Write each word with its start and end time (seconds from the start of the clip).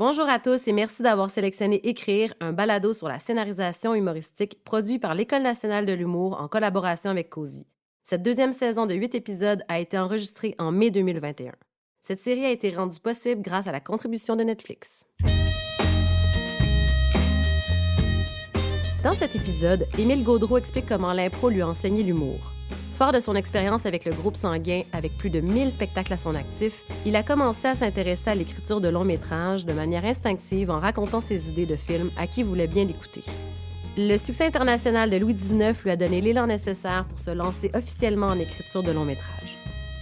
Bonjour 0.00 0.30
à 0.30 0.38
tous 0.38 0.66
et 0.66 0.72
merci 0.72 1.02
d'avoir 1.02 1.28
sélectionné 1.28 1.86
Écrire, 1.86 2.32
un 2.40 2.54
balado 2.54 2.94
sur 2.94 3.06
la 3.06 3.18
scénarisation 3.18 3.94
humoristique 3.94 4.64
produit 4.64 4.98
par 4.98 5.14
l'École 5.14 5.42
nationale 5.42 5.84
de 5.84 5.92
l'humour 5.92 6.40
en 6.40 6.48
collaboration 6.48 7.10
avec 7.10 7.28
Cozy. 7.28 7.66
Cette 8.04 8.22
deuxième 8.22 8.54
saison 8.54 8.86
de 8.86 8.94
huit 8.94 9.14
épisodes 9.14 9.62
a 9.68 9.78
été 9.78 9.98
enregistrée 9.98 10.54
en 10.58 10.72
mai 10.72 10.90
2021. 10.90 11.52
Cette 12.00 12.22
série 12.22 12.46
a 12.46 12.50
été 12.50 12.70
rendue 12.70 12.98
possible 12.98 13.42
grâce 13.42 13.68
à 13.68 13.72
la 13.72 13.80
contribution 13.80 14.36
de 14.36 14.42
Netflix. 14.42 15.04
Dans 19.04 19.12
cet 19.12 19.36
épisode, 19.36 19.86
Émile 19.98 20.24
Gaudreau 20.24 20.56
explique 20.56 20.88
comment 20.88 21.12
l'impro 21.12 21.50
lui 21.50 21.60
a 21.60 21.68
enseigné 21.68 22.02
l'humour. 22.02 22.38
Fort 23.00 23.12
de 23.12 23.20
son 23.20 23.34
expérience 23.34 23.86
avec 23.86 24.04
le 24.04 24.12
groupe 24.12 24.36
sanguin, 24.36 24.82
avec 24.92 25.16
plus 25.16 25.30
de 25.30 25.40
1000 25.40 25.70
spectacles 25.70 26.12
à 26.12 26.18
son 26.18 26.34
actif, 26.34 26.82
il 27.06 27.16
a 27.16 27.22
commencé 27.22 27.66
à 27.66 27.74
s'intéresser 27.74 28.28
à 28.28 28.34
l'écriture 28.34 28.82
de 28.82 28.88
longs 28.88 29.06
métrages 29.06 29.64
de 29.64 29.72
manière 29.72 30.04
instinctive 30.04 30.70
en 30.70 30.78
racontant 30.78 31.22
ses 31.22 31.48
idées 31.48 31.64
de 31.64 31.76
films 31.76 32.10
à 32.18 32.26
qui 32.26 32.42
voulait 32.42 32.66
bien 32.66 32.84
l'écouter. 32.84 33.22
Le 33.96 34.18
succès 34.18 34.44
international 34.44 35.08
de 35.08 35.16
Louis 35.16 35.32
XIX 35.32 35.82
lui 35.82 35.90
a 35.90 35.96
donné 35.96 36.20
l'élan 36.20 36.46
nécessaire 36.46 37.06
pour 37.06 37.18
se 37.18 37.30
lancer 37.30 37.70
officiellement 37.72 38.26
en 38.26 38.38
écriture 38.38 38.82
de 38.82 38.92
longs 38.92 39.06
métrages. 39.06 39.56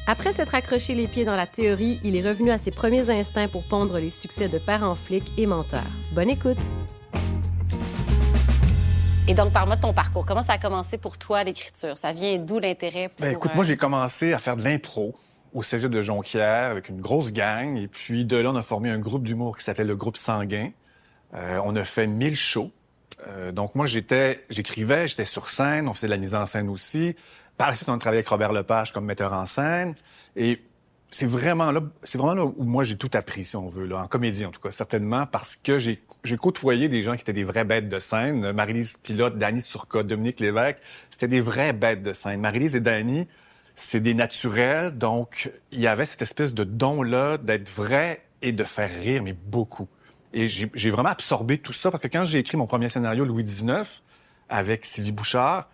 Après 0.09 0.33
s'être 0.33 0.57
accroché 0.57 0.97
les 0.97 1.07
pieds 1.07 1.25
dans 1.25 1.37
la 1.37 1.47
théorie, 1.47 2.01
il 2.03 2.17
est 2.17 2.29
revenu 2.29 2.51
à 2.51 2.59
ses 2.59 2.73
premiers 2.73 3.11
instincts 3.11 3.47
pour 3.47 3.63
pondre 3.63 3.97
les 3.99 4.11
succès 4.11 4.49
de 4.49 4.59
père 4.59 4.83
en 4.83 4.97
flic 4.97 5.23
et 5.39 5.47
menteur. 5.47 5.87
Bonne 6.17 6.31
écoute! 6.31 6.59
Et 9.29 9.35
donc, 9.35 9.53
parle-moi 9.53 9.77
de 9.77 9.83
ton 9.83 9.93
parcours. 9.93 10.25
Comment 10.25 10.43
ça 10.43 10.55
a 10.55 10.59
commencé 10.59 10.97
pour 10.97 11.19
toi, 11.19 11.45
l'écriture? 11.45 11.99
Ça 11.99 12.15
vient 12.15 12.39
d'où 12.39 12.59
l'intérêt 12.59 13.11
pour... 13.11 13.27
Ben, 13.27 13.33
écoute, 13.33 13.55
moi, 13.55 13.63
j'ai 13.63 13.77
commencé 13.77 14.33
à 14.33 14.39
faire 14.39 14.57
de 14.57 14.65
l'impro 14.65 15.15
au 15.53 15.63
cégep 15.63 15.91
de 15.91 16.01
Jonquière 16.01 16.71
avec 16.71 16.89
une 16.89 17.03
grosse 17.03 17.31
gang. 17.31 17.77
Et 17.77 17.89
puis, 17.89 18.25
de 18.25 18.39
là, 18.39 18.51
on 18.51 18.57
a 18.57 18.63
formé 18.63 18.89
un 18.89 18.99
groupe 18.99 19.25
d'humour 19.25 19.59
qui 19.59 19.65
s'appelait 19.65 19.85
le 19.85 19.97
groupe 19.97 20.17
Sanguin. 20.17 20.71
Euh, 21.35 21.61
on 21.63 21.77
a 21.77 21.85
fait 21.85 22.07
1000 22.07 22.35
shows. 22.35 22.71
Euh, 23.27 23.53
donc, 23.53 23.75
moi, 23.75 23.85
j'étais, 23.85 24.47
j'écrivais, 24.49 25.09
j'étais 25.09 25.27
sur 25.27 25.49
scène, 25.49 25.89
on 25.89 25.93
faisait 25.93 26.07
de 26.07 26.13
la 26.13 26.17
mise 26.17 26.35
en 26.35 26.47
scène 26.47 26.71
aussi. 26.71 27.15
Par 27.59 27.69
la 27.69 27.75
suite, 27.75 27.91
on 27.91 27.95
a 27.95 27.99
travaillé 27.99 28.21
avec 28.21 28.29
Robert 28.29 28.55
Lepage 28.55 28.95
comme 28.95 29.05
metteur 29.05 29.35
en 29.35 29.45
scène. 29.45 29.95
Et 30.37 30.63
c'est 31.11 31.27
vraiment 31.27 31.71
là, 31.71 31.83
c'est 32.03 32.17
vraiment 32.17 32.35
là 32.35 32.45
où 32.45 32.65
moi 32.65 32.85
j'ai 32.85 32.97
tout 32.97 33.11
appris, 33.15 33.45
si 33.45 33.57
on 33.57 33.69
veut, 33.69 33.87
là, 33.87 34.03
en 34.03 34.07
comédie 34.07 34.45
en 34.45 34.51
tout 34.51 34.61
cas, 34.61 34.71
certainement, 34.71 35.27
parce 35.27 35.57
que 35.57 35.79
j'ai, 35.79 36.03
j'ai 36.25 36.37
côtoyé 36.37 36.89
des 36.89 37.03
gens 37.03 37.15
qui 37.15 37.23
étaient 37.23 37.33
des 37.33 37.45
vraies 37.45 37.65
bêtes 37.65 37.89
de 37.89 37.99
scène. 38.01 38.53
Marie-Lise 38.53 38.99
Pilote, 38.99 39.39
Danny 39.39 39.63
Turcotte, 39.63 40.07
Dominique 40.07 40.41
Lévesque, 40.41 40.79
c'était 41.11 41.29
des 41.29 41.41
vraies 41.41 41.73
bêtes 41.73 42.03
de 42.03 42.13
scène. 42.13 42.41
Marie-Lise 42.41 42.77
et 42.77 42.81
Danny, 42.81 43.29
c'est 43.75 44.01
des 44.01 44.15
naturels, 44.15 44.97
donc 44.97 45.53
il 45.71 45.81
y 45.81 45.87
avait 45.87 46.05
cette 46.05 46.23
espèce 46.23 46.53
de 46.53 46.65
don-là 46.65 47.39
d'être 47.39 47.71
vrai 47.71 48.25
et 48.43 48.53
de 48.53 48.65
faire 48.65 48.91
rire, 48.91 49.23
mais 49.23 49.33
beaucoup. 49.33 49.89
Et 50.33 50.49
j'ai, 50.49 50.91
vraiment 50.91 51.09
absorbé 51.09 51.59
tout 51.59 51.73
ça, 51.73 51.91
parce 51.91 52.03
que 52.03 52.09
quand 52.09 52.25
j'ai 52.25 52.39
écrit 52.39 52.57
mon 52.57 52.67
premier 52.67 52.89
scénario, 52.89 53.25
Louis 53.25 53.45
XIX, 53.45 54.03
avec 54.49 54.85
Sylvie 54.85 55.13
Bouchard, 55.13 55.69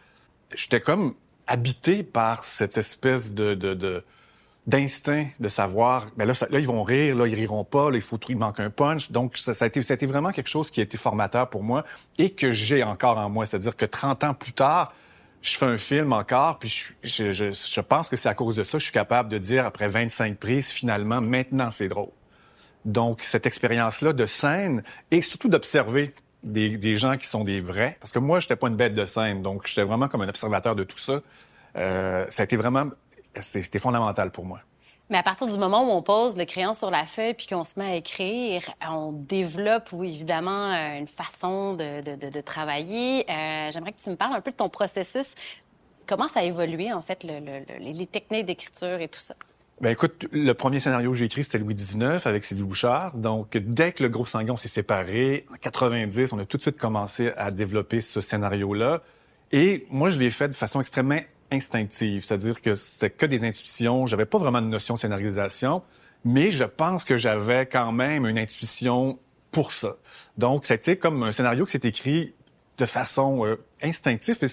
j'étais 0.55 0.81
comme 0.81 1.15
habité 1.47 2.03
par 2.03 2.45
cette 2.45 2.79
espèce 2.79 3.35
de 3.35 4.05
d'instinct 4.67 5.27
de 5.41 5.49
savoir, 5.49 6.07
ben 6.17 6.25
là, 6.25 6.33
là, 6.51 6.59
ils 6.59 6.67
vont 6.67 6.83
rire, 6.83 7.17
là, 7.17 7.27
ils 7.27 7.35
riront 7.35 7.65
pas, 7.65 7.91
là, 7.91 7.97
il 7.97 8.03
faut, 8.03 8.19
il 8.29 8.37
manque 8.37 8.61
un 8.61 8.71
punch. 8.71 9.11
Donc, 9.11 9.37
ça, 9.37 9.53
a 9.65 9.67
été, 9.67 10.07
vraiment 10.07 10.31
quelque 10.31 10.49
chose 10.49 10.71
qui 10.71 10.81
a 10.81 10.83
été 10.83 10.97
formateur 10.97 11.51
pour 11.51 11.63
moi 11.63 11.85
et 12.19 12.31
que 12.31 12.51
j'ai 12.51 12.83
encore 12.83 13.19
en 13.19 13.29
moi. 13.29 13.45
C'est-à-dire 13.45 13.77
que 13.77 13.85
30 13.85 14.25
ans 14.25 14.35
plus 14.35 14.53
tard, 14.53 14.95
je 15.43 15.59
fais 15.59 15.67
un 15.67 15.77
film 15.77 16.15
encore, 16.15 16.59
puis 16.59 16.87
je, 17.03 17.33
je, 17.33 17.53
je 17.53 17.81
pense 17.83 18.09
que 18.09 18.17
c'est 18.17 18.31
à 18.31 18.35
cause 18.35 18.57
de 18.57 18.65
ça 18.65 18.79
que 18.79 18.81
je 18.81 18.87
suis 18.87 18.95
capable 18.95 19.29
de 19.29 19.37
dire, 19.37 19.67
après 19.67 19.89
25 19.89 20.39
prises, 20.39 20.71
finalement, 20.71 21.21
maintenant, 21.21 21.71
c'est 21.71 21.89
drôle. 21.89 22.09
Donc, 22.87 23.23
cette 23.23 23.47
expérience-là 23.47 24.15
de 24.15 24.25
scène 24.25 24.83
et 25.11 25.21
surtout 25.21 25.49
d'observer 25.49 26.15
des, 26.43 26.77
des, 26.79 26.97
gens 26.97 27.17
qui 27.17 27.27
sont 27.27 27.45
des 27.45 27.61
vrais, 27.61 27.97
parce 28.01 28.13
que 28.13 28.19
moi, 28.19 28.41
j'étais 28.41 28.57
pas 28.57 28.69
une 28.69 28.77
bête 28.77 28.95
de 28.95 29.05
scène, 29.05 29.43
donc 29.43 29.67
j'étais 29.67 29.85
vraiment 29.85 30.09
comme 30.09 30.23
un 30.23 30.29
observateur 30.29 30.75
de 30.75 30.85
tout 30.85 30.99
ça. 30.99 31.23
Euh, 31.77 32.25
ça 32.29 32.43
a 32.43 32.45
été 32.45 32.57
vraiment 32.57 32.91
c'était 33.41 33.79
fondamental 33.79 34.31
pour 34.31 34.45
moi. 34.45 34.61
Mais 35.11 35.19
à 35.19 35.23
partir 35.23 35.47
du 35.47 35.59
moment 35.59 35.87
où 35.87 35.91
on 35.91 36.03
pose 36.03 36.37
le 36.37 36.47
crayon 36.47 36.73
sur 36.73 36.91
la 36.91 37.05
feuille 37.05 37.35
puis 37.35 37.47
qu'on 37.47 37.63
se 37.63 37.73
met 37.77 37.85
à 37.85 37.95
écrire, 37.97 38.63
on 38.89 39.13
développe, 39.13 39.91
oui, 39.93 40.15
évidemment, 40.15 40.73
euh, 40.73 40.99
une 40.99 41.07
façon 41.07 41.75
de, 41.75 42.01
de, 42.01 42.31
de 42.31 42.41
travailler. 42.41 43.31
Euh, 43.31 43.71
J'aimerais 43.71 43.93
que 43.93 44.03
tu 44.03 44.09
me 44.09 44.17
parles 44.17 44.35
un 44.35 44.41
peu 44.41 44.51
de 44.51 44.57
ton 44.57 44.71
processus. 44.71 45.35
Comment 46.07 46.29
ça 46.29 46.41
a 46.41 46.43
évolué, 46.45 46.93
en 46.93 47.03
fait, 47.03 47.23
le, 47.23 47.39
le, 47.41 47.65
les 47.79 48.07
techniques 48.07 48.47
d'écriture 48.47 49.01
et 49.01 49.09
tout 49.09 49.21
ça? 49.21 49.35
Ben 49.81 49.91
écoute, 49.91 50.27
le 50.33 50.53
premier 50.53 50.79
scénario 50.79 51.11
que 51.11 51.17
j'ai 51.17 51.25
écrit, 51.25 51.43
c'était 51.43 51.59
Louis 51.59 51.75
XIX 51.75 52.27
avec 52.27 52.45
Sylvie 52.45 52.63
Bouchard. 52.63 53.17
Donc, 53.17 53.57
dès 53.57 53.93
que 53.93 54.05
le 54.05 54.09
groupe 54.09 54.29
Sanguin 54.29 54.57
s'est 54.57 54.69
séparé, 54.69 55.45
en 55.53 55.57
90, 55.57 56.33
on 56.33 56.39
a 56.39 56.45
tout 56.45 56.57
de 56.57 56.63
suite 56.63 56.79
commencé 56.79 57.33
à 57.37 57.51
développer 57.51 58.01
ce 58.01 58.21
scénario-là. 58.21 59.03
Et 59.51 59.85
moi, 59.91 60.11
je 60.11 60.19
l'ai 60.19 60.31
fait 60.31 60.49
de 60.49 60.55
façon 60.55 60.81
extrêmement 60.81 61.19
instinctive, 61.51 62.25
c'est-à-dire 62.25 62.61
que 62.61 62.75
c'était 62.75 63.11
que 63.11 63.27
des 63.27 63.45
intuitions, 63.45 64.07
j'avais 64.07 64.27
pas 64.27 64.39
vraiment 64.39 64.63
de 64.63 64.67
notion 64.67 64.95
de 64.95 65.01
scénarisation, 65.01 65.83
mais 66.25 66.53
je 66.53 66.65
pense 66.65 67.05
que 67.05 67.17
j'avais 67.17 67.67
quand 67.67 67.93
même 67.93 68.27
une 68.27 68.39
intuition 68.39 69.19
pour 69.51 69.73
ça. 69.73 69.97
Donc, 70.37 70.67
c'était 70.67 70.97
comme 70.97 71.23
un 71.23 71.33
scénario 71.33 71.65
qui 71.65 71.73
s'est 71.73 71.89
écrit 71.89 72.35
de 72.79 72.87
façon 72.87 73.45
euh, 73.45 73.57
instinctive. 73.83 74.37
Et 74.43 74.49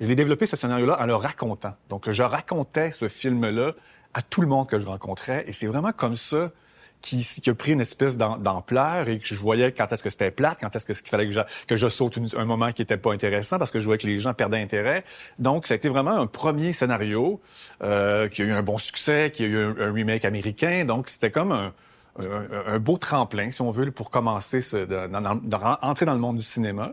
je 0.00 0.06
l'ai 0.06 0.14
développé, 0.14 0.46
ce 0.46 0.56
scénario-là, 0.56 1.00
en 1.00 1.06
le 1.06 1.14
racontant. 1.14 1.74
Donc, 1.88 2.10
je 2.10 2.22
racontais 2.22 2.92
ce 2.92 3.08
film-là 3.08 3.72
à 4.14 4.22
tout 4.22 4.40
le 4.40 4.46
monde 4.46 4.68
que 4.68 4.78
je 4.78 4.86
rencontrais. 4.86 5.44
Et 5.48 5.52
c'est 5.52 5.66
vraiment 5.66 5.92
comme 5.92 6.14
ça 6.14 6.52
qui, 7.00 7.24
qui 7.42 7.50
a 7.50 7.54
pris 7.54 7.72
une 7.72 7.80
espèce 7.80 8.16
d'ampleur 8.16 9.08
et 9.08 9.18
que 9.18 9.26
je 9.26 9.34
voyais 9.34 9.72
quand 9.72 9.92
est-ce 9.92 10.02
que 10.02 10.10
c'était 10.10 10.30
plate, 10.30 10.58
quand 10.60 10.74
est-ce 10.74 10.84
qu'il 10.86 10.96
fallait 11.08 11.26
que 11.26 11.32
je, 11.32 11.40
que 11.66 11.88
saute 11.88 12.18
un 12.36 12.44
moment 12.44 12.72
qui 12.72 12.82
était 12.82 12.96
pas 12.96 13.12
intéressant 13.12 13.58
parce 13.58 13.70
que 13.70 13.78
je 13.78 13.84
voyais 13.84 13.98
que 13.98 14.06
les 14.06 14.18
gens 14.18 14.34
perdaient 14.34 14.60
intérêt. 14.60 15.04
Donc, 15.38 15.66
ça 15.66 15.74
a 15.74 15.76
été 15.76 15.88
vraiment 15.88 16.12
un 16.12 16.26
premier 16.26 16.72
scénario 16.72 17.40
euh, 17.82 18.28
qui 18.28 18.42
a 18.42 18.44
eu 18.44 18.52
un 18.52 18.62
bon 18.62 18.78
succès, 18.78 19.30
qui 19.32 19.44
a 19.44 19.46
eu 19.46 19.58
un, 19.58 19.92
remake 19.92 20.24
américain. 20.24 20.84
Donc, 20.84 21.08
c'était 21.08 21.30
comme 21.30 21.52
un, 21.52 22.78
beau 22.78 22.98
tremplin, 22.98 23.50
si 23.50 23.62
on 23.62 23.70
veut, 23.70 23.90
pour 23.92 24.10
commencer 24.10 24.60
ce, 24.60 24.76
de, 24.76 25.06
dans 25.06 26.14
le 26.14 26.18
monde 26.18 26.36
du 26.36 26.42
cinéma. 26.42 26.92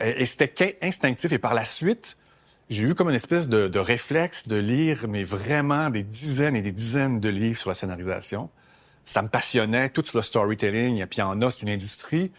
Et, 0.00 0.24
c'était 0.24 0.78
instinctif. 0.82 1.32
Et 1.32 1.38
par 1.38 1.54
la 1.54 1.64
suite, 1.64 2.16
j'ai 2.70 2.84
eu 2.84 2.94
comme 2.94 3.08
une 3.08 3.16
espèce 3.16 3.48
de 3.48 3.78
réflexe 3.78 4.46
de 4.46 4.56
lire, 4.56 5.06
mais 5.08 5.24
vraiment 5.24 5.90
des 5.90 6.04
dizaines 6.04 6.54
et 6.54 6.62
des 6.62 6.72
dizaines 6.72 7.18
de 7.18 7.28
livres 7.28 7.58
sur 7.58 7.70
la 7.70 7.74
scénarisation 7.74 8.48
ça 9.04 9.22
me 9.22 9.28
passionnait, 9.28 9.88
tout 9.88 10.04
le 10.14 10.22
storytelling, 10.22 11.02
et 11.02 11.06
puis 11.06 11.22
en 11.22 11.40
a, 11.42 11.50
c'est 11.50 11.62
une 11.62 11.70
industrie. 11.70 12.30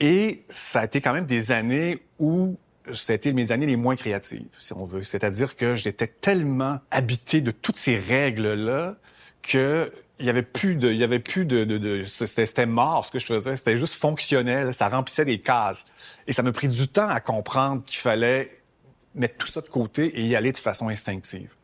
Et 0.00 0.44
ça 0.48 0.80
a 0.80 0.84
été 0.84 1.00
quand 1.00 1.12
même 1.12 1.26
des 1.26 1.52
années 1.52 2.02
où 2.18 2.56
c'était 2.94 3.32
mes 3.32 3.50
années 3.52 3.66
les 3.66 3.76
moins 3.76 3.96
créatives, 3.96 4.48
si 4.60 4.72
on 4.72 4.84
veut. 4.84 5.04
C'est-à-dire 5.04 5.56
que 5.56 5.74
j'étais 5.74 6.06
tellement 6.06 6.78
habité 6.90 7.40
de 7.40 7.50
toutes 7.50 7.78
ces 7.78 7.98
règles-là 7.98 8.96
que 9.42 9.92
il 10.18 10.24
y 10.24 10.30
avait 10.30 10.42
plus 10.42 10.76
de, 10.76 10.90
il 10.90 10.96
y 10.96 11.04
avait 11.04 11.18
plus 11.18 11.44
de, 11.44 11.64
de, 11.64 11.76
de 11.76 12.04
c'était 12.04 12.64
mort 12.64 13.04
ce 13.04 13.12
que 13.12 13.18
je 13.18 13.26
faisais. 13.26 13.56
C'était 13.56 13.78
juste 13.78 13.94
fonctionnel, 13.94 14.72
ça 14.72 14.88
remplissait 14.88 15.26
des 15.26 15.40
cases. 15.40 15.86
Et 16.26 16.32
ça 16.32 16.42
m'a 16.42 16.52
pris 16.52 16.68
du 16.68 16.88
temps 16.88 17.08
à 17.08 17.20
comprendre 17.20 17.82
qu'il 17.84 17.98
fallait 17.98 18.62
mettre 19.14 19.36
tout 19.36 19.46
ça 19.46 19.60
de 19.60 19.68
côté 19.68 20.18
et 20.18 20.22
y 20.24 20.34
aller 20.34 20.52
de 20.52 20.58
façon 20.58 20.88
instinctive. 20.88 21.54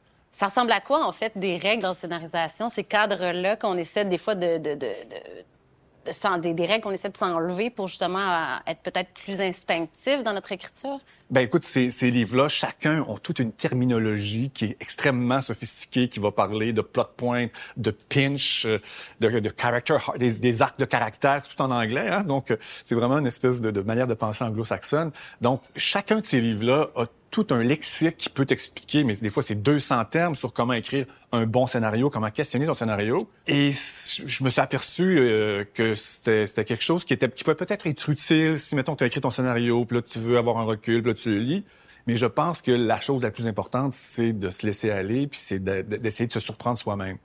Ça 0.42 0.48
ressemble 0.48 0.72
à 0.72 0.80
quoi, 0.80 1.06
en 1.06 1.12
fait, 1.12 1.30
des 1.36 1.56
règles 1.56 1.84
dans 1.84 1.94
scénarisation, 1.94 2.68
ces 2.68 2.82
cadres-là 2.82 3.54
qu'on 3.54 3.76
essaie 3.76 4.04
des 4.04 4.18
fois 4.18 4.34
de, 4.34 4.58
de, 4.58 4.74
de, 4.74 4.88
de 4.88 6.52
des, 6.52 6.66
règles 6.66 6.82
qu'on 6.82 6.90
essaie 6.90 7.10
de 7.10 7.16
s'enlever 7.16 7.70
pour 7.70 7.86
justement 7.86 8.58
être 8.66 8.80
peut-être 8.80 9.10
plus 9.24 9.40
instinctif 9.40 10.24
dans 10.24 10.32
notre 10.32 10.50
écriture? 10.50 10.98
Ben 11.30 11.42
écoute, 11.42 11.64
ces, 11.64 12.10
livres-là, 12.10 12.48
chacun 12.48 13.04
ont 13.06 13.18
toute 13.18 13.38
une 13.38 13.52
terminologie 13.52 14.50
qui 14.52 14.64
est 14.64 14.76
extrêmement 14.80 15.40
sophistiquée, 15.40 16.08
qui 16.08 16.18
va 16.18 16.32
parler 16.32 16.72
de 16.72 16.80
plot 16.80 17.04
point, 17.16 17.46
de 17.76 17.92
pinch, 17.92 18.66
euh, 18.66 18.80
de, 19.20 19.38
de 19.38 19.52
character, 19.56 19.98
des, 20.18 20.32
des, 20.40 20.60
arcs 20.60 20.80
de 20.80 20.86
caractère, 20.86 21.40
tout 21.46 21.62
en 21.62 21.70
anglais. 21.70 22.08
Hein? 22.08 22.24
Donc, 22.24 22.50
euh, 22.50 22.56
c'est 22.82 22.96
vraiment 22.96 23.18
une 23.18 23.28
espèce 23.28 23.60
de, 23.60 23.70
de 23.70 23.82
manière 23.82 24.08
de 24.08 24.14
penser 24.14 24.42
anglo-saxonne. 24.42 25.12
Donc, 25.40 25.62
chacun 25.76 26.18
de 26.18 26.26
ces 26.26 26.40
livres-là 26.40 26.88
a 26.96 27.06
tout 27.32 27.46
un 27.50 27.62
lexique 27.64 28.18
qui 28.18 28.28
peut 28.28 28.44
t'expliquer, 28.44 29.02
mais 29.02 29.14
des 29.14 29.30
fois 29.30 29.42
c'est 29.42 29.60
200 29.60 30.04
termes 30.04 30.34
sur 30.36 30.52
comment 30.52 30.74
écrire 30.74 31.06
un 31.32 31.46
bon 31.46 31.66
scénario, 31.66 32.10
comment 32.10 32.30
questionner 32.30 32.66
ton 32.66 32.74
scénario. 32.74 33.26
Et 33.48 33.72
je 33.72 34.44
me 34.44 34.50
suis 34.50 34.60
aperçu 34.60 35.18
euh, 35.18 35.64
que 35.74 35.94
c'était 35.94 36.64
quelque 36.64 36.84
chose 36.84 37.04
qui 37.04 37.14
était 37.14 37.30
qui 37.30 37.42
peut 37.42 37.54
peut-être 37.54 37.86
être 37.86 38.08
utile 38.10 38.58
si 38.60 38.76
mettons 38.76 38.94
tu 38.94 39.02
as 39.02 39.06
écrit 39.06 39.22
ton 39.22 39.30
scénario, 39.30 39.84
puis 39.86 39.96
là 39.96 40.02
tu 40.02 40.20
veux 40.20 40.36
avoir 40.36 40.58
un 40.58 40.64
recul, 40.64 41.02
puis 41.02 41.10
là 41.10 41.14
tu 41.14 41.30
le 41.30 41.40
lis. 41.40 41.64
Mais 42.06 42.16
je 42.16 42.26
pense 42.26 42.62
que 42.62 42.72
la 42.72 43.00
chose 43.00 43.22
la 43.22 43.30
plus 43.30 43.46
importante, 43.46 43.94
c'est 43.94 44.32
de 44.32 44.50
se 44.50 44.66
laisser 44.66 44.90
aller, 44.90 45.26
puis 45.26 45.40
c'est 45.42 45.58
d'essayer 45.58 46.26
de, 46.26 46.32
se 46.32 46.40
surprendre 46.40 46.76
soi-même. 46.76 47.16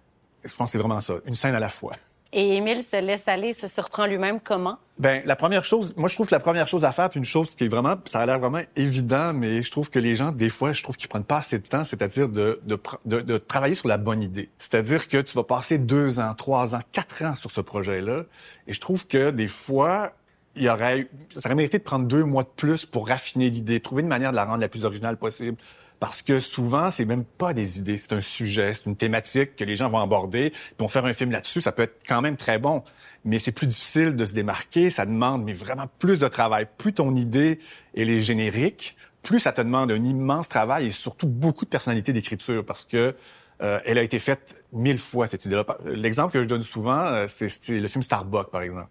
Je 0.46 0.54
pense 0.56 0.70
que 0.70 0.72
c'est 0.74 0.78
vraiment 0.78 1.02
ça, 1.02 1.16
une 1.26 1.36
scène 1.36 1.56
à 1.56 1.60
la 1.60 1.70
fois. 1.70 1.94
Et 2.34 2.56
Émile 2.58 2.82
se 2.84 3.02
laisse 3.02 3.28
aller, 3.28 3.54
se 3.54 3.68
surprend 3.68 4.06
lui-même 4.06 4.40
comment? 4.40 4.78
Ben 5.00 5.22
la 5.26 5.36
première 5.36 5.64
chose, 5.64 5.94
moi 5.96 6.10
je 6.10 6.16
trouve 6.16 6.28
que 6.28 6.34
la 6.34 6.40
première 6.40 6.68
chose 6.68 6.84
à 6.84 6.92
faire, 6.92 7.10
puis 7.10 7.20
une 7.20 7.26
chose 7.26 7.56
qui 7.56 7.66
est 7.66 7.68
vraiment, 7.68 7.96
ça 8.06 8.20
a 8.20 8.26
l'air 8.26 8.40
vraiment 8.40 8.62
évident, 8.76 9.32
mais 9.32 9.62
je 9.62 9.70
trouve 9.70 9.90
que 9.90 10.00
les 10.00 10.16
gens 10.16 10.32
des 10.32 10.50
fois, 10.50 10.74
je 10.74 10.82
trouve 10.82 10.98
qu'ils 10.98 11.08
prennent 11.08 11.24
pas 11.24 11.38
assez 11.38 11.60
de 11.60 11.68
temps, 11.68 11.84
c'est-à-dire 11.84 12.28
de, 12.28 12.60
de, 12.66 12.80
de, 13.06 13.22
de, 13.22 13.38
travailler 13.38 13.76
sur 13.76 13.88
la 13.88 13.98
bonne 13.98 14.24
idée. 14.24 14.50
C'est-à-dire 14.58 15.08
que 15.08 15.22
tu 15.22 15.36
vas 15.36 15.44
passer 15.44 15.78
deux 15.78 16.20
ans, 16.20 16.34
trois 16.34 16.74
ans, 16.76 16.82
quatre 16.92 17.24
ans 17.24 17.36
sur 17.36 17.52
ce 17.52 17.62
projet-là, 17.62 18.24
et 18.66 18.74
je 18.74 18.80
trouve 18.80 19.06
que 19.08 19.30
des 19.30 19.48
fois, 19.48 20.14
il 20.56 20.64
y 20.64 20.70
aurait, 20.70 21.08
ça 21.38 21.48
aurait 21.50 21.56
mérité 21.56 21.78
de 21.78 21.84
prendre 21.84 22.08
deux 22.08 22.24
mois 22.24 22.44
de 22.44 22.50
plus 22.56 22.86
pour 22.86 23.08
raffiner 23.08 23.52
l'idée, 23.52 23.80
trouver 23.80 24.02
une 24.02 24.08
manière 24.08 24.32
de 24.32 24.36
la 24.36 24.46
rendre 24.46 24.62
la 24.62 24.70
plus 24.70 24.84
originale 24.84 25.18
possible. 25.18 25.58
Parce 26.00 26.22
que 26.22 26.40
souvent, 26.40 26.92
c'est 26.92 27.06
même 27.06 27.24
pas 27.24 27.54
des 27.54 27.80
idées, 27.80 27.98
c'est 27.98 28.14
un 28.14 28.22
sujet, 28.22 28.74
c'est 28.74 28.86
une 28.86 28.96
thématique 28.96 29.56
que 29.56 29.64
les 29.64 29.76
gens 29.76 29.90
vont 29.90 30.00
aborder, 30.00 30.52
puis 30.52 30.76
vont 30.80 30.88
faire 30.88 31.06
un 31.06 31.14
film 31.14 31.32
là-dessus, 31.32 31.62
ça 31.62 31.72
peut 31.72 31.84
être 31.84 32.00
quand 32.08 32.22
même 32.22 32.38
très 32.38 32.60
bon. 32.60 32.84
Mais 33.26 33.40
c'est 33.40 33.52
plus 33.52 33.68
difficile 33.68 34.16
de 34.16 34.26
se 34.26 34.34
démarquer, 34.34 34.90
ça 34.90 35.06
demande 35.06 35.44
mais 35.44 35.54
vraiment 35.54 35.88
plus 36.00 36.20
de 36.20 36.28
travail. 36.28 36.68
Plus 36.78 36.94
ton 36.94 37.16
idée 37.16 37.60
elle 37.96 38.10
est 38.10 38.22
générique, 38.22 38.96
plus 39.24 39.40
ça 39.40 39.52
te 39.52 39.62
demande 39.62 39.92
un 39.92 40.04
immense 40.04 40.50
travail 40.50 40.88
et 40.88 40.92
surtout 40.92 41.28
beaucoup 41.28 41.66
de 41.66 41.70
personnalité 41.70 42.14
d'écriture 42.14 42.64
parce 42.64 42.86
que 42.86 43.16
euh, 43.62 43.80
elle 43.86 43.98
a 43.98 44.04
été 44.04 44.20
faite 44.20 44.56
mille 44.72 45.00
fois 45.00 45.28
cette 45.28 45.46
idée-là. 45.46 45.66
L'exemple 45.86 46.32
que 46.34 46.42
je 46.42 46.46
donne 46.46 46.62
souvent, 46.62 47.00
euh, 47.08 47.26
c'est 47.28 47.70
le 47.70 47.88
film 47.88 48.04
Starbuck, 48.04 48.52
par 48.52 48.62
exemple. 48.62 48.90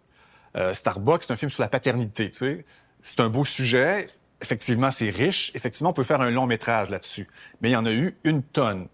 Euh, 0.57 0.75
Starbuck, 0.75 1.23
c'est 1.23 1.33
un 1.33 1.37
film 1.37 1.51
sur 1.51 1.63
la 1.63 1.69
paternité. 1.69 2.31
Tu 2.31 2.39
sais. 2.39 2.65
C'est 3.01 3.21
un 3.21 3.29
beau 3.29 3.45
sujet 3.45 4.09
effectivement, 4.47 4.93
c'est 4.93 5.11
riche. 5.11 5.51
Effectivement, 5.55 5.91
on 5.91 5.93
peut 5.93 6.05
faire 6.05 6.21
un 6.21 6.31
long 6.31 6.47
métrage 6.47 6.89
là-dessus. 6.89 7.27
Mais 7.61 7.71
il 7.71 7.73
y 7.73 7.77
en 7.77 7.85
a 7.85 7.93
eu 7.93 8.17
une 8.23 8.43
tonne. 8.43 8.87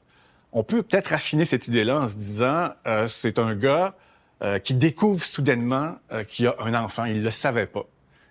On 0.53 0.65
peut 0.65 0.83
peut-être 0.83 1.09
raffiner 1.09 1.45
cette 1.45 1.69
idée-là 1.69 2.01
en 2.01 2.09
se 2.09 2.15
disant, 2.15 2.71
euh, 2.87 3.07
c'est 3.09 3.39
un 3.39 3.55
gars 3.55 3.95
euh, 4.43 4.59
qui 4.59 4.75
découvre 4.75 5.23
soudainement 5.23 5.97
euh, 6.13 6.25
qu'il 6.25 6.47
a 6.47 6.57
un 6.61 6.75
enfant. 6.75 7.05
Il 7.05 7.23
le 7.23 7.31
savait 7.31 7.67
pas. 7.67 7.85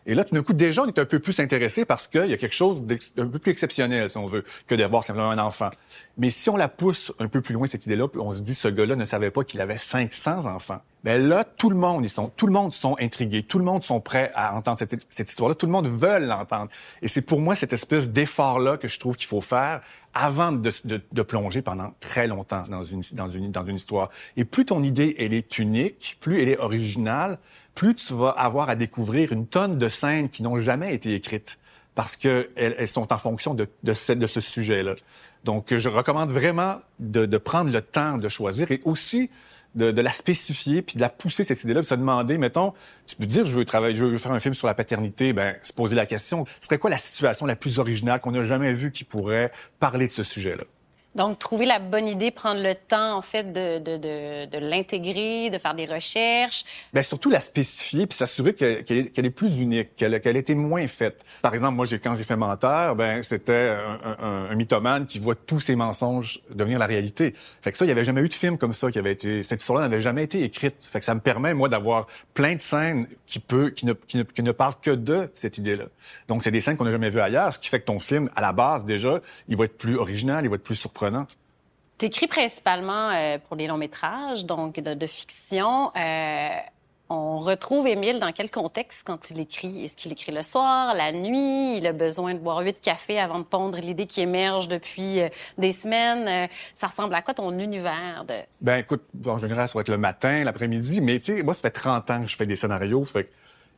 Et 0.05 0.15
là, 0.15 0.23
tout 0.23 0.33
d'un 0.33 0.43
coup, 0.43 0.53
déjà, 0.53 0.83
on 0.83 0.87
est 0.87 0.99
un 0.99 1.05
peu 1.05 1.19
plus 1.19 1.39
intéressé 1.39 1.85
parce 1.85 2.07
qu'il 2.07 2.25
y 2.25 2.33
a 2.33 2.37
quelque 2.37 2.55
chose 2.55 2.83
d'un 2.83 3.27
peu 3.27 3.39
plus 3.39 3.51
exceptionnel, 3.51 4.09
si 4.09 4.17
on 4.17 4.25
veut, 4.25 4.43
que 4.67 4.75
d'avoir 4.75 5.03
simplement 5.03 5.29
un 5.29 5.37
enfant. 5.37 5.69
Mais 6.17 6.29
si 6.29 6.49
on 6.49 6.57
la 6.57 6.67
pousse 6.67 7.13
un 7.19 7.27
peu 7.27 7.41
plus 7.41 7.53
loin, 7.53 7.67
cette 7.67 7.85
idée-là, 7.85 8.07
on 8.15 8.31
se 8.31 8.41
dit, 8.41 8.55
ce 8.55 8.67
gars-là 8.67 8.95
ne 8.95 9.05
savait 9.05 9.31
pas 9.31 9.43
qu'il 9.43 9.61
avait 9.61 9.77
500 9.77 10.45
enfants. 10.45 10.81
Mais 11.03 11.17
ben 11.17 11.29
là, 11.29 11.43
tout 11.43 11.71
le 11.71 11.75
monde, 11.75 12.03
ils 12.03 12.09
sont, 12.09 12.27
tout 12.27 12.45
le 12.45 12.53
monde 12.53 12.73
sont 12.73 12.95
intrigués, 12.99 13.41
tout 13.41 13.57
le 13.57 13.65
monde 13.65 13.83
sont 13.83 13.99
prêts 13.99 14.31
à 14.35 14.55
entendre 14.55 14.77
cette, 14.77 15.29
histoire-là, 15.29 15.55
tout 15.55 15.65
le 15.65 15.71
monde 15.71 15.87
veut 15.87 16.19
l'entendre. 16.19 16.69
Et 17.01 17.07
c'est 17.07 17.23
pour 17.23 17.41
moi 17.41 17.55
cette 17.55 17.73
espèce 17.73 18.09
d'effort-là 18.09 18.77
que 18.77 18.87
je 18.87 18.99
trouve 18.99 19.15
qu'il 19.15 19.27
faut 19.27 19.41
faire 19.41 19.81
avant 20.13 20.51
de, 20.51 20.71
de, 20.83 21.01
de, 21.11 21.21
plonger 21.23 21.63
pendant 21.63 21.93
très 22.01 22.27
longtemps 22.27 22.63
dans 22.69 22.83
une, 22.83 23.01
dans, 23.13 23.29
une, 23.29 23.49
dans 23.49 23.65
une 23.65 23.77
histoire. 23.77 24.11
Et 24.37 24.45
plus 24.45 24.65
ton 24.65 24.83
idée, 24.83 25.15
elle 25.17 25.33
est 25.33 25.57
unique, 25.57 26.17
plus 26.19 26.41
elle 26.41 26.49
est 26.49 26.59
originale, 26.59 27.39
plus 27.75 27.95
tu 27.95 28.13
vas 28.13 28.29
avoir 28.29 28.69
à 28.69 28.75
découvrir 28.75 29.31
une 29.31 29.47
tonne 29.47 29.77
de 29.77 29.89
scènes 29.89 30.29
qui 30.29 30.43
n'ont 30.43 30.59
jamais 30.59 30.93
été 30.93 31.13
écrites 31.13 31.57
parce 31.95 32.15
qu'elles 32.15 32.49
elles 32.55 32.87
sont 32.87 33.11
en 33.11 33.17
fonction 33.17 33.53
de, 33.53 33.67
ce, 33.93 34.13
de 34.13 34.27
ce 34.27 34.39
sujet-là. 34.39 34.95
Donc, 35.43 35.75
je 35.75 35.89
recommande 35.89 36.31
vraiment 36.31 36.77
de, 36.99 37.25
prendre 37.37 37.71
le 37.71 37.81
temps 37.81 38.17
de 38.17 38.29
choisir 38.29 38.71
et 38.71 38.81
aussi 38.85 39.29
de, 39.75 39.89
la 40.01 40.11
spécifier 40.11 40.81
puis 40.81 40.95
de 40.95 41.01
la 41.01 41.09
pousser 41.09 41.43
cette 41.43 41.63
idée-là, 41.63 41.81
puis 41.81 41.87
se 41.87 41.95
demander, 41.95 42.37
mettons, 42.37 42.73
tu 43.07 43.15
peux 43.15 43.25
dire, 43.25 43.45
je 43.45 43.57
veux 43.57 43.65
je 43.67 44.17
faire 44.17 44.31
un 44.31 44.39
film 44.39 44.53
sur 44.53 44.67
la 44.67 44.73
paternité, 44.73 45.33
ben, 45.33 45.55
se 45.63 45.73
poser 45.73 45.95
la 45.95 46.05
question, 46.05 46.45
ce 46.59 46.67
serait 46.67 46.77
quoi 46.77 46.89
la 46.89 46.97
situation 46.97 47.45
la 47.45 47.55
plus 47.55 47.79
originale 47.79 48.19
qu'on 48.19 48.31
n'a 48.31 48.45
jamais 48.45 48.73
vue 48.73 48.91
qui 48.91 49.03
pourrait 49.03 49.51
parler 49.79 50.07
de 50.07 50.11
ce 50.11 50.23
sujet-là? 50.23 50.63
Donc, 51.13 51.39
trouver 51.39 51.65
la 51.65 51.79
bonne 51.79 52.07
idée, 52.07 52.31
prendre 52.31 52.61
le 52.61 52.73
temps, 52.73 53.17
en 53.17 53.21
fait, 53.21 53.51
de, 53.51 53.79
de, 53.79 53.97
de, 53.97 54.45
de 54.45 54.57
l'intégrer, 54.65 55.49
de 55.49 55.57
faire 55.57 55.75
des 55.75 55.85
recherches. 55.85 56.63
Bien, 56.93 57.01
surtout 57.01 57.29
la 57.29 57.41
spécifier, 57.41 58.07
puis 58.07 58.17
s'assurer 58.17 58.53
qu'elle 58.53 58.77
est, 58.87 59.29
plus 59.29 59.57
unique, 59.57 59.93
qu'elle 59.97 60.13
a 60.13 60.17
été 60.17 60.55
moins 60.55 60.87
faite. 60.87 61.25
Par 61.41 61.53
exemple, 61.53 61.75
moi, 61.75 61.85
quand 62.01 62.15
j'ai 62.15 62.23
fait 62.23 62.37
Menteur, 62.37 62.95
ben 62.95 63.23
c'était 63.23 63.75
un, 63.77 63.99
un, 64.19 64.47
un, 64.51 64.55
mythomane 64.55 65.05
qui 65.05 65.19
voit 65.19 65.35
tous 65.35 65.59
ses 65.59 65.75
mensonges 65.75 66.39
devenir 66.49 66.79
la 66.79 66.85
réalité. 66.85 67.35
Fait 67.61 67.73
que 67.73 67.77
ça, 67.77 67.83
il 67.83 67.89
n'y 67.89 67.91
avait 67.91 68.05
jamais 68.05 68.21
eu 68.21 68.29
de 68.29 68.33
film 68.33 68.57
comme 68.57 68.73
ça 68.73 68.89
qui 68.89 68.97
avait 68.97 69.11
été... 69.11 69.43
Cette 69.43 69.59
histoire-là 69.59 69.89
n'avait 69.89 70.01
jamais 70.01 70.23
été 70.23 70.43
écrite. 70.43 70.75
Fait 70.79 70.99
que 70.99 71.05
ça 71.05 71.13
me 71.13 71.19
permet, 71.19 71.53
moi, 71.53 71.67
d'avoir 71.67 72.07
plein 72.33 72.55
de 72.55 72.61
scènes 72.61 73.07
qui, 73.27 73.39
peut, 73.39 73.69
qui, 73.71 73.85
ne, 73.85 73.93
qui, 73.93 74.15
ne, 74.15 74.23
qui 74.23 74.43
ne 74.43 74.51
parlent 74.53 74.79
que 74.81 74.91
de 74.91 75.29
cette 75.33 75.57
idée-là. 75.57 75.85
Donc, 76.29 76.41
c'est 76.41 76.51
des 76.51 76.61
scènes 76.61 76.77
qu'on 76.77 76.85
n'a 76.85 76.91
jamais 76.91 77.09
vues 77.09 77.19
ailleurs, 77.19 77.53
ce 77.53 77.59
qui 77.59 77.69
fait 77.69 77.81
que 77.81 77.85
ton 77.85 77.99
film, 77.99 78.29
à 78.33 78.41
la 78.41 78.53
base, 78.53 78.85
déjà, 78.85 79.19
il 79.49 79.57
va 79.57 79.65
être 79.65 79.77
plus 79.77 79.97
original, 79.97 80.45
il 80.45 80.49
va 80.49 80.55
être 80.55 80.63
plus 80.63 80.75
surprenant 80.75 81.00
tu 82.01 82.07
écris 82.07 82.27
principalement 82.27 83.09
euh, 83.09 83.37
pour 83.37 83.55
les 83.55 83.67
longs 83.67 83.77
métrages, 83.77 84.43
donc 84.45 84.79
de, 84.79 85.07
fiction. 85.07 85.91
Euh, 85.95 86.49
on 87.09 87.37
retrouve 87.37 87.85
Émile 87.85 88.19
dans 88.19 88.31
quel 88.31 88.49
contexte 88.49 89.03
quand 89.05 89.29
il 89.29 89.39
écrit? 89.39 89.83
Est-ce 89.83 89.97
qu'il 89.97 90.11
écrit 90.11 90.31
le 90.31 90.41
soir, 90.41 90.95
la 90.95 91.11
nuit? 91.11 91.77
Il 91.77 91.85
a 91.85 91.93
besoin 91.93 92.33
de 92.33 92.39
boire 92.39 92.61
huit 92.61 92.79
cafés 92.81 93.19
avant 93.19 93.37
de 93.37 93.43
pondre 93.43 93.77
l'idée 93.79 94.07
qui 94.07 94.21
émerge 94.21 94.67
depuis 94.67 95.19
euh, 95.21 95.29
des 95.59 95.71
semaines. 95.71 96.49
ça 96.73 96.87
ressemble 96.87 97.13
à 97.13 97.21
quoi 97.21 97.35
ton 97.35 97.59
univers? 97.59 98.25
De... 98.27 98.33
Ben 98.61 98.77
écoute, 98.77 99.03
en 99.27 99.37
général, 99.37 99.67
ça 99.67 99.77
va 99.77 99.81
être 99.81 99.89
le 99.89 99.99
matin, 99.99 100.43
l'après-midi, 100.43 101.01
mais 101.01 101.19
tu 101.19 101.37
sais, 101.37 101.43
moi, 101.43 101.53
ça 101.53 101.61
fait 101.61 101.69
30 101.69 102.09
ans 102.09 102.21
que 102.23 102.27
je 102.27 102.35
fais 102.35 102.47
des 102.47 102.55
scénarios, 102.55 103.05
fait 103.05 103.29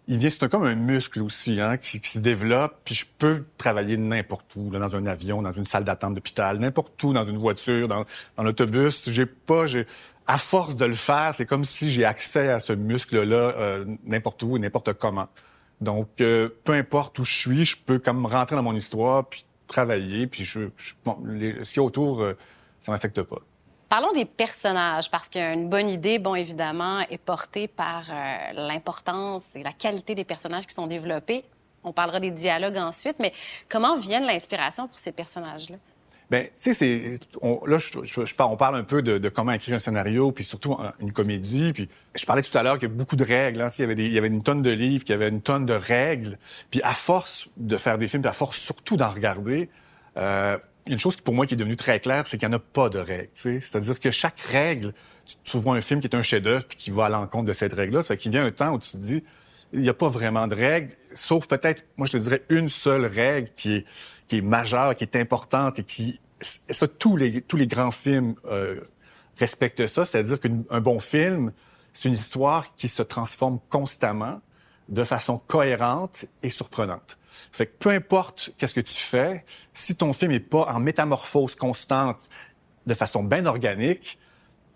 il 0.07 0.17
vient, 0.17 0.29
c'est 0.29 0.49
comme 0.49 0.63
un 0.63 0.75
muscle 0.75 1.21
aussi, 1.21 1.61
hein, 1.61 1.77
qui, 1.77 1.99
se 2.03 2.19
développe. 2.19 2.75
Puis 2.83 2.95
je 2.95 3.05
peux 3.17 3.45
travailler 3.57 3.95
n'importe 3.95 4.55
où, 4.55 4.69
là, 4.69 4.79
dans 4.79 4.95
un 4.95 5.05
avion, 5.05 5.41
dans 5.41 5.53
une 5.53 5.65
salle 5.65 5.85
d'attente 5.85 6.15
d'hôpital, 6.15 6.59
n'importe 6.59 7.01
où, 7.03 7.13
dans 7.13 7.25
une 7.25 7.37
voiture, 7.37 7.87
dans, 7.87 8.03
dans 8.35 8.43
l'autobus. 8.43 9.09
J'ai 9.11 9.25
pas, 9.25 9.65
j'ai, 9.65 9.87
à 10.27 10.37
force 10.37 10.75
de 10.75 10.85
le 10.85 10.93
faire, 10.93 11.33
c'est 11.35 11.45
comme 11.45 11.65
si 11.65 11.89
j'ai 11.89 12.05
accès 12.05 12.49
à 12.49 12.59
ce 12.59 12.73
muscle-là 12.73 13.53
euh, 13.57 13.85
n'importe 14.05 14.43
où 14.43 14.57
et 14.57 14.59
n'importe 14.59 14.93
comment. 14.93 15.27
Donc, 15.81 16.09
euh, 16.21 16.49
peu 16.63 16.73
importe 16.73 17.19
où 17.19 17.25
je 17.25 17.33
suis, 17.33 17.65
je 17.65 17.77
peux 17.77 17.99
comme 17.99 18.25
rentrer 18.25 18.55
dans 18.55 18.63
mon 18.63 18.75
histoire, 18.75 19.25
puis 19.25 19.45
travailler, 19.67 20.27
puis 20.27 20.43
je, 20.43 20.69
bon, 21.05 21.17
ce 21.25 21.69
qu'il 21.69 21.77
y 21.77 21.79
a 21.79 21.83
autour, 21.83 22.21
euh, 22.21 22.33
ça 22.79 22.91
m'affecte 22.91 23.21
pas. 23.23 23.39
Parlons 23.93 24.11
des 24.11 24.25
personnages, 24.25 25.11
parce 25.11 25.27
qu'une 25.27 25.69
bonne 25.69 25.87
idée, 25.87 26.17
bon, 26.17 26.33
évidemment, 26.33 27.01
est 27.11 27.19
portée 27.19 27.67
par 27.67 28.05
euh, 28.09 28.37
l'importance 28.55 29.43
et 29.53 29.61
la 29.61 29.71
qualité 29.71 30.15
des 30.15 30.23
personnages 30.23 30.65
qui 30.65 30.73
sont 30.73 30.87
développés. 30.87 31.45
On 31.83 31.93
parlera 31.93 32.19
des 32.19 32.31
dialogues 32.31 32.77
ensuite, 32.77 33.17
mais 33.19 33.31
comment 33.69 33.99
viennent 33.99 34.25
l'inspiration 34.25 34.87
pour 34.87 34.97
ces 34.97 35.11
personnages-là? 35.11 35.75
Ben, 36.31 36.45
tu 36.45 36.73
sais, 36.73 36.73
c'est 36.73 37.19
là, 37.67 37.77
je, 37.77 38.33
on 38.39 38.57
parle 38.57 38.77
un 38.77 38.83
peu 38.83 39.03
de, 39.03 39.29
comment 39.29 39.51
écrire 39.51 39.75
un 39.75 39.79
scénario, 39.79 40.31
puis 40.31 40.43
surtout 40.43 40.75
une 40.99 41.13
comédie. 41.13 41.71
Puis 41.71 41.87
je 42.15 42.25
parlais 42.25 42.41
tout 42.41 42.57
à 42.57 42.63
l'heure 42.63 42.79
qu'il 42.79 42.89
y 42.89 42.91
a 42.91 42.95
beaucoup 42.95 43.15
de 43.15 43.23
règles. 43.23 43.61
Hein, 43.61 43.69
il 43.77 43.81
y 43.81 43.83
avait 43.83 43.93
il 43.93 44.11
y 44.11 44.17
avait 44.17 44.27
une 44.27 44.41
tonne 44.41 44.63
de 44.63 44.71
livres, 44.71 45.03
qu'il 45.03 45.13
y 45.13 45.15
avait 45.15 45.29
une 45.29 45.41
tonne 45.43 45.67
de 45.67 45.73
règles. 45.75 46.39
Puis 46.71 46.81
à 46.81 46.95
force 46.95 47.47
de 47.57 47.77
faire 47.77 47.99
des 47.99 48.07
films, 48.07 48.23
puis 48.23 48.29
à 48.31 48.33
force 48.33 48.57
surtout 48.57 48.97
d'en 48.97 49.11
regarder, 49.11 49.69
euh, 50.17 50.57
une 50.87 50.99
chose 50.99 51.17
pour 51.17 51.33
moi 51.33 51.45
qui 51.45 51.53
est 51.53 51.57
devenue 51.57 51.75
très 51.75 51.99
claire, 51.99 52.27
c'est 52.27 52.37
qu'il 52.37 52.47
n'y 52.47 52.55
en 52.55 52.57
a 52.57 52.61
pas 52.61 52.89
de 52.89 52.99
règle. 52.99 53.29
C'est-à-dire 53.33 53.99
que 53.99 54.11
chaque 54.11 54.39
règle, 54.39 54.93
tu, 55.43 55.57
vois 55.57 55.75
un 55.75 55.81
film 55.81 55.99
qui 55.99 56.07
est 56.07 56.15
un 56.15 56.21
chef-d'œuvre 56.21 56.65
puis 56.65 56.77
qui 56.77 56.91
va 56.91 57.05
à 57.05 57.09
l'encontre 57.09 57.45
de 57.45 57.53
cette 57.53 57.73
règle-là, 57.73 58.03
ça 58.03 58.09
fait 58.09 58.17
qu'il 58.17 58.31
vient 58.31 58.45
un 58.45 58.51
temps 58.51 58.73
où 58.73 58.79
tu 58.79 58.91
te 58.91 58.97
dis, 58.97 59.23
il 59.71 59.79
n'y 59.79 59.89
a 59.89 59.93
pas 59.93 60.09
vraiment 60.09 60.47
de 60.47 60.55
règle, 60.55 60.93
sauf 61.13 61.47
peut-être, 61.47 61.83
moi 61.97 62.07
je 62.07 62.13
te 62.13 62.17
dirais, 62.17 62.43
une 62.49 62.69
seule 62.69 63.05
règle 63.05 63.49
qui 63.55 63.75
est, 63.75 63.85
qui 64.27 64.37
est 64.37 64.41
majeure, 64.41 64.95
qui 64.95 65.03
est 65.03 65.15
importante 65.15 65.79
et 65.79 65.83
qui, 65.83 66.19
ça, 66.39 66.87
tous 66.87 67.15
les, 67.15 67.41
tous 67.41 67.57
les 67.57 67.67
grands 67.67 67.91
films 67.91 68.35
euh, 68.45 68.79
respectent 69.37 69.87
ça, 69.87 70.05
c'est-à-dire 70.05 70.39
qu'un 70.39 70.81
bon 70.81 70.99
film, 70.99 71.53
c'est 71.93 72.09
une 72.09 72.13
histoire 72.13 72.75
qui 72.75 72.87
se 72.87 73.03
transforme 73.03 73.59
constamment 73.69 74.41
de 74.89 75.03
façon 75.03 75.37
cohérente 75.47 76.25
et 76.43 76.49
surprenante. 76.49 77.17
Fait 77.51 77.67
que 77.67 77.77
peu 77.77 77.89
importe 77.89 78.51
qu'est-ce 78.57 78.73
que 78.75 78.81
tu 78.81 78.93
fais, 78.93 79.45
si 79.73 79.95
ton 79.95 80.13
film 80.13 80.31
est 80.31 80.39
pas 80.39 80.65
en 80.73 80.79
métamorphose 80.79 81.55
constante 81.55 82.29
de 82.85 82.93
façon 82.93 83.23
bien 83.23 83.45
organique, 83.45 84.19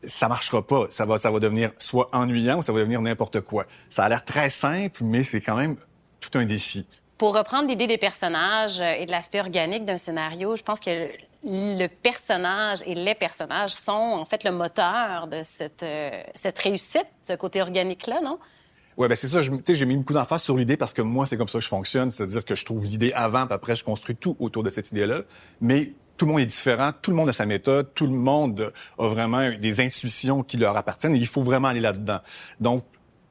ça 0.03 0.27
marchera 0.27 0.65
pas. 0.65 0.85
Ça 0.89 1.05
va, 1.05 1.17
ça 1.17 1.31
va 1.31 1.39
devenir 1.39 1.71
soit 1.77 2.09
ennuyant 2.13 2.59
ou 2.59 2.61
ça 2.61 2.71
va 2.71 2.79
devenir 2.79 3.01
n'importe 3.01 3.41
quoi. 3.41 3.65
Ça 3.89 4.05
a 4.05 4.09
l'air 4.09 4.23
très 4.23 4.49
simple, 4.49 5.03
mais 5.03 5.23
c'est 5.23 5.41
quand 5.41 5.55
même 5.55 5.75
tout 6.19 6.37
un 6.37 6.45
défi. 6.45 6.85
Pour 7.17 7.35
reprendre 7.35 7.67
l'idée 7.67 7.87
des 7.87 7.97
personnages 7.97 8.79
et 8.79 9.05
de 9.05 9.11
l'aspect 9.11 9.39
organique 9.39 9.85
d'un 9.85 9.97
scénario, 9.97 10.55
je 10.55 10.63
pense 10.63 10.79
que 10.79 11.09
le 11.43 11.87
personnage 11.87 12.79
et 12.85 12.93
les 12.95 13.15
personnages 13.15 13.73
sont 13.73 13.91
en 13.91 14.25
fait 14.25 14.43
le 14.43 14.51
moteur 14.51 15.27
de 15.27 15.41
cette, 15.43 15.83
euh, 15.83 16.21
cette 16.35 16.59
réussite, 16.59 17.07
ce 17.23 17.33
côté 17.33 17.61
organique-là, 17.61 18.21
non? 18.21 18.39
Ouais, 18.97 19.07
ben 19.07 19.15
c'est 19.15 19.27
ça. 19.27 19.41
J'ai 19.41 19.85
mis 19.85 19.95
beaucoup 19.95 20.13
d'emphase 20.13 20.41
sur 20.41 20.57
l'idée 20.57 20.75
parce 20.75 20.91
que 20.91 21.03
moi, 21.03 21.27
c'est 21.27 21.37
comme 21.37 21.47
ça 21.47 21.59
que 21.59 21.63
je 21.63 21.69
fonctionne. 21.69 22.09
C'est-à-dire 22.09 22.43
que 22.43 22.55
je 22.55 22.65
trouve 22.65 22.83
l'idée 22.83 23.11
avant, 23.13 23.45
puis 23.45 23.53
après, 23.53 23.75
je 23.75 23.83
construis 23.83 24.15
tout 24.15 24.35
autour 24.39 24.63
de 24.63 24.71
cette 24.71 24.91
idée-là. 24.91 25.21
Mais 25.61 25.93
tout 26.17 26.25
le 26.25 26.31
monde 26.31 26.41
est 26.41 26.47
différent, 26.47 26.91
tout 26.99 27.11
le 27.11 27.17
monde 27.17 27.29
a 27.29 27.33
sa 27.33 27.45
méthode, 27.45 27.93
tout 27.93 28.07
le 28.07 28.13
monde 28.13 28.73
a 28.97 29.07
vraiment 29.07 29.51
des 29.51 29.81
intuitions 29.81 30.41
qui 30.41 30.57
leur 30.57 30.75
appartiennent 30.75 31.13
et 31.13 31.19
il 31.19 31.27
faut 31.27 31.41
vraiment 31.41 31.67
aller 31.67 31.79
là-dedans. 31.79 32.21
Donc, 32.59 32.85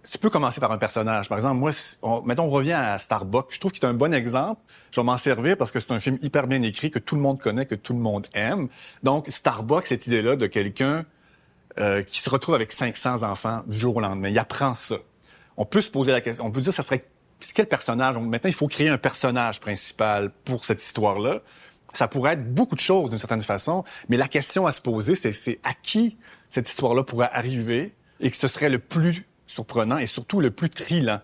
tu 0.09 0.19
peux 0.19 0.31
commencer 0.31 0.61
par 0.61 0.71
un 0.71 0.79
personnage. 0.79 1.29
Par 1.29 1.37
exemple, 1.37 1.57
moi, 1.57 1.73
on, 2.03 2.23
mettons, 2.23 2.45
on 2.45 2.51
revient 2.51 2.75
à 2.75 2.97
Starbuck. 3.01 3.49
Je 3.51 3.59
trouve 3.59 3.73
qu'il 3.73 3.83
est 3.83 3.89
un 3.89 3.95
bon 3.95 4.15
exemple. 4.15 4.61
Je 4.93 5.01
vais 5.01 5.05
m'en 5.05 5.19
servir 5.19 5.57
parce 5.57 5.73
que 5.73 5.81
c'est 5.81 5.91
un 5.91 5.99
film 5.99 6.17
hyper 6.23 6.47
bien 6.47 6.63
écrit, 6.63 6.93
que 6.93 7.01
tout 7.01 7.17
le 7.17 7.23
monde 7.23 7.41
connaît, 7.41 7.67
que 7.67 7.75
tout 7.75 7.93
le 7.93 7.99
monde 7.99 8.29
aime. 8.35 8.69
Donc, 9.03 9.27
Starbuck, 9.29 9.85
cette 9.87 10.07
idée-là 10.07 10.37
de 10.37 10.47
quelqu'un 10.47 11.05
euh, 11.81 12.05
qui 12.05 12.21
se 12.21 12.31
retrouve 12.31 12.55
avec 12.55 12.71
500 12.71 13.25
enfants 13.25 13.65
du 13.67 13.77
jour 13.77 13.97
au 13.97 14.01
lendemain. 14.01 14.29
Il 14.29 14.39
apprend 14.39 14.75
ça. 14.75 14.99
On 15.57 15.65
peut 15.65 15.81
se 15.81 15.91
poser 15.91 16.13
la 16.13 16.21
question, 16.21 16.45
on 16.45 16.51
peut 16.51 16.61
dire 16.61 16.73
ça 16.73 16.83
serait 16.83 17.05
quel 17.55 17.67
personnage? 17.67 18.17
Maintenant, 18.17 18.49
il 18.49 18.55
faut 18.55 18.69
créer 18.69 18.89
un 18.89 18.99
personnage 18.99 19.61
principal 19.61 20.31
pour 20.45 20.65
cette 20.65 20.83
histoire-là. 20.83 21.41
Ça 21.93 22.09
pourrait 22.09 22.33
être 22.33 22.53
beaucoup 22.53 22.75
de 22.75 22.81
choses 22.81 23.11
d'une 23.11 23.19
certaine 23.19 23.43
façon, 23.43 23.85
mais 24.09 24.17
la 24.17 24.29
question 24.29 24.67
à 24.67 24.73
se 24.73 24.81
poser, 24.81 25.15
c'est 25.15 25.59
à 25.63 25.73
qui 25.73 26.17
cette 26.49 26.69
histoire-là 26.69 27.05
pourrait 27.05 27.31
arriver 27.33 27.95
et 28.21 28.31
que 28.31 28.37
ce 28.37 28.49
serait 28.49 28.69
le 28.69 28.79
plus 28.79 29.27
surprenant 29.47 29.99
et 29.99 30.07
surtout 30.07 30.41
le 30.41 30.51
plus 30.51 30.71
trillant? 30.71 31.21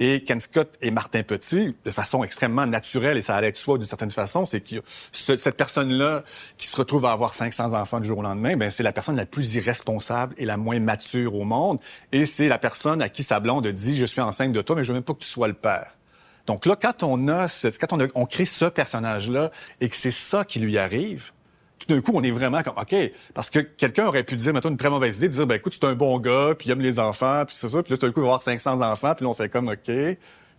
Et 0.00 0.22
Ken 0.22 0.40
Scott 0.40 0.76
et 0.80 0.90
Martin 0.90 1.22
Petit, 1.22 1.74
de 1.84 1.90
façon 1.90 2.22
extrêmement 2.22 2.66
naturelle, 2.66 3.16
et 3.16 3.22
ça 3.22 3.34
allait 3.34 3.48
être 3.48 3.56
soi 3.56 3.78
d'une 3.78 3.86
certaine 3.86 4.10
façon, 4.10 4.46
c'est 4.46 4.60
que 4.60 4.76
cette 5.12 5.56
personne-là 5.56 6.22
qui 6.56 6.68
se 6.68 6.76
retrouve 6.76 7.04
à 7.04 7.12
avoir 7.12 7.34
500 7.34 7.72
enfants 7.72 8.00
du 8.00 8.06
jour 8.06 8.18
au 8.18 8.22
lendemain, 8.22 8.56
ben 8.56 8.70
c'est 8.70 8.82
la 8.82 8.92
personne 8.92 9.16
la 9.16 9.26
plus 9.26 9.56
irresponsable 9.56 10.34
et 10.38 10.44
la 10.44 10.56
moins 10.56 10.78
mature 10.78 11.34
au 11.34 11.44
monde. 11.44 11.80
Et 12.12 12.26
c'est 12.26 12.48
la 12.48 12.58
personne 12.58 13.02
à 13.02 13.08
qui 13.08 13.22
sa 13.22 13.40
blonde 13.40 13.66
dit, 13.66 13.96
je 13.96 14.04
suis 14.04 14.20
enceinte 14.20 14.52
de 14.52 14.62
toi, 14.62 14.76
mais 14.76 14.84
je 14.84 14.88
veux 14.92 14.94
même 14.94 15.04
pas 15.04 15.14
que 15.14 15.20
tu 15.20 15.28
sois 15.28 15.48
le 15.48 15.54
père. 15.54 15.98
Donc 16.46 16.64
là, 16.64 16.76
quand 16.80 17.02
on 17.02 17.28
a, 17.28 17.46
quand 17.78 17.92
on, 17.92 18.00
a, 18.00 18.06
on 18.14 18.24
crée 18.24 18.46
ce 18.46 18.64
personnage-là 18.64 19.50
et 19.80 19.88
que 19.88 19.96
c'est 19.96 20.10
ça 20.10 20.44
qui 20.44 20.60
lui 20.60 20.78
arrive, 20.78 21.32
tout 21.78 21.92
d'un 21.94 22.00
coup, 22.00 22.12
on 22.14 22.22
est 22.22 22.30
vraiment 22.30 22.62
comme, 22.62 22.74
OK, 22.76 22.94
parce 23.34 23.50
que 23.50 23.60
quelqu'un 23.60 24.06
aurait 24.06 24.24
pu 24.24 24.36
dire, 24.36 24.52
mettons, 24.52 24.70
une 24.70 24.76
très 24.76 24.90
mauvaise 24.90 25.16
idée, 25.18 25.28
de 25.28 25.32
dire, 25.34 25.46
ben 25.46 25.56
écoute, 25.56 25.76
c'est 25.80 25.86
un 25.86 25.94
bon 25.94 26.18
gars, 26.18 26.54
puis 26.58 26.68
il 26.68 26.72
aime 26.72 26.80
les 26.80 26.98
enfants, 26.98 27.44
puis 27.46 27.56
c'est 27.58 27.68
ça, 27.68 27.82
puis 27.82 27.92
là, 27.92 27.98
tout 27.98 28.06
d'un 28.06 28.12
coup, 28.12 28.20
il 28.20 28.24
va 28.24 28.28
avoir 28.28 28.42
500 28.42 28.80
enfants, 28.80 29.14
puis 29.14 29.24
là, 29.24 29.30
on 29.30 29.34
fait 29.34 29.48
comme, 29.48 29.68
OK, 29.68 29.90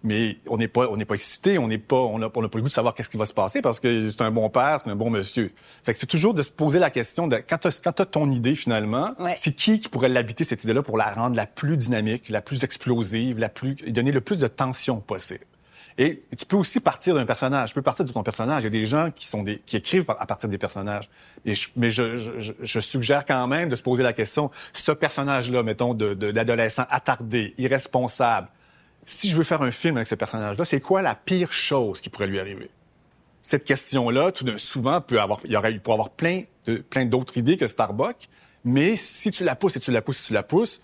mais 0.04 0.38
on 0.48 0.58
n'est 0.58 0.68
pas, 0.68 0.88
on 0.90 0.98
n'est 0.98 1.06
pas 1.06 1.16
excité, 1.16 1.58
on 1.58 1.68
n'est 1.68 1.78
pas, 1.78 1.98
on 1.98 2.20
n'a 2.20 2.30
pas 2.30 2.42
le 2.42 2.48
goût 2.48 2.62
de 2.62 2.70
savoir 2.70 2.94
qu'est-ce 2.94 3.10
qui 3.10 3.18
va 3.18 3.26
se 3.26 3.34
passer 3.34 3.62
parce 3.62 3.80
que 3.80 4.10
c'est 4.12 4.22
un 4.22 4.32
bon 4.32 4.50
père, 4.50 4.82
c'est 4.84 4.92
un 4.92 4.96
bon 4.96 5.10
monsieur. 5.10 5.52
Fait 5.84 5.94
que 5.94 6.00
c'est 6.00 6.06
toujours 6.06 6.34
de 6.34 6.42
se 6.42 6.50
poser 6.50 6.80
la 6.80 6.90
question 6.90 7.28
de, 7.28 7.38
quand 7.38 7.58
t'as, 7.58 7.78
quand 7.84 8.00
as 8.00 8.06
ton 8.06 8.32
idée 8.32 8.56
finalement, 8.56 9.14
c'est 9.36 9.56
qui 9.56 9.80
qui 9.80 9.90
pourrait 9.90 10.10
l'habiter 10.10 10.44
cette 10.44 10.64
idée-là 10.64 10.84
pour 10.84 10.98
la 10.98 11.14
rendre 11.14 11.36
la 11.36 11.46
plus 11.46 11.78
dynamique, 11.78 12.30
la 12.30 12.42
plus 12.42 12.64
explosive, 12.64 13.40
la 13.40 13.50
plus, 13.50 13.76
donner 13.76 14.12
le 14.12 14.22
plus 14.22 14.40
de 14.40 14.48
tension 14.48 15.02
possible? 15.02 15.46
Et 16.02 16.22
tu 16.38 16.46
peux 16.46 16.56
aussi 16.56 16.80
partir 16.80 17.14
d'un 17.14 17.26
personnage. 17.26 17.70
Tu 17.70 17.76
peux 17.76 17.82
partir 17.82 18.06
de 18.06 18.12
ton 18.14 18.24
personnage. 18.24 18.62
Il 18.62 18.64
y 18.64 18.68
a 18.68 18.70
des 18.70 18.86
gens 18.86 19.12
qui 19.12 19.26
sont 19.26 19.44
des, 19.44 19.58
qui 19.66 19.76
écrivent 19.76 20.06
à 20.08 20.26
partir 20.26 20.48
des 20.48 20.58
personnages. 20.58 21.10
Mais 21.76 21.92
je, 21.92 22.18
je, 22.18 22.54
je, 22.58 22.80
suggère 22.80 23.26
quand 23.26 23.46
même 23.48 23.68
de 23.68 23.76
se 23.76 23.84
poser 23.84 24.02
la 24.02 24.14
question, 24.14 24.50
ce 24.72 24.94
personnage-là, 24.94 25.62
mettons, 25.62 25.94
de, 25.94 26.14
d'adolescent 26.14 26.86
attardé, 26.90 27.54
irresponsable, 27.58 28.48
si 29.04 29.28
je 29.28 29.36
veux 29.36 29.44
faire 29.44 29.62
un 29.62 29.72
film 29.72 29.98
avec 29.98 30.08
ce 30.08 30.16
personnage-là, 30.16 30.64
c'est 30.64 30.80
quoi 30.80 31.02
la 31.02 31.16
pire 31.16 31.52
chose 31.52 32.00
qui 32.00 32.10
pourrait 32.10 32.28
lui 32.28 32.40
arriver? 32.40 32.70
Cette 33.42 33.66
question-là, 33.66 34.32
tout 34.32 34.46
d'un 34.46 34.58
souvent, 34.58 35.02
peut 35.02 35.20
avoir, 35.20 35.42
il 35.44 35.52
y 35.52 35.72
il 35.72 35.82
pourrait 35.82 35.96
avoir 35.96 36.12
plein 36.12 36.44
de, 36.66 36.78
plein 36.78 37.04
d'autres 37.04 37.38
idées 37.38 37.58
que 37.58 37.68
Starbucks, 37.68 38.30
mais 38.64 38.96
si 38.96 39.32
tu 39.32 39.44
la 39.44 39.58
pousses 39.58 39.76
et 39.76 39.82
tu 39.82 39.92
la 39.92 40.02
pousses 40.02 40.22
et 40.22 40.28
tu 40.28 40.34
la 40.34 40.44
pousses, 40.44 40.80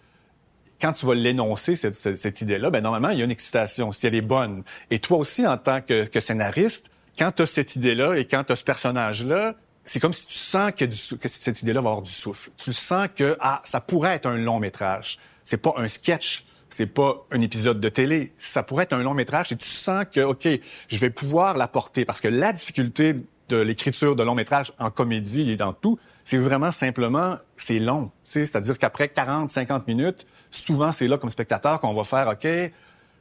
quand 0.81 0.93
tu 0.93 1.05
vas 1.05 1.15
l'énoncer, 1.15 1.75
cette, 1.75 1.95
cette, 1.95 2.41
idée-là, 2.41 2.69
ben 2.69 2.81
normalement, 2.81 3.09
il 3.09 3.19
y 3.19 3.21
a 3.21 3.25
une 3.25 3.31
excitation, 3.31 3.91
si 3.91 4.07
elle 4.07 4.15
est 4.15 4.21
bonne. 4.21 4.63
Et 4.91 4.99
toi 4.99 5.17
aussi, 5.17 5.47
en 5.47 5.57
tant 5.57 5.81
que, 5.81 6.05
que 6.05 6.19
scénariste, 6.19 6.89
quand 7.17 7.31
tu 7.31 7.43
as 7.43 7.45
cette 7.45 7.75
idée-là 7.75 8.15
et 8.15 8.25
quand 8.25 8.43
tu 8.43 8.53
as 8.53 8.55
ce 8.57 8.63
personnage-là, 8.63 9.55
c'est 9.85 9.99
comme 9.99 10.13
si 10.13 10.25
tu 10.25 10.33
sens 10.33 10.71
que, 10.71 10.85
que 11.15 11.27
cette 11.27 11.61
idée-là 11.61 11.79
va 11.79 11.89
avoir 11.89 12.01
du 12.01 12.11
souffle. 12.11 12.49
Tu 12.57 12.73
sens 12.73 13.07
que 13.15 13.37
ah, 13.39 13.61
ça 13.63 13.79
pourrait 13.79 14.15
être 14.15 14.25
un 14.25 14.37
long 14.37 14.59
métrage. 14.59 15.19
C'est 15.43 15.61
pas 15.61 15.73
un 15.77 15.87
sketch, 15.87 16.45
c'est 16.69 16.87
pas 16.87 17.25
un 17.31 17.39
épisode 17.39 17.79
de 17.79 17.89
télé. 17.89 18.33
Ça 18.35 18.63
pourrait 18.63 18.83
être 18.83 18.93
un 18.93 19.03
long 19.03 19.13
métrage 19.13 19.51
et 19.51 19.55
tu 19.55 19.67
sens 19.67 20.05
que 20.11 20.21
ok, 20.21 20.47
je 20.87 20.97
vais 20.97 21.11
pouvoir 21.11 21.55
l'apporter 21.55 22.03
parce 22.03 22.19
que 22.19 22.27
la 22.27 22.51
difficulté 22.51 23.15
de 23.49 23.57
l'écriture 23.57 24.15
de 24.15 24.23
long 24.23 24.35
métrage 24.35 24.71
en 24.79 24.89
comédie 24.89 25.51
et 25.51 25.55
dans 25.55 25.73
tout, 25.73 25.99
c'est 26.23 26.37
vraiment 26.37 26.71
simplement, 26.71 27.37
c'est 27.55 27.79
long. 27.79 28.11
C'est-à-dire 28.23 28.77
qu'après 28.77 29.09
40, 29.09 29.51
50 29.51 29.87
minutes, 29.87 30.25
souvent 30.49 30.91
c'est 30.91 31.07
là 31.07 31.17
comme 31.17 31.29
spectateur 31.29 31.79
qu'on 31.79 31.93
va 31.93 32.03
faire, 32.03 32.27
OK, 32.27 32.47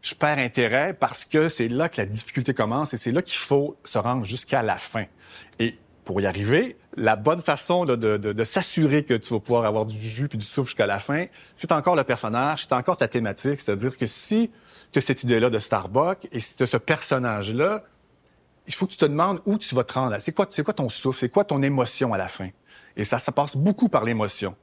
je 0.02 0.14
perds 0.14 0.38
intérêt 0.38 0.94
parce 0.94 1.24
que 1.24 1.48
c'est 1.48 1.68
là 1.68 1.88
que 1.88 1.98
la 1.98 2.06
difficulté 2.06 2.54
commence 2.54 2.94
et 2.94 2.96
c'est 2.96 3.12
là 3.12 3.22
qu'il 3.22 3.38
faut 3.38 3.76
se 3.84 3.98
rendre 3.98 4.24
jusqu'à 4.24 4.62
la 4.62 4.76
fin. 4.76 5.04
Et 5.58 5.78
pour 6.04 6.20
y 6.20 6.26
arriver, 6.26 6.76
la 6.96 7.16
bonne 7.16 7.40
façon 7.40 7.84
de, 7.86 7.96
de, 7.96 8.16
de, 8.16 8.44
s'assurer 8.44 9.04
que 9.04 9.14
tu 9.14 9.32
vas 9.32 9.40
pouvoir 9.40 9.64
avoir 9.64 9.86
du 9.86 9.98
jus 9.98 10.28
puis 10.28 10.38
du 10.38 10.44
souffle 10.44 10.68
jusqu'à 10.68 10.86
la 10.86 11.00
fin, 11.00 11.24
c'est 11.56 11.72
encore 11.72 11.96
le 11.96 12.04
personnage, 12.04 12.62
c'est 12.62 12.74
encore 12.74 12.98
ta 12.98 13.08
thématique. 13.08 13.60
C'est-à-dire 13.60 13.96
que 13.96 14.04
si 14.04 14.50
tu 14.92 14.98
as 14.98 15.02
cette 15.02 15.22
idée-là 15.22 15.48
de 15.48 15.58
Starbucks 15.58 16.28
et 16.30 16.40
si 16.40 16.56
tu 16.56 16.62
as 16.62 16.66
ce 16.66 16.76
personnage-là, 16.76 17.82
il 18.66 18.74
faut 18.74 18.86
que 18.86 18.92
tu 18.92 18.98
te 18.98 19.04
demandes 19.04 19.40
où 19.46 19.58
tu 19.58 19.74
vas 19.74 19.84
te 19.84 19.92
rendre. 19.94 20.16
C'est 20.20 20.32
quoi, 20.32 20.46
c'est 20.50 20.62
quoi 20.62 20.74
ton 20.74 20.88
souffle? 20.88 21.18
C'est 21.18 21.28
quoi 21.28 21.44
ton 21.44 21.62
émotion 21.62 22.14
à 22.14 22.18
la 22.18 22.28
fin? 22.28 22.48
Et 22.96 23.04
ça, 23.04 23.18
ça 23.18 23.32
passe 23.32 23.56
beaucoup 23.56 23.88
par 23.88 24.04
l'émotion. 24.04 24.54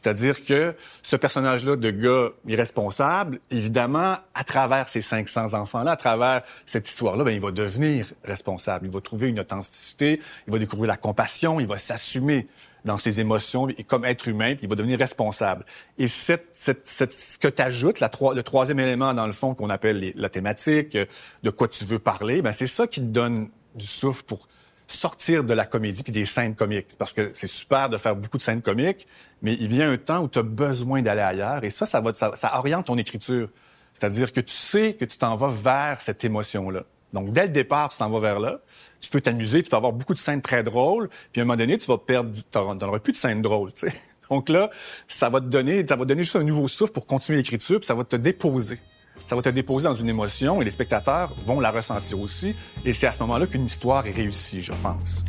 C'est-à-dire 0.00 0.44
que 0.44 0.74
ce 1.02 1.16
personnage-là 1.16 1.76
de 1.76 1.90
gars 1.90 2.30
irresponsable, 2.46 3.40
évidemment, 3.50 4.16
à 4.34 4.44
travers 4.44 4.88
ces 4.88 5.02
500 5.02 5.52
enfants-là, 5.52 5.90
à 5.90 5.96
travers 5.96 6.42
cette 6.64 6.88
histoire-là, 6.88 7.22
ben, 7.24 7.32
il 7.32 7.40
va 7.40 7.50
devenir 7.50 8.06
responsable. 8.24 8.86
Il 8.86 8.92
va 8.92 9.00
trouver 9.02 9.28
une 9.28 9.40
authenticité, 9.40 10.20
il 10.46 10.52
va 10.52 10.58
découvrir 10.58 10.88
la 10.88 10.96
compassion, 10.96 11.60
il 11.60 11.66
va 11.66 11.76
s'assumer 11.76 12.46
dans 12.86 12.96
ses 12.96 13.20
émotions 13.20 13.68
et 13.68 13.84
comme 13.84 14.06
être 14.06 14.26
humain, 14.26 14.54
puis 14.54 14.64
il 14.64 14.70
va 14.70 14.74
devenir 14.74 14.98
responsable. 14.98 15.66
Et 15.98 16.08
cette, 16.08 16.46
cette, 16.54 16.88
cette 16.88 17.12
ce 17.12 17.38
que 17.38 17.48
tu 17.48 17.60
ajoutes, 17.60 18.00
le 18.00 18.40
troisième 18.40 18.80
élément 18.80 19.12
dans 19.12 19.26
le 19.26 19.34
fond 19.34 19.54
qu'on 19.54 19.68
appelle 19.68 20.14
la 20.14 20.28
thématique, 20.30 20.96
de 21.42 21.50
quoi 21.50 21.68
tu 21.68 21.84
veux 21.84 21.98
parler, 21.98 22.40
ben 22.40 22.54
c'est 22.54 22.66
ça 22.66 22.86
qui 22.86 23.00
te 23.00 23.06
donne 23.06 23.50
du 23.74 23.86
souffle 23.86 24.22
pour 24.24 24.48
sortir 24.92 25.44
de 25.44 25.54
la 25.54 25.64
comédie 25.64 26.02
puis 26.02 26.12
des 26.12 26.24
scènes 26.24 26.54
comiques. 26.54 26.96
Parce 26.98 27.12
que 27.12 27.30
c'est 27.34 27.46
super 27.46 27.88
de 27.88 27.98
faire 27.98 28.16
beaucoup 28.16 28.38
de 28.38 28.42
scènes 28.42 28.62
comiques, 28.62 29.06
mais 29.42 29.54
il 29.54 29.68
vient 29.68 29.90
un 29.90 29.96
temps 29.96 30.22
où 30.22 30.28
tu 30.28 30.38
as 30.38 30.42
besoin 30.42 31.02
d'aller 31.02 31.20
ailleurs 31.20 31.64
et 31.64 31.70
ça, 31.70 31.86
ça, 31.86 32.00
va, 32.00 32.12
ça, 32.14 32.58
oriente 32.58 32.86
ton 32.86 32.98
écriture. 32.98 33.48
C'est-à-dire 33.92 34.32
que 34.32 34.40
tu 34.40 34.52
sais 34.52 34.94
que 34.94 35.04
tu 35.04 35.18
t'en 35.18 35.36
vas 35.36 35.50
vers 35.50 36.00
cette 36.00 36.24
émotion-là. 36.24 36.84
Donc, 37.12 37.30
dès 37.30 37.42
le 37.42 37.48
départ, 37.48 37.88
tu 37.88 37.98
t'en 37.98 38.08
vas 38.08 38.20
vers 38.20 38.38
là. 38.38 38.60
Tu 39.00 39.10
peux 39.10 39.20
t'amuser, 39.20 39.62
tu 39.62 39.70
peux 39.70 39.76
avoir 39.76 39.92
beaucoup 39.92 40.14
de 40.14 40.18
scènes 40.18 40.42
très 40.42 40.62
drôles, 40.62 41.08
puis 41.32 41.40
à 41.40 41.42
un 41.42 41.46
moment 41.46 41.56
donné, 41.56 41.76
tu 41.78 41.86
vas 41.86 41.98
perdre, 41.98 42.30
tu 42.32 42.58
n'auras 42.58 42.98
plus 43.00 43.12
de 43.12 43.18
scènes 43.18 43.42
drôles. 43.42 43.72
Tu. 43.72 43.86
Donc 44.30 44.48
là, 44.48 44.70
ça 45.08 45.28
va 45.28 45.40
te 45.40 45.46
donner, 45.46 45.84
ça 45.86 45.96
va 45.96 46.04
te 46.04 46.08
donner 46.08 46.22
juste 46.22 46.36
un 46.36 46.44
nouveau 46.44 46.68
souffle 46.68 46.92
pour 46.92 47.06
continuer 47.06 47.38
l'écriture, 47.38 47.80
puis 47.80 47.86
ça 47.86 47.94
va 47.94 48.04
te 48.04 48.16
déposer. 48.16 48.78
Ça 49.26 49.36
va 49.36 49.42
te 49.42 49.48
déposer 49.48 49.86
dans 49.86 49.94
une 49.94 50.08
émotion 50.08 50.60
et 50.60 50.64
les 50.64 50.70
spectateurs 50.70 51.32
vont 51.46 51.60
la 51.60 51.70
ressentir 51.70 52.20
aussi. 52.20 52.54
Et 52.84 52.92
c'est 52.92 53.06
à 53.06 53.12
ce 53.12 53.20
moment-là 53.20 53.46
qu'une 53.46 53.64
histoire 53.64 54.06
est 54.06 54.12
réussie, 54.12 54.60
je 54.60 54.72
pense. 54.82 55.24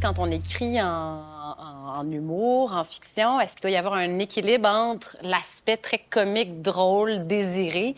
Quand 0.00 0.18
on 0.18 0.30
écrit 0.30 0.80
en 0.80 2.10
humour, 2.10 2.74
en 2.74 2.84
fiction? 2.84 3.40
Est-ce 3.40 3.54
qu'il 3.54 3.62
doit 3.62 3.70
y 3.70 3.76
avoir 3.76 3.94
un 3.94 4.18
équilibre 4.18 4.68
entre 4.68 5.16
l'aspect 5.22 5.76
très 5.76 5.98
comique, 5.98 6.62
drôle, 6.62 7.26
désiré, 7.26 7.96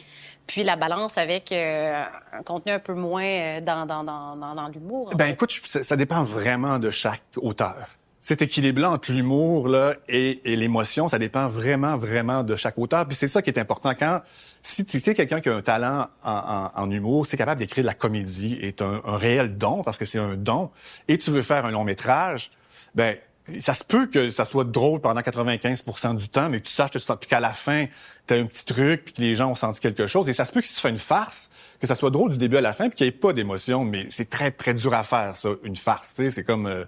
puis 0.49 0.65
la 0.65 0.75
balance 0.75 1.17
avec 1.17 1.53
euh, 1.53 2.03
un 2.33 2.43
contenu 2.43 2.73
un 2.73 2.81
peu 2.81 2.95
moins 2.95 3.23
euh, 3.23 3.61
dans, 3.61 3.87
dans, 3.87 4.03
dans, 4.03 4.37
dans 4.37 4.69
l'humour? 4.69 5.13
Ben 5.15 5.27
écoute, 5.27 5.53
ça 5.65 5.97
dépend 5.97 6.25
vraiment 6.25 6.81
de 6.81 6.91
chaque 6.91 7.23
auteur 7.37 7.89
cet 8.21 8.43
équilibre-là 8.43 8.91
entre 8.91 9.13
l'humour 9.13 9.69
là 9.69 9.95
et, 10.09 10.53
et 10.53 10.57
l'émotion, 10.57 11.09
ça 11.09 11.19
dépend 11.19 11.49
vraiment, 11.49 11.97
vraiment 11.97 12.43
de 12.43 12.57
chaque 12.57 12.77
auteur. 12.77 13.07
Puis 13.07 13.17
c'est 13.17 13.29
ça 13.29 13.43
qui 13.43 13.51
est 13.51 13.59
important. 13.59 13.95
Quand 13.99 14.21
si 14.61 14.85
tu 14.85 14.99
sais 15.01 15.15
quelqu'un 15.15 15.41
qui 15.41 15.49
a 15.49 15.55
un 15.55 15.63
talent 15.63 16.09
en, 16.25 16.71
en, 16.75 16.83
en 16.83 16.91
humour, 16.91 17.27
c'est 17.27 17.37
capable 17.37 17.61
d'écrire 17.61 17.85
de 17.85 17.89
la 17.89 17.95
comédie, 17.95 18.59
est 18.61 18.83
un, 18.83 19.01
un 19.05 19.17
réel 19.17 19.57
don 19.57 19.83
parce 19.83 19.99
que 19.99 20.05
c'est 20.05 20.19
un 20.19 20.35
don, 20.35 20.71
et 21.07 21.17
tu 21.17 21.31
veux 21.31 21.43
faire 21.43 21.65
un 21.65 21.71
long 21.71 21.85
métrage, 21.85 22.51
ben 22.95 23.17
ça 23.61 23.75
se 23.75 23.85
peut 23.85 24.07
que 24.07 24.31
ça 24.31 24.45
soit 24.45 24.65
drôle 24.65 25.01
pendant 25.01 25.21
95% 25.21 26.17
du 26.17 26.29
temps, 26.29 26.49
mais 26.49 26.61
que 26.61 26.67
tu 26.67 26.73
saches 26.73 26.91
que 26.91 27.13
puis 27.15 27.29
qu'à 27.29 27.41
la 27.41 27.53
fin, 27.53 27.87
tu 28.27 28.35
as 28.35 28.37
un 28.37 28.45
petit 28.45 28.65
truc, 28.65 29.07
puis 29.07 29.15
que 29.15 29.21
les 29.21 29.37
gens 29.37 29.51
ont 29.51 29.55
senti 29.55 29.81
quelque 29.81 30.07
chose. 30.07 30.29
Et 30.29 30.33
ça 30.33 30.45
se 30.45 30.53
peut 30.53 30.61
que 30.61 30.67
si 30.67 30.75
tu 30.75 30.81
fais 30.81 30.91
une 30.91 30.99
farce, 30.99 31.51
que 31.81 31.87
ça 31.87 31.95
soit 31.95 32.11
drôle 32.11 32.31
du 32.31 32.39
début 32.39 32.57
à 32.57 32.61
la 32.61 32.73
fin, 32.73 32.89
puis 32.89 32.97
qu'il 32.97 33.05
n'y 33.07 33.09
ait 33.09 33.13
pas 33.13 33.33
d'émotion. 33.33 33.85
Mais 33.85 34.07
c'est 34.11 34.29
très, 34.29 34.51
très 34.51 34.75
dur 34.75 34.95
à 34.95 35.03
faire, 35.05 35.37
ça, 35.37 35.51
une 35.65 35.77
farce. 35.77 36.15
C'est 36.17 36.45
comme 36.45 36.67
euh, 36.67 36.85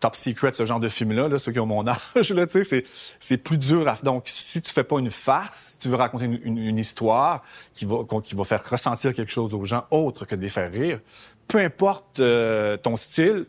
Top 0.00 0.16
Secret, 0.16 0.52
ce 0.54 0.66
genre 0.66 0.80
de 0.80 0.88
film-là, 0.88 1.28
là, 1.28 1.38
ceux 1.38 1.52
qui 1.52 1.60
ont 1.60 1.66
mon 1.66 1.86
âge. 2.16 2.32
Là, 2.32 2.46
c'est, 2.48 2.84
c'est 3.20 3.36
plus 3.36 3.58
dur 3.58 3.88
à 3.88 3.96
Donc, 4.02 4.24
si 4.26 4.60
tu 4.60 4.72
fais 4.72 4.84
pas 4.84 4.98
une 4.98 5.10
farce, 5.10 5.72
si 5.72 5.78
tu 5.78 5.88
veux 5.88 5.96
raconter 5.96 6.24
une, 6.24 6.58
une, 6.58 6.78
histoire 6.78 7.44
qui 7.72 7.84
va, 7.84 7.98
qui 8.22 8.34
va 8.34 8.44
faire 8.44 8.68
ressentir 8.68 9.14
quelque 9.14 9.32
chose 9.32 9.54
aux 9.54 9.64
gens 9.64 9.84
autre 9.90 10.24
que 10.24 10.34
de 10.34 10.40
les 10.40 10.48
faire 10.48 10.72
rire, 10.72 11.00
peu 11.46 11.58
importe 11.58 12.18
euh, 12.20 12.76
ton 12.76 12.96
style, 12.96 13.46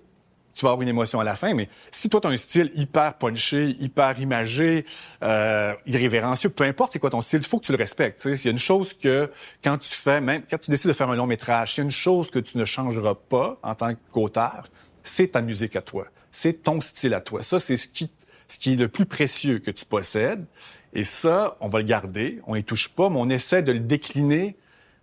tu 0.53 0.65
vas 0.65 0.71
avoir 0.71 0.81
une 0.83 0.89
émotion 0.89 1.19
à 1.19 1.23
la 1.23 1.35
fin, 1.35 1.53
mais 1.53 1.67
si 1.91 2.09
toi, 2.09 2.21
tu 2.21 2.27
as 2.27 2.29
un 2.29 2.37
style 2.37 2.71
hyper 2.75 3.15
punché, 3.15 3.75
hyper 3.79 4.19
imagé, 4.19 4.85
euh, 5.23 5.73
irrévérencieux, 5.85 6.49
peu 6.49 6.63
importe 6.63 6.93
c'est 6.93 6.99
quoi 6.99 7.09
ton 7.09 7.21
style, 7.21 7.39
il 7.41 7.47
faut 7.47 7.59
que 7.59 7.65
tu 7.65 7.71
le 7.71 7.77
respectes. 7.77 8.21
S'il 8.21 8.45
y 8.45 8.47
a 8.49 8.51
une 8.51 8.57
chose 8.57 8.93
que, 8.93 9.31
quand 9.63 9.77
tu 9.77 9.89
fais, 9.89 10.21
même 10.21 10.43
quand 10.49 10.59
tu 10.59 10.71
décides 10.71 10.87
de 10.87 10.93
faire 10.93 11.09
un 11.09 11.15
long 11.15 11.27
métrage, 11.27 11.73
s'il 11.73 11.79
y 11.79 11.81
a 11.81 11.85
une 11.85 11.91
chose 11.91 12.29
que 12.29 12.39
tu 12.39 12.57
ne 12.57 12.65
changeras 12.65 13.15
pas 13.15 13.57
en 13.63 13.75
tant 13.75 13.93
qu'auteur, 14.11 14.63
c'est 15.03 15.29
ta 15.29 15.41
musique 15.41 15.75
à 15.75 15.81
toi. 15.81 16.07
C'est 16.31 16.63
ton 16.63 16.81
style 16.81 17.13
à 17.13 17.21
toi. 17.21 17.43
Ça, 17.43 17.59
c'est 17.59 17.77
ce 17.77 17.87
qui, 17.87 18.09
ce 18.47 18.57
qui 18.57 18.73
est 18.73 18.75
le 18.75 18.87
plus 18.87 19.05
précieux 19.05 19.59
que 19.59 19.71
tu 19.71 19.85
possèdes. 19.85 20.45
Et 20.93 21.03
ça, 21.03 21.57
on 21.59 21.69
va 21.69 21.79
le 21.79 21.85
garder, 21.85 22.39
on 22.45 22.55
y 22.55 22.63
touche 22.63 22.89
pas, 22.89 23.09
mais 23.09 23.17
on 23.19 23.29
essaie 23.29 23.63
de 23.63 23.71
le 23.71 23.79
décliner 23.79 24.55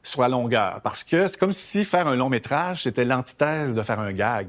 sur 0.02 0.22
la 0.22 0.28
longueur. 0.28 0.80
Parce 0.82 1.04
que 1.04 1.28
c'est 1.28 1.38
comme 1.38 1.52
si 1.52 1.84
faire 1.84 2.06
un 2.06 2.16
long 2.16 2.28
métrage, 2.28 2.84
c'était 2.84 3.04
l'antithèse 3.04 3.74
de 3.74 3.82
faire 3.82 4.00
un 4.00 4.12
gag. 4.12 4.48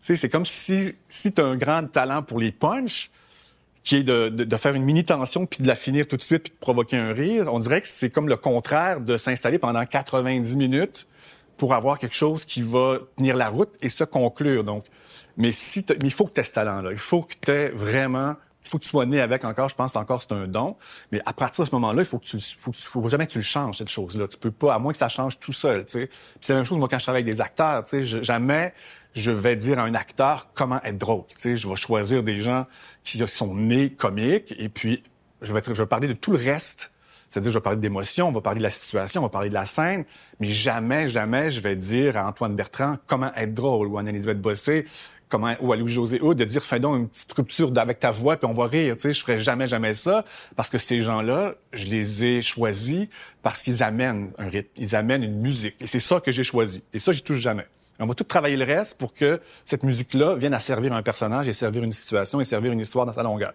C'est 0.00 0.28
comme 0.28 0.46
si, 0.46 0.94
si 1.08 1.32
tu 1.32 1.40
as 1.40 1.44
un 1.44 1.56
grand 1.56 1.84
talent 1.90 2.22
pour 2.22 2.38
les 2.38 2.52
punchs, 2.52 3.10
qui 3.82 3.96
est 3.96 4.02
de, 4.02 4.28
de, 4.28 4.44
de, 4.44 4.56
faire 4.56 4.74
une 4.74 4.82
mini 4.82 5.04
tension 5.04 5.46
puis 5.46 5.62
de 5.62 5.68
la 5.68 5.76
finir 5.76 6.08
tout 6.08 6.16
de 6.16 6.22
suite 6.22 6.42
puis 6.42 6.52
de 6.52 6.58
provoquer 6.58 6.96
un 6.96 7.12
rire. 7.12 7.52
On 7.52 7.60
dirait 7.60 7.80
que 7.80 7.86
c'est 7.86 8.10
comme 8.10 8.28
le 8.28 8.36
contraire 8.36 9.00
de 9.00 9.16
s'installer 9.16 9.60
pendant 9.60 9.86
90 9.86 10.56
minutes 10.56 11.06
pour 11.56 11.72
avoir 11.72 11.98
quelque 11.98 12.14
chose 12.14 12.44
qui 12.44 12.62
va 12.62 12.98
tenir 13.16 13.36
la 13.36 13.48
route 13.48 13.72
et 13.80 13.88
se 13.88 14.02
conclure. 14.02 14.64
Donc, 14.64 14.84
mais 15.36 15.52
si 15.52 15.86
mais 15.88 15.96
il 16.02 16.10
faut 16.10 16.26
que 16.26 16.32
tu 16.32 16.40
aies 16.40 16.44
ce 16.44 16.52
talent-là. 16.52 16.90
Il 16.92 16.98
faut 16.98 17.22
que 17.22 17.34
tu 17.40 17.50
aies 17.50 17.68
vraiment 17.68 18.34
faut 18.68 18.78
que 18.78 18.84
tu 18.84 18.90
sois 18.90 19.06
né 19.06 19.20
avec 19.20 19.44
encore, 19.44 19.68
je 19.68 19.74
pense 19.74 19.96
encore 19.96 20.22
c'est 20.22 20.34
un 20.34 20.46
don. 20.46 20.76
Mais 21.12 21.20
à 21.26 21.32
partir 21.32 21.64
de 21.64 21.70
ce 21.70 21.74
moment-là, 21.74 22.02
il 22.02 22.04
faut 22.04 22.18
que 22.18 22.24
tu, 22.24 22.38
faut, 22.40 22.72
faut 22.72 23.08
jamais 23.08 23.26
que 23.26 23.32
tu 23.32 23.38
le 23.38 23.44
changes 23.44 23.78
cette 23.78 23.88
chose-là. 23.88 24.28
Tu 24.28 24.38
peux 24.38 24.50
pas, 24.50 24.74
à 24.74 24.78
moins 24.78 24.92
que 24.92 24.98
ça 24.98 25.08
change 25.08 25.38
tout 25.38 25.52
seul. 25.52 25.84
C'est 25.88 26.08
la 26.48 26.56
même 26.56 26.64
chose 26.64 26.78
moi 26.78 26.88
quand 26.88 26.98
je 26.98 27.04
travaille 27.04 27.22
avec 27.22 27.34
des 27.34 27.40
acteurs. 27.40 27.84
Tu 27.84 28.06
sais, 28.06 28.24
jamais 28.24 28.72
je 29.14 29.30
vais 29.30 29.56
dire 29.56 29.78
à 29.78 29.82
un 29.82 29.94
acteur 29.94 30.48
comment 30.54 30.80
être 30.82 30.98
drôle. 30.98 31.24
Tu 31.28 31.36
sais, 31.38 31.56
je 31.56 31.68
vais 31.68 31.76
choisir 31.76 32.22
des 32.22 32.38
gens 32.38 32.66
qui 33.02 33.18
sont 33.26 33.54
nés 33.54 33.90
comiques 33.90 34.54
et 34.58 34.68
puis 34.68 35.02
je 35.40 35.52
vais, 35.52 35.62
je 35.66 35.72
vais 35.72 35.86
parler 35.86 36.08
de 36.08 36.12
tout 36.12 36.32
le 36.32 36.38
reste. 36.38 36.92
C'est-à-dire, 37.28 37.50
je 37.50 37.58
vais 37.58 37.62
parler 37.62 37.80
d'émotion, 37.80 38.28
on 38.28 38.32
va 38.32 38.40
parler 38.40 38.58
de 38.58 38.64
la 38.64 38.70
situation, 38.70 39.20
on 39.20 39.24
va 39.24 39.30
parler 39.30 39.48
de 39.48 39.54
la 39.54 39.66
scène, 39.66 40.04
mais 40.38 40.46
jamais, 40.46 41.08
jamais 41.08 41.50
je 41.50 41.60
vais 41.60 41.76
dire 41.76 42.16
à 42.16 42.28
Antoine 42.28 42.54
Bertrand 42.54 42.96
comment 43.06 43.32
être 43.34 43.52
drôle 43.52 43.88
ou 43.88 43.96
à 43.96 44.00
Anne-Elisabeth 44.00 44.40
Bossé 44.40 44.86
comment, 45.28 45.54
ou 45.60 45.72
à 45.72 45.76
Louis-José 45.76 46.20
Houd 46.20 46.38
de 46.38 46.44
dire, 46.44 46.62
fais 46.62 46.80
donc 46.80 46.96
une 46.96 47.08
petite 47.08 47.32
rupture 47.32 47.72
avec 47.76 48.00
ta 48.00 48.10
voix, 48.10 48.36
puis 48.36 48.46
on 48.46 48.54
va 48.54 48.66
rire. 48.66 48.94
Tu 48.96 49.02
sais, 49.02 49.12
je 49.12 49.20
ferais 49.20 49.38
jamais, 49.38 49.66
jamais 49.66 49.94
ça, 49.94 50.24
parce 50.54 50.70
que 50.70 50.78
ces 50.78 51.02
gens-là, 51.02 51.54
je 51.72 51.86
les 51.86 52.24
ai 52.24 52.42
choisis 52.42 53.08
parce 53.42 53.62
qu'ils 53.62 53.82
amènent 53.82 54.32
un 54.38 54.48
rythme, 54.48 54.70
ils 54.76 54.94
amènent 54.94 55.24
une 55.24 55.40
musique. 55.40 55.76
Et 55.80 55.86
c'est 55.86 56.00
ça 56.00 56.20
que 56.20 56.32
j'ai 56.32 56.44
choisi. 56.44 56.82
Et 56.92 56.98
ça, 56.98 57.12
j'y 57.12 57.22
touche 57.22 57.40
jamais. 57.40 57.66
On 57.98 58.06
va 58.06 58.14
tout 58.14 58.24
travailler 58.24 58.56
le 58.56 58.64
reste 58.64 58.98
pour 58.98 59.14
que 59.14 59.40
cette 59.64 59.82
musique-là 59.82 60.34
vienne 60.34 60.52
à 60.52 60.60
servir 60.60 60.92
un 60.92 61.02
personnage 61.02 61.48
et 61.48 61.54
servir 61.54 61.82
une 61.82 61.92
situation 61.92 62.40
et 62.40 62.44
servir 62.44 62.72
une 62.72 62.80
histoire 62.80 63.06
dans 63.06 63.14
sa 63.14 63.22
longueur. 63.22 63.54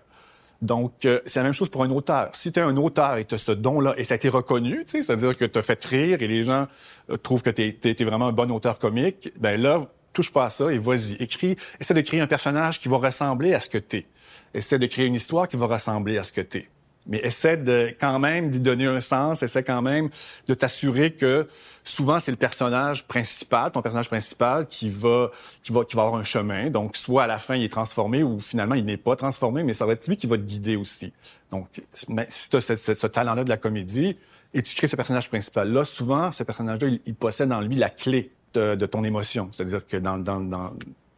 Donc, 0.62 1.06
euh, 1.06 1.20
c'est 1.25 1.39
la 1.39 1.44
même 1.44 1.53
chose 1.53 1.70
pour 1.70 1.84
un 1.84 1.89
auteur. 1.89 2.30
Si 2.36 2.51
tu 2.51 2.60
es 2.60 2.62
un 2.62 2.77
auteur 2.77 3.18
et 3.18 3.25
tu 3.25 3.34
as 3.36 3.39
ce 3.39 3.51
don-là, 3.51 3.96
et 3.98 4.03
ça 4.03 4.13
a 4.13 4.18
été 4.18 4.30
reconnu, 4.30 4.84
c'est-à-dire 4.86 5.36
que 5.36 5.46
tu 5.46 5.58
as 5.58 5.62
fait 5.63 5.84
rire 5.84 6.22
et 6.22 6.27
les 6.27 6.44
gens 6.44 6.68
euh, 7.10 7.18
trouvent 7.18 7.41
que 7.41 7.50
tu 7.50 7.63
es, 7.84 8.03
vraiment 8.03 8.27
un 8.27 8.32
bon 8.32 8.51
auteur 8.51 8.77
comique, 8.77 9.32
ben 9.39 9.60
là, 9.60 9.88
touche 10.13 10.32
pas 10.32 10.46
à 10.46 10.50
ça 10.51 10.72
et 10.72 10.77
vas-y. 10.77 11.13
Écris, 11.20 11.56
essaie 11.80 11.94
de 11.94 12.01
créer 12.01 12.22
un 12.22 12.27
personnage 12.27 12.80
qui 12.80 12.89
va 12.89 12.98
ressembler 12.98 13.53
à 13.53 13.60
ce 13.60 13.70
que 13.70 13.80
t'es. 13.80 14.06
Essaie 14.53 14.77
de 14.77 14.86
créer 14.86 15.08
une 15.08 15.15
histoire 15.15 15.48
qui 15.48 15.58
va 15.58 15.65
ressembler 15.65 16.18
à 16.18 16.24
ce 16.24 16.32
que 16.32 16.41
t'es. 16.41 16.68
Mais 17.08 17.20
essaie 17.24 17.58
de 17.58 17.93
quand 18.00 18.20
même 18.20 18.51
d'y 18.51 18.60
donner 18.60 18.86
un 18.86 19.01
sens, 19.01 19.41
essaie 19.41 19.63
quand 19.63 19.81
même 19.81 20.10
de 20.48 20.53
t'assurer 20.53 21.12
que 21.12 21.48
souvent 21.84 22.20
c'est 22.20 22.31
le 22.31 22.38
personnage 22.38 23.05
principal, 23.08 23.72
ton 23.72 23.81
personnage 23.81 24.08
principal 24.08 24.67
qui 24.67 24.89
va 24.89 25.31
qui 25.63 25.72
va 25.74 25.84
qui 25.84 25.96
va 25.96 26.03
avoir 26.03 26.20
un 26.20 26.24
chemin. 26.24 26.70
Donc 26.70 26.96
soit 26.96 27.24
à 27.24 27.27
la 27.27 27.39
fin 27.39 27.55
il 27.55 27.63
est 27.63 27.70
transformé 27.70 28.22
ou 28.22 28.39
finalement 28.39 28.75
il 28.75 28.86
n'est 28.86 28.98
pas 28.98 29.15
transformé, 29.15 29.63
mais 29.63 29.74
ça 29.74 29.86
va 29.86 29.93
être 29.93 30.08
lui 30.08 30.17
qui 30.17 30.27
va 30.27 30.38
te 30.38 30.43
guider 30.43 30.75
aussi. 30.75 31.12
Donc 31.50 31.67
si 31.91 32.50
tu 32.50 32.55
as 32.55 32.62
ce, 32.62 33.08
talent-là 33.08 33.43
de 33.43 33.50
la 33.50 33.58
comédie 33.58 34.15
et 34.53 34.62
tu 34.62 34.75
crées 34.75 34.88
ce 34.88 34.96
personnage 34.96 35.27
principal 35.27 35.72
là, 35.72 35.86
souvent 35.86 36.31
ce 36.31 36.43
personnage-là 36.43 36.88
il, 36.88 37.01
il 37.05 37.15
possède 37.15 37.51
en 37.51 37.62
lui 37.62 37.75
la 37.75 37.89
clé 37.89 38.31
de, 38.53 38.86
ton 38.86 39.03
émotion. 39.03 39.50
C'est-à-dire 39.51 39.86
que 39.86 39.98
dans, 39.98 40.17
dans, 40.17 40.39
dans, 40.39 40.74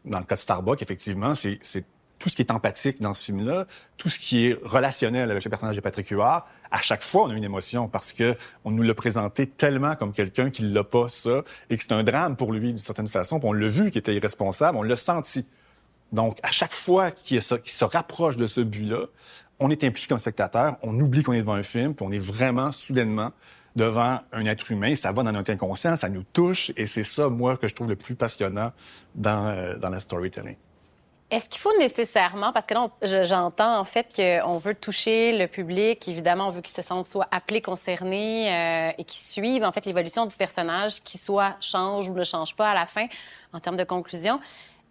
dans, 0.06 0.20
le 0.20 0.26
cas 0.26 0.36
de 0.36 0.40
Starbucks, 0.40 0.82
effectivement, 0.82 1.34
c'est 1.36 1.86
tout 2.24 2.30
ce 2.30 2.38
qui 2.38 2.42
est 2.42 2.52
empathique 2.52 3.02
dans 3.02 3.14
ce 3.14 3.22
film-là, 3.22 3.66
tout 3.98 4.08
ce 4.08 4.18
qui 4.18 4.48
est 4.48 4.58
relationnel 4.64 5.30
avec 5.30 5.44
le 5.44 5.50
personnage 5.50 5.76
de 5.76 5.82
Patrick 5.82 6.08
Huard, 6.08 6.48
à 6.72 6.80
chaque 6.80 7.04
fois, 7.04 7.24
on 7.24 7.32
a 7.32 7.34
une 7.34 7.44
émotion 7.44 7.90
parce 7.90 8.14
que 8.14 8.34
on 8.64 8.72
nous 8.72 8.82
l'a 8.82 8.94
présenté 8.94 9.46
tellement 9.46 9.96
comme 9.96 10.14
quelqu'un 10.14 10.50
qui 10.50 10.62
l'a 10.62 10.86
pas, 10.86 11.10
ça, 11.10 11.44
et 11.70 11.76
que 11.76 11.84
c'est 11.84 11.92
un 11.92 12.02
drame 12.04 12.38
pour 12.38 12.54
lui, 12.54 12.70
d'une 12.70 12.78
certaine 12.78 13.10
façon. 13.10 13.42
Puis 13.42 13.50
on 13.50 13.52
l'a 13.52 13.68
vu 13.68 13.92
qu'il 13.92 14.00
était 14.00 14.16
irresponsable, 14.16 14.78
on 14.78 14.84
l'a 14.84 14.96
senti. 14.96 15.46
Donc, 16.14 16.40
à 16.44 16.52
chaque 16.52 16.72
fois 16.72 17.12
qu'il 17.12 17.44
se 17.44 17.84
rapproche 17.84 18.38
de 18.38 18.48
ce 18.48 18.62
but-là, 18.62 19.08
on 19.60 19.70
est 19.70 19.84
impliqué 19.84 20.08
comme 20.08 20.18
spectateur, 20.18 20.78
on 20.82 20.98
oublie 20.98 21.24
qu'on 21.24 21.34
est 21.34 21.42
devant 21.42 21.56
un 21.56 21.64
film, 21.64 21.94
puis 21.94 22.06
on 22.08 22.12
est 22.14 22.20
vraiment, 22.20 22.72
soudainement, 22.72 23.34
devant 23.76 24.22
un 24.32 24.46
être 24.46 24.72
humain. 24.72 24.96
Ça 24.96 25.12
va 25.12 25.24
dans 25.24 25.34
notre 25.34 25.52
inconscient, 25.52 25.98
ça 25.98 26.08
nous 26.08 26.24
touche, 26.24 26.72
et 26.78 26.88
c'est 26.88 27.04
ça, 27.04 27.28
moi, 27.28 27.58
que 27.58 27.68
je 27.68 27.74
trouve 27.74 27.90
le 27.90 27.98
plus 27.98 28.16
passionnant 28.16 28.72
dans, 29.14 29.48
euh, 29.48 29.76
dans 29.76 29.90
la 29.90 30.00
storytelling. 30.00 30.56
Est-ce 31.34 31.50
qu'il 31.50 31.62
faut 31.62 31.76
nécessairement, 31.80 32.54
parce 32.54 32.68
que 32.68 32.76
là, 32.76 33.24
j'entends 33.24 33.80
en 33.80 33.86
fait 33.86 34.06
qu'on 34.16 34.60
veut 34.60 34.76
toucher 34.76 35.36
le 35.36 35.48
public, 35.48 36.08
évidemment, 36.08 36.50
on 36.50 36.52
veut 36.52 36.62
qu'ils 36.62 36.76
se 36.76 36.84
sentent 36.84 37.08
soit 37.08 37.28
appelés, 37.32 37.60
concernés 37.60 38.54
euh, 38.54 38.92
et 39.00 39.04
qu'ils 39.04 39.26
suivent 39.26 39.64
en 39.64 39.72
fait 39.72 39.84
l'évolution 39.88 40.28
du 40.28 40.38
personnage, 40.38 41.02
qui 41.02 41.18
soit 41.18 41.56
change 41.60 42.08
ou 42.08 42.14
ne 42.14 42.24
change 42.24 42.56
pas 42.56 42.70
à 42.70 42.76
la 42.76 42.86
fin 42.86 43.08
en 43.52 43.60
termes 43.60 43.78
de 43.78 43.84
conclusion. 43.84 44.40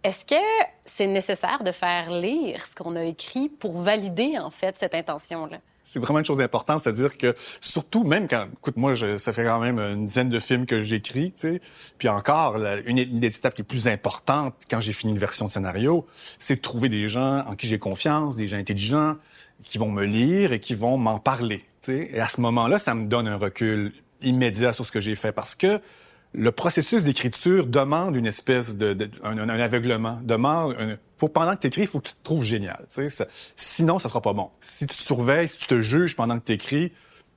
Est-ce 0.03 0.25
que 0.25 0.43
c'est 0.83 1.07
nécessaire 1.07 1.63
de 1.63 1.71
faire 1.71 2.11
lire 2.11 2.65
ce 2.65 2.75
qu'on 2.75 2.97
a 2.97 3.03
écrit 3.03 3.47
pour 3.47 3.79
valider 3.79 4.37
en 4.37 4.51
fait 4.51 4.75
cette 4.77 4.95
intention-là? 4.95 5.59
C'est 5.83 5.99
vraiment 5.99 6.19
une 6.19 6.25
chose 6.25 6.39
importante, 6.39 6.81
c'est-à-dire 6.81 7.17
que 7.17 7.35
surtout 7.59 8.03
même 8.03 8.27
quand, 8.27 8.47
écoute, 8.53 8.77
moi, 8.77 8.95
je, 8.95 9.17
ça 9.17 9.33
fait 9.33 9.43
quand 9.43 9.59
même 9.59 9.79
une 9.79 10.05
dizaine 10.05 10.29
de 10.29 10.39
films 10.39 10.65
que 10.65 10.81
j'écris, 10.81 11.33
tu 11.35 11.41
sais, 11.41 11.61
puis 11.97 12.07
encore, 12.07 12.57
une, 12.85 13.19
des 13.19 13.35
étapes 13.35 13.57
les 13.57 13.63
plus 13.63 13.87
importantes 13.87 14.55
quand 14.69 14.79
j'ai 14.79 14.93
fini 14.93 15.11
une 15.11 15.19
version 15.19 15.45
de 15.45 15.51
scénario, 15.51 16.05
c'est 16.39 16.55
de 16.55 16.61
trouver 16.61 16.89
des 16.89 17.09
gens 17.09 17.39
en 17.45 17.55
qui 17.55 17.67
j'ai 17.67 17.79
confiance, 17.79 18.35
des 18.35 18.47
gens 18.47 18.57
intelligents, 18.57 19.15
qui 19.63 19.77
vont 19.77 19.91
me 19.91 20.05
lire 20.05 20.53
et 20.53 20.59
qui 20.59 20.75
vont 20.75 20.97
m'en 20.97 21.19
parler, 21.19 21.65
tu 21.81 21.91
sais. 21.91 22.09
Et 22.13 22.19
à 22.19 22.27
ce 22.27 22.39
moment-là, 22.41 22.79
ça 22.79 22.95
me 22.95 23.05
donne 23.05 23.27
un 23.27 23.37
recul 23.37 23.93
immédiat 24.21 24.71
sur 24.71 24.85
ce 24.85 24.91
que 24.91 25.01
j'ai 25.01 25.15
fait 25.15 25.31
parce 25.31 25.53
que 25.53 25.81
le 26.33 26.51
processus 26.51 27.03
d'écriture 27.03 27.67
demande 27.67 28.15
une 28.15 28.25
espèce 28.25 28.75
de, 28.75 29.09
un, 29.23 29.37
aveuglement, 29.49 30.19
demande 30.23 30.75
un, 30.79 30.97
pendant 31.27 31.55
que 31.55 31.61
tu 31.61 31.67
écris, 31.67 31.81
il 31.81 31.87
faut 31.87 31.99
que 31.99 32.09
tu 32.09 32.13
te 32.13 32.23
trouves 32.23 32.43
génial. 32.43 32.85
Sinon, 33.55 33.99
ça 33.99 34.09
sera 34.09 34.21
pas 34.21 34.33
bon. 34.33 34.49
Si 34.61 34.87
tu 34.87 34.95
te 34.95 35.01
surveilles, 35.01 35.47
si 35.47 35.57
tu 35.57 35.67
te 35.67 35.81
juges 35.81 36.15
pendant 36.15 36.39
que 36.39 36.45
tu 36.45 36.53
écris, 36.53 36.91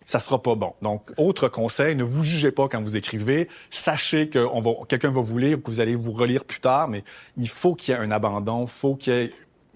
ça 0.07 0.21
sera 0.21 0.41
pas 0.41 0.55
bon. 0.55 0.73
Donc, 0.83 1.13
autre 1.17 1.49
conseil, 1.49 1.97
ne 1.97 2.05
vous 2.05 2.23
jugez 2.23 2.53
pas 2.53 2.69
quand 2.69 2.81
vous 2.81 2.97
écrivez. 2.97 3.49
Sachez 3.71 4.29
que 4.29 4.39
va, 4.39 4.71
quelqu'un 4.89 5.11
va 5.11 5.21
vous 5.21 5.37
lire, 5.37 5.61
que 5.61 5.69
vous 5.69 5.81
allez 5.81 5.97
vous 5.97 6.13
relire 6.13 6.45
plus 6.45 6.61
tard, 6.61 6.89
mais 6.89 7.03
il 7.37 7.49
faut 7.49 7.75
qu'il 7.75 7.93
y 7.93 7.97
ait 7.97 8.01
un 8.01 8.13
abandon, 8.13 8.63
il 8.63 8.71
faut 8.71 8.95
qu'il 8.95 9.13
y 9.13 9.17
ait 9.17 9.33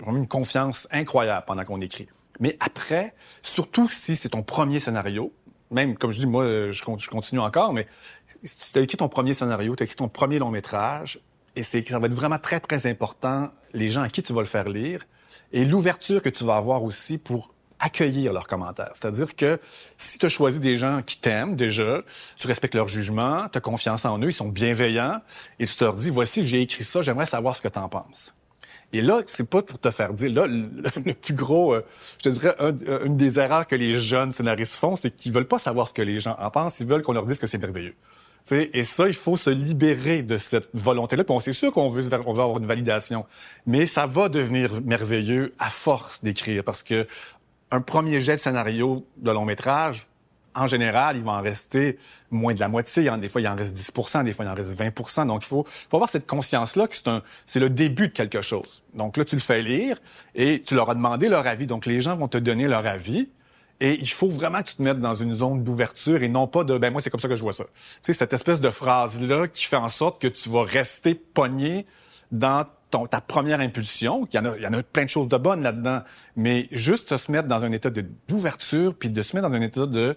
une 0.06 0.28
confiance 0.28 0.88
incroyable 0.92 1.44
pendant 1.46 1.64
qu'on 1.64 1.80
écrit. 1.80 2.08
Mais 2.38 2.56
après, 2.60 3.12
surtout 3.42 3.88
si 3.88 4.14
c'est 4.16 4.30
ton 4.30 4.42
premier 4.42 4.78
scénario, 4.78 5.32
même 5.70 5.96
comme 5.96 6.12
je 6.12 6.20
dis, 6.20 6.26
moi, 6.26 6.70
je, 6.70 7.08
continue 7.10 7.40
encore, 7.40 7.72
mais 7.72 7.86
si 8.44 8.72
tu 8.72 8.78
as 8.78 8.82
écrit 8.82 8.96
ton 8.96 9.08
premier 9.08 9.34
scénario, 9.34 9.74
tu 9.74 9.82
as 9.82 9.84
écrit 9.84 9.96
ton 9.96 10.08
premier 10.08 10.38
long 10.38 10.50
métrage, 10.50 11.20
et 11.56 11.62
c'est 11.62 11.86
ça 11.88 11.98
va 11.98 12.06
être 12.06 12.14
vraiment 12.14 12.38
très, 12.38 12.60
très 12.60 12.86
important, 12.86 13.50
les 13.72 13.90
gens 13.90 14.02
à 14.02 14.08
qui 14.08 14.22
tu 14.22 14.32
vas 14.32 14.40
le 14.40 14.46
faire 14.46 14.68
lire, 14.68 15.04
et 15.52 15.64
l'ouverture 15.64 16.22
que 16.22 16.28
tu 16.28 16.44
vas 16.44 16.56
avoir 16.56 16.82
aussi 16.82 17.18
pour 17.18 17.54
accueillir 17.80 18.32
leurs 18.32 18.46
commentaires. 18.46 18.90
C'est-à-dire 18.94 19.34
que 19.34 19.58
si 19.96 20.18
tu 20.18 20.26
as 20.26 20.28
choisi 20.28 20.60
des 20.60 20.76
gens 20.76 21.02
qui 21.02 21.18
t'aiment 21.18 21.56
déjà, 21.56 22.02
tu 22.36 22.46
respectes 22.46 22.74
leur 22.74 22.88
jugement, 22.88 23.48
tu 23.48 23.58
as 23.58 23.60
confiance 23.60 24.04
en 24.04 24.18
eux, 24.18 24.28
ils 24.28 24.34
sont 24.34 24.48
bienveillants, 24.48 25.20
et 25.58 25.66
tu 25.66 25.74
te 25.74 25.84
leur 25.84 25.94
dis, 25.94 26.10
voici, 26.10 26.46
j'ai 26.46 26.60
écrit 26.60 26.84
ça, 26.84 27.02
j'aimerais 27.02 27.26
savoir 27.26 27.56
ce 27.56 27.62
que 27.62 27.68
tu 27.68 27.78
en 27.78 27.88
penses. 27.88 28.34
Et 28.92 29.02
là, 29.02 29.22
c'est 29.26 29.48
pas 29.48 29.62
pour 29.62 29.78
te 29.78 29.90
faire 29.90 30.12
dire. 30.14 30.32
Là, 30.32 30.46
le, 30.48 31.14
plus 31.22 31.34
gros, 31.34 31.74
euh, 31.74 31.86
je 32.18 32.28
te 32.28 32.28
dirais, 32.28 32.56
une 33.04 33.16
des 33.16 33.38
erreurs 33.38 33.66
que 33.66 33.76
les 33.76 33.98
jeunes 33.98 34.32
scénaristes 34.32 34.74
font, 34.74 34.96
c'est 34.96 35.12
qu'ils 35.12 35.32
veulent 35.32 35.46
pas 35.46 35.60
savoir 35.60 35.88
ce 35.88 35.94
que 35.94 36.02
les 36.02 36.20
gens 36.20 36.36
en 36.38 36.50
pensent. 36.50 36.80
Ils 36.80 36.86
veulent 36.86 37.02
qu'on 37.02 37.12
leur 37.12 37.24
dise 37.24 37.38
que 37.38 37.46
c'est 37.46 37.58
merveilleux 37.58 37.94
et 38.50 38.84
ça, 38.84 39.06
il 39.06 39.14
faut 39.14 39.36
se 39.36 39.50
libérer 39.50 40.22
de 40.22 40.38
cette 40.38 40.68
volonté-là. 40.74 41.24
Puis 41.24 41.34
on 41.34 41.40
sait 41.40 41.52
sûr 41.52 41.72
qu'on 41.72 41.88
veut, 41.88 42.08
on 42.26 42.32
veut 42.32 42.42
avoir 42.42 42.58
une 42.58 42.66
validation, 42.66 43.26
mais 43.66 43.86
ça 43.86 44.06
va 44.06 44.28
devenir 44.28 44.80
merveilleux 44.82 45.54
à 45.58 45.70
force 45.70 46.22
d'écrire, 46.22 46.64
parce 46.64 46.82
que 46.82 47.06
un 47.70 47.80
premier 47.80 48.20
jet 48.20 48.32
de 48.32 48.40
scénario 48.40 49.06
de 49.16 49.30
long 49.30 49.44
métrage, 49.44 50.08
en 50.54 50.66
général, 50.66 51.16
il 51.16 51.22
va 51.22 51.32
en 51.32 51.42
rester 51.42 51.98
moins 52.30 52.54
de 52.54 52.60
la 52.60 52.68
moitié. 52.68 53.08
Des 53.18 53.28
fois, 53.28 53.40
il 53.40 53.48
en 53.48 53.54
reste 53.54 53.72
10 53.72 53.92
des 54.24 54.32
fois, 54.32 54.44
il 54.44 54.48
en 54.48 54.54
reste 54.54 54.78
20% 54.78 55.26
Donc, 55.26 55.44
il 55.44 55.48
faut, 55.48 55.64
faut 55.88 55.96
avoir 55.96 56.10
cette 56.10 56.26
conscience-là 56.26 56.88
que 56.88 56.96
c'est 56.96 57.08
un, 57.08 57.22
c'est 57.46 57.60
le 57.60 57.70
début 57.70 58.08
de 58.08 58.12
quelque 58.12 58.42
chose. 58.42 58.82
Donc 58.94 59.16
là, 59.16 59.24
tu 59.24 59.36
le 59.36 59.40
fais 59.40 59.62
lire 59.62 59.98
et 60.34 60.62
tu 60.62 60.74
leur 60.74 60.90
as 60.90 60.94
demandé 60.94 61.28
leur 61.28 61.46
avis. 61.46 61.66
Donc, 61.66 61.86
les 61.86 62.00
gens 62.00 62.16
vont 62.16 62.28
te 62.28 62.38
donner 62.38 62.66
leur 62.66 62.86
avis. 62.86 63.28
Et 63.80 63.98
il 63.98 64.08
faut 64.08 64.28
vraiment 64.28 64.58
que 64.62 64.68
tu 64.68 64.76
te 64.76 64.82
mettes 64.82 64.98
dans 64.98 65.14
une 65.14 65.34
zone 65.34 65.64
d'ouverture 65.64 66.22
et 66.22 66.28
non 66.28 66.46
pas 66.46 66.64
de 66.64 66.76
ben 66.76 66.92
moi 66.92 67.00
c'est 67.00 67.08
comme 67.08 67.20
ça 67.20 67.28
que 67.28 67.36
je 67.36 67.42
vois 67.42 67.54
ça. 67.54 67.64
Tu 67.64 67.70
sais 68.02 68.12
cette 68.12 68.32
espèce 68.32 68.60
de 68.60 68.68
phrase 68.68 69.22
là 69.22 69.48
qui 69.48 69.64
fait 69.64 69.76
en 69.76 69.88
sorte 69.88 70.20
que 70.20 70.28
tu 70.28 70.50
vas 70.50 70.64
rester 70.64 71.14
pogné 71.14 71.86
dans 72.30 72.66
ta 73.10 73.20
première 73.20 73.60
impulsion. 73.60 74.28
Il 74.32 74.36
y 74.36 74.38
en 74.38 74.44
a 74.44 74.56
il 74.56 74.62
y 74.62 74.66
en 74.66 74.74
a 74.74 74.82
plein 74.82 75.04
de 75.04 75.10
choses 75.10 75.28
de 75.28 75.36
bonnes 75.38 75.62
là-dedans, 75.62 76.02
mais 76.36 76.68
juste 76.72 77.16
se 77.16 77.32
mettre 77.32 77.48
dans 77.48 77.64
un 77.64 77.72
état 77.72 77.90
d'ouverture 78.28 78.94
puis 78.94 79.08
de 79.08 79.22
se 79.22 79.34
mettre 79.34 79.48
dans 79.48 79.54
un 79.54 79.62
état 79.62 79.86
de 79.86 80.16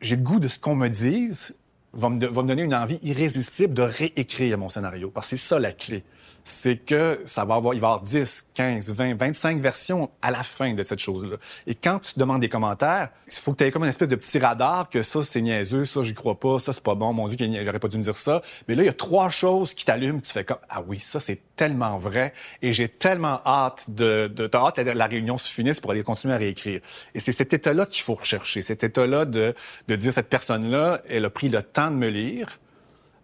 j'ai 0.00 0.16
le 0.16 0.22
goût 0.22 0.38
de 0.38 0.48
ce 0.48 0.60
qu'on 0.60 0.76
me 0.76 0.88
dise 0.88 1.56
va 1.96 2.08
me, 2.08 2.26
va 2.26 2.42
me 2.42 2.48
donner 2.48 2.62
une 2.62 2.74
envie 2.74 2.98
irrésistible 3.02 3.74
de 3.74 3.82
réécrire 3.82 4.58
mon 4.58 4.68
scénario. 4.68 5.10
Parce 5.10 5.30
que 5.30 5.36
c'est 5.36 5.48
ça 5.48 5.58
la 5.58 5.72
clé 5.72 6.04
c'est 6.48 6.76
que 6.76 7.20
ça 7.26 7.44
va 7.44 7.56
avoir, 7.56 7.74
il 7.74 7.80
va 7.80 7.88
y 7.88 7.90
avoir 7.90 8.02
10, 8.02 8.46
15, 8.54 8.92
20, 8.92 9.16
25 9.16 9.58
versions 9.58 10.08
à 10.22 10.30
la 10.30 10.44
fin 10.44 10.74
de 10.74 10.82
cette 10.84 11.00
chose-là. 11.00 11.38
Et 11.66 11.74
quand 11.74 11.98
tu 11.98 12.20
demandes 12.20 12.40
des 12.40 12.48
commentaires, 12.48 13.08
il 13.26 13.32
faut 13.32 13.52
que 13.52 13.58
tu 13.58 13.64
aies 13.64 13.72
comme 13.72 13.82
une 13.82 13.88
espèce 13.88 14.08
de 14.08 14.14
petit 14.14 14.38
radar 14.38 14.88
que 14.88 15.02
ça, 15.02 15.24
c'est 15.24 15.42
niaiseux, 15.42 15.84
ça, 15.84 16.04
j'y 16.04 16.14
crois 16.14 16.38
pas, 16.38 16.60
ça, 16.60 16.72
c'est 16.72 16.84
pas 16.84 16.94
bon, 16.94 17.12
mon 17.12 17.26
Dieu, 17.26 17.48
n'aurait 17.48 17.80
pas 17.80 17.88
dû 17.88 17.98
me 17.98 18.02
dire 18.04 18.14
ça. 18.14 18.42
Mais 18.68 18.76
là, 18.76 18.84
il 18.84 18.86
y 18.86 18.88
a 18.88 18.92
trois 18.92 19.28
choses 19.28 19.74
qui 19.74 19.84
t'allument, 19.84 20.20
tu 20.20 20.30
fais 20.30 20.44
comme, 20.44 20.58
ah 20.68 20.84
oui, 20.86 21.00
ça, 21.00 21.18
c'est 21.18 21.40
tellement 21.56 21.98
vrai. 21.98 22.32
Et 22.62 22.72
j'ai 22.72 22.88
tellement 22.88 23.40
hâte 23.44 23.86
de, 23.88 24.28
de, 24.28 24.46
t'as 24.46 24.66
hâte 24.66 24.76
que 24.76 24.90
la 24.90 25.06
réunion 25.06 25.38
se 25.38 25.50
finisse 25.50 25.80
pour 25.80 25.90
aller 25.90 26.02
continuer 26.02 26.34
à 26.34 26.38
réécrire. 26.38 26.80
Et 27.14 27.20
c'est 27.20 27.32
cet 27.32 27.52
état-là 27.54 27.86
qu'il 27.86 28.02
faut 28.02 28.14
rechercher, 28.14 28.62
cet 28.62 28.84
état-là 28.84 29.24
de, 29.24 29.54
de 29.88 29.96
dire, 29.96 30.12
cette 30.12 30.28
personne-là, 30.28 31.02
elle 31.08 31.24
a 31.24 31.30
pris 31.30 31.48
le 31.48 31.62
temps 31.62 31.90
de 31.90 31.96
me 31.96 32.08
lire, 32.08 32.58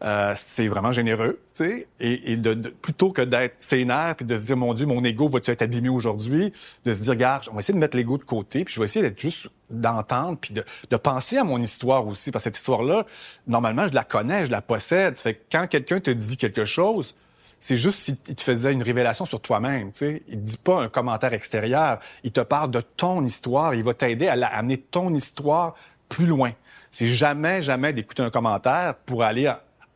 euh, 0.05 0.35
c'est 0.37 0.67
vraiment 0.67 0.91
généreux, 0.91 1.39
tu 1.55 1.65
sais, 1.65 1.87
et, 2.01 2.33
et 2.33 2.37
de, 2.37 2.55
plutôt 2.55 3.13
que 3.13 3.23
d'être 3.23 3.55
sénère 3.61 4.17
puis 4.17 4.27
de 4.27 4.37
se 4.37 4.45
dire 4.45 4.57
mon 4.57 4.75
Dieu, 4.75 4.85
mon 4.85 5.05
ego 5.05 5.29
va-tu 5.29 5.53
être 5.53 5.63
abîmé 5.63 5.89
aujourd'hui, 5.89 6.53
de 6.85 6.93
se 6.93 7.03
dire 7.03 7.13
regarde, 7.13 7.45
on 7.51 7.55
va 7.55 7.61
essayer 7.61 7.75
de 7.75 7.79
mettre 7.79 7.97
l'ego 7.97 8.19
de 8.19 8.25
côté, 8.25 8.65
puis 8.65 8.75
je 8.75 8.81
vais 8.81 8.87
essayer 8.87 9.05
d'être 9.05 9.21
juste 9.21 9.49
d'entendre 9.71 10.39
puis 10.41 10.55
de, 10.55 10.65
de, 10.91 10.97
penser 10.97 11.39
à 11.39 11.45
mon 11.45 11.59
histoire 11.59 12.05
aussi, 12.09 12.33
parce 12.33 12.43
que 12.43 12.49
cette 12.49 12.57
histoire-là, 12.57 13.07
normalement, 13.47 13.87
je 13.87 13.95
la 13.95 14.03
connais, 14.03 14.45
je 14.45 14.51
la 14.51 14.61
possède. 14.61 15.17
fait 15.19 15.35
que 15.35 15.41
quand 15.53 15.69
quelqu'un 15.69 16.01
te 16.01 16.11
dit 16.11 16.37
quelque 16.37 16.65
chose, 16.65 17.15
c'est 17.63 17.77
juste 17.77 17.99
s'il 17.99 18.17
te 18.17 18.43
faisait 18.43 18.73
une 18.73 18.83
révélation 18.83 19.25
sur 19.25 19.41
toi-même. 19.41 19.93
Tu 19.93 19.99
sais. 19.99 20.23
Il 20.27 20.43
dit 20.43 20.57
pas 20.57 20.83
un 20.83 20.89
commentaire 20.89 21.33
extérieur. 21.33 22.01
Il 22.25 22.33
te 22.33 22.41
parle 22.41 22.73
de 22.73 22.81
ton 22.81 23.25
histoire. 23.25 23.77
Il 23.77 23.85
va 23.85 23.95
t'aider 23.95 24.27
à, 24.27 24.33
amener 24.49 24.79
ton 24.79 25.15
histoire 25.15 25.77
plus 26.09 26.27
loin. 26.27 26.51
C'est 26.91 27.07
jamais, 27.07 27.63
jamais 27.63 27.93
d'écouter 27.93 28.25
un 28.25 28.31
commentaire 28.31 28.97
pour 29.07 29.23
aller 29.23 29.51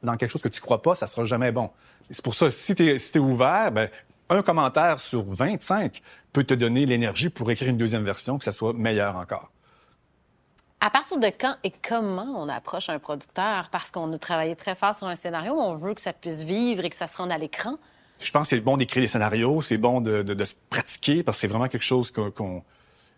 dans 0.04 0.16
quelque 0.16 0.30
chose 0.30 0.42
que 0.42 0.48
tu 0.48 0.60
crois 0.60 0.80
pas, 0.80 0.94
ça 0.94 1.08
sera 1.08 1.24
jamais 1.24 1.50
bon. 1.50 1.70
C'est 2.08 2.22
pour 2.22 2.36
ça, 2.36 2.52
si 2.52 2.76
tu 2.76 2.88
es, 2.88 3.18
ouvert, 3.18 3.72
ben, 3.72 3.88
un 4.30 4.42
commentaire 4.42 5.00
sur 5.00 5.24
25 5.24 6.02
peut 6.32 6.44
te 6.44 6.54
donner 6.54 6.86
l'énergie 6.86 7.30
pour 7.30 7.50
écrire 7.50 7.68
une 7.68 7.78
deuxième 7.78 8.04
version, 8.04 8.38
que 8.38 8.44
ça 8.44 8.52
soit 8.52 8.74
meilleur 8.74 9.16
encore. 9.16 9.50
À 10.80 10.90
partir 10.90 11.18
de 11.18 11.28
quand 11.28 11.56
et 11.64 11.72
comment 11.86 12.34
on 12.36 12.48
approche 12.48 12.88
un 12.90 12.98
producteur? 12.98 13.68
Parce 13.70 13.90
qu'on 13.90 14.12
a 14.12 14.18
travaillé 14.18 14.54
très 14.56 14.74
fort 14.74 14.94
sur 14.94 15.06
un 15.06 15.16
scénario, 15.16 15.54
on 15.54 15.76
veut 15.76 15.94
que 15.94 16.00
ça 16.00 16.12
puisse 16.12 16.42
vivre 16.42 16.84
et 16.84 16.90
que 16.90 16.96
ça 16.96 17.06
se 17.06 17.16
rende 17.16 17.32
à 17.32 17.38
l'écran? 17.38 17.76
Je 18.20 18.30
pense 18.30 18.44
que 18.44 18.56
c'est 18.56 18.60
bon 18.60 18.76
d'écrire 18.76 19.02
des 19.02 19.08
scénarios, 19.08 19.60
c'est 19.60 19.78
bon 19.78 20.00
de, 20.00 20.44
se 20.44 20.54
pratiquer 20.70 21.22
parce 21.22 21.38
que 21.38 21.40
c'est 21.42 21.46
vraiment 21.48 21.68
quelque 21.68 21.84
chose 21.84 22.10
qu'on 22.10 22.62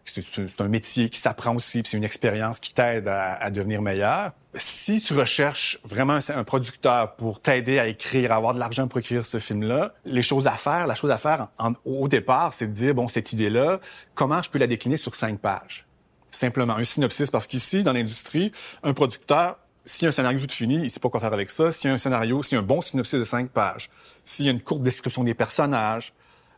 c'est 0.09 0.61
un 0.61 0.68
métier 0.68 1.09
qui 1.09 1.18
s'apprend 1.18 1.55
aussi, 1.55 1.83
c'est 1.85 1.97
une 1.97 2.05
expérience 2.05 2.61
qui 2.61 2.73
t'aide 2.73 3.09
à, 3.09 3.51
devenir 3.51 3.83
meilleur. 3.83 4.33
Si 4.55 5.01
tu 5.01 5.14
recherches 5.14 5.79
vraiment 5.85 6.18
un, 6.29 6.44
producteur 6.44 7.14
pour 7.16 7.40
t'aider 7.40 7.79
à 7.79 7.87
écrire, 7.87 8.33
à 8.33 8.37
avoir 8.37 8.55
de 8.55 8.59
l'argent 8.59 8.88
pour 8.88 8.99
écrire 8.99 9.27
ce 9.27 9.38
film-là, 9.38 9.94
les 10.05 10.23
choses 10.23 10.47
à 10.47 10.53
faire, 10.53 10.87
la 10.87 10.94
chose 10.94 11.11
à 11.11 11.18
faire 11.18 11.49
au 11.85 12.09
départ, 12.09 12.55
c'est 12.55 12.66
de 12.66 12.73
dire, 12.73 12.94
bon, 12.94 13.09
cette 13.09 13.33
idée-là, 13.33 13.81
comment 14.14 14.42
je 14.42 14.49
peux 14.51 14.59
la 14.59 14.66
décliner 14.66 14.97
sur 14.97 15.14
cinq 15.14 15.38
pages? 15.40 15.88
Simplement, 16.31 16.77
un 16.77 16.85
synopsis, 16.85 17.31
parce 17.31 17.47
qu'ici, 17.47 17.83
dans 17.83 17.93
l'industrie, 17.93 18.53
un 18.83 18.93
producteur, 18.93 19.59
s'il 19.85 20.05
y 20.05 20.07
a 20.07 20.09
un 20.11 20.12
scénario 20.12 20.41
tout 20.41 20.55
fini, 20.55 20.77
il 20.83 20.91
sait 20.91 21.01
pas 21.01 21.09
quoi 21.09 21.21
faire 21.21 21.33
avec 21.33 21.51
ça. 21.51 21.73
S'il 21.73 21.88
y 21.88 21.91
a 21.91 21.95
un 21.95 21.99
scénario, 21.99 22.43
s'il 22.43 22.55
y 22.55 22.57
a 22.57 22.61
un 22.61 22.64
bon 22.64 22.83
synopsis 22.83 23.19
de 23.19 23.25
cinq 23.25 23.51
pages, 23.51 23.91
s'il 24.25 24.45
y 24.45 24.49
a 24.49 24.53
une 24.53 24.61
courte 24.61 24.83
description 24.83 25.25
des 25.25 25.35
personnages, 25.35 26.12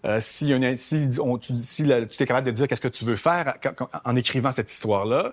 euh, 0.04 0.18
si, 0.20 0.52
si 0.78 1.09
tu 1.18 1.92
es 1.92 2.26
capable 2.26 2.46
de 2.46 2.50
dire 2.50 2.66
qu'est-ce 2.66 2.80
que 2.80 2.88
tu 2.88 3.04
veux 3.04 3.16
faire 3.16 3.54
en 4.04 4.16
écrivant 4.16 4.50
cette 4.50 4.72
histoire-là, 4.72 5.33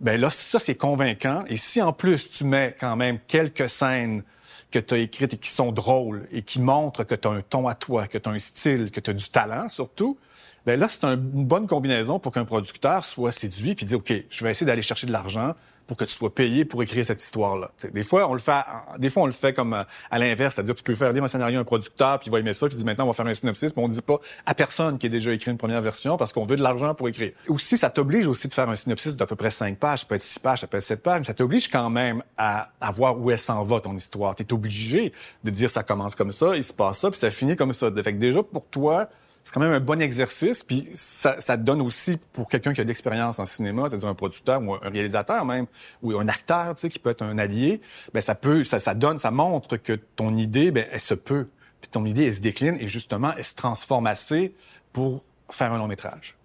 ben 0.00 0.20
là, 0.20 0.30
ça, 0.30 0.58
c'est 0.58 0.74
convaincant. 0.74 1.44
Et 1.48 1.56
si 1.56 1.80
en 1.80 1.92
plus, 1.92 2.28
tu 2.28 2.44
mets 2.44 2.74
quand 2.78 2.96
même 2.96 3.18
quelques 3.26 3.68
scènes 3.68 4.22
que 4.70 4.78
tu 4.78 4.94
as 4.94 4.98
écrites 4.98 5.34
et 5.34 5.36
qui 5.36 5.50
sont 5.50 5.72
drôles 5.72 6.26
et 6.32 6.42
qui 6.42 6.60
montrent 6.60 7.04
que 7.04 7.14
tu 7.14 7.28
as 7.28 7.30
un 7.30 7.42
ton 7.42 7.68
à 7.68 7.74
toi, 7.74 8.06
que 8.06 8.18
tu 8.18 8.28
as 8.28 8.32
un 8.32 8.38
style, 8.38 8.90
que 8.90 9.00
tu 9.00 9.10
as 9.10 9.14
du 9.14 9.28
talent 9.28 9.68
surtout, 9.68 10.18
ben 10.66 10.78
là, 10.78 10.88
c'est 10.88 11.04
une 11.04 11.44
bonne 11.44 11.66
combinaison 11.66 12.18
pour 12.18 12.32
qu'un 12.32 12.44
producteur 12.44 13.04
soit 13.04 13.32
séduit 13.32 13.74
puis 13.74 13.86
dit, 13.86 13.94
OK, 13.94 14.12
je 14.28 14.44
vais 14.44 14.50
essayer 14.50 14.66
d'aller 14.66 14.82
chercher 14.82 15.06
de 15.06 15.12
l'argent 15.12 15.54
pour 15.86 15.96
que 15.96 16.04
tu 16.04 16.12
sois 16.12 16.34
payé 16.34 16.64
pour 16.64 16.82
écrire 16.82 17.04
cette 17.04 17.22
histoire-là. 17.22 17.70
Des 17.92 18.02
fois, 18.02 18.28
on 18.28 18.34
le 18.34 18.38
fait, 18.38 18.60
des 18.98 19.10
fois, 19.10 19.24
on 19.24 19.26
le 19.26 19.32
fait 19.32 19.52
comme 19.52 19.74
euh, 19.74 19.82
à 20.10 20.18
l'inverse, 20.18 20.54
c'est-à-dire 20.54 20.74
tu 20.74 20.82
peux 20.82 20.94
faire 20.94 21.12
lire 21.12 21.24
un 21.24 21.28
scénario 21.28 21.58
à 21.58 21.62
un 21.62 21.64
producteur, 21.64 22.18
puis 22.18 22.28
il 22.28 22.32
va 22.32 22.38
aimer 22.38 22.54
ça, 22.54 22.66
puis 22.66 22.76
il 22.76 22.78
dit 22.78 22.84
maintenant 22.84 23.04
on 23.04 23.08
va 23.08 23.12
faire 23.12 23.26
un 23.26 23.34
synopsis, 23.34 23.76
mais 23.76 23.82
on 23.82 23.88
ne 23.88 23.92
dit 23.92 24.00
pas 24.00 24.18
à 24.46 24.54
personne 24.54 24.98
qui 24.98 25.06
a 25.06 25.08
déjà 25.08 25.32
écrit 25.32 25.50
une 25.50 25.58
première 25.58 25.82
version 25.82 26.16
parce 26.16 26.32
qu'on 26.32 26.44
veut 26.44 26.56
de 26.56 26.62
l'argent 26.62 26.94
pour 26.94 27.08
écrire. 27.08 27.32
Aussi, 27.48 27.76
ça 27.76 27.90
t'oblige 27.90 28.26
aussi 28.26 28.48
de 28.48 28.54
faire 28.54 28.68
un 28.68 28.76
synopsis 28.76 29.16
d'à 29.16 29.26
peu 29.26 29.36
près 29.36 29.50
cinq 29.50 29.78
pages, 29.78 30.00
ça 30.00 30.06
peut 30.06 30.14
être 30.14 30.22
six 30.22 30.38
pages, 30.38 30.60
ça 30.60 30.66
peut 30.66 30.78
être 30.78 30.84
sept 30.84 31.02
pages, 31.02 31.18
mais 31.18 31.24
ça 31.24 31.34
t'oblige 31.34 31.68
quand 31.68 31.90
même 31.90 32.22
à, 32.36 32.70
à 32.80 32.92
voir 32.92 33.18
où 33.18 33.30
elle 33.30 33.38
s'en 33.38 33.62
va 33.64 33.80
ton 33.80 33.96
histoire. 33.96 34.34
Tu 34.34 34.44
es 34.44 34.52
obligé 34.52 35.12
de 35.44 35.50
dire 35.50 35.68
ça 35.68 35.82
commence 35.82 36.14
comme 36.14 36.32
ça, 36.32 36.54
il 36.56 36.64
se 36.64 36.72
passe 36.72 37.00
ça, 37.00 37.10
puis 37.10 37.18
ça 37.18 37.30
finit 37.30 37.56
comme 37.56 37.72
ça. 37.72 37.90
Fait 37.92 38.12
que 38.12 38.18
déjà 38.18 38.42
pour 38.42 38.66
toi, 38.66 39.08
c'est 39.44 39.52
quand 39.52 39.60
même 39.60 39.72
un 39.72 39.80
bon 39.80 40.00
exercice. 40.00 40.62
Puis 40.62 40.86
ça, 40.92 41.40
ça 41.40 41.56
donne 41.56 41.80
aussi, 41.80 42.18
pour 42.32 42.48
quelqu'un 42.48 42.72
qui 42.72 42.80
a 42.80 42.84
de 42.84 42.88
l'expérience 42.88 43.38
en 43.38 43.46
cinéma, 43.46 43.88
c'est-à-dire 43.88 44.08
un 44.08 44.14
producteur 44.14 44.62
ou 44.62 44.74
un 44.74 44.88
réalisateur 44.88 45.44
même, 45.44 45.66
ou 46.02 46.16
un 46.18 46.28
acteur, 46.28 46.74
tu 46.74 46.82
sais, 46.82 46.88
qui 46.88 46.98
peut 46.98 47.10
être 47.10 47.22
un 47.22 47.38
allié, 47.38 47.80
ben 48.14 48.20
ça 48.20 48.34
peut, 48.34 48.64
ça 48.64 48.94
donne, 48.94 49.18
ça 49.18 49.30
montre 49.30 49.76
que 49.76 49.94
ton 49.94 50.36
idée, 50.36 50.70
ben 50.70 50.86
elle 50.92 51.00
se 51.00 51.14
peut. 51.14 51.48
Puis 51.80 51.90
ton 51.90 52.04
idée, 52.04 52.26
elle 52.26 52.34
se 52.34 52.40
décline 52.40 52.76
et 52.80 52.86
justement, 52.86 53.32
elle 53.36 53.44
se 53.44 53.54
transforme 53.54 54.06
assez 54.06 54.54
pour 54.92 55.24
faire 55.50 55.72
un 55.72 55.78
long 55.78 55.88
métrage. 55.88 56.36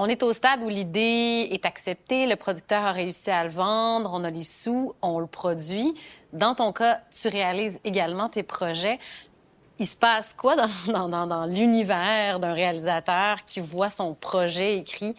On 0.00 0.06
est 0.06 0.22
au 0.22 0.32
stade 0.32 0.60
où 0.62 0.68
l'idée 0.68 1.48
est 1.50 1.66
acceptée, 1.66 2.26
le 2.26 2.36
producteur 2.36 2.84
a 2.84 2.92
réussi 2.92 3.30
à 3.30 3.42
le 3.42 3.50
vendre, 3.50 4.12
on 4.14 4.22
a 4.22 4.30
les 4.30 4.44
sous, 4.44 4.94
on 5.02 5.18
le 5.18 5.26
produit. 5.26 5.94
Dans 6.32 6.54
ton 6.54 6.72
cas, 6.72 7.00
tu 7.10 7.26
réalises 7.26 7.80
également 7.82 8.28
tes 8.28 8.44
projets 8.44 9.00
il 9.78 9.86
se 9.86 9.96
passe 9.96 10.34
quoi 10.36 10.56
dans, 10.86 11.46
l'univers 11.46 12.40
d'un 12.40 12.52
réalisateur 12.52 13.44
qui 13.44 13.60
voit 13.60 13.90
son 13.90 14.14
projet 14.14 14.78
écrit 14.78 15.14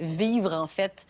vivre, 0.00 0.52
en 0.54 0.66
fait? 0.66 1.06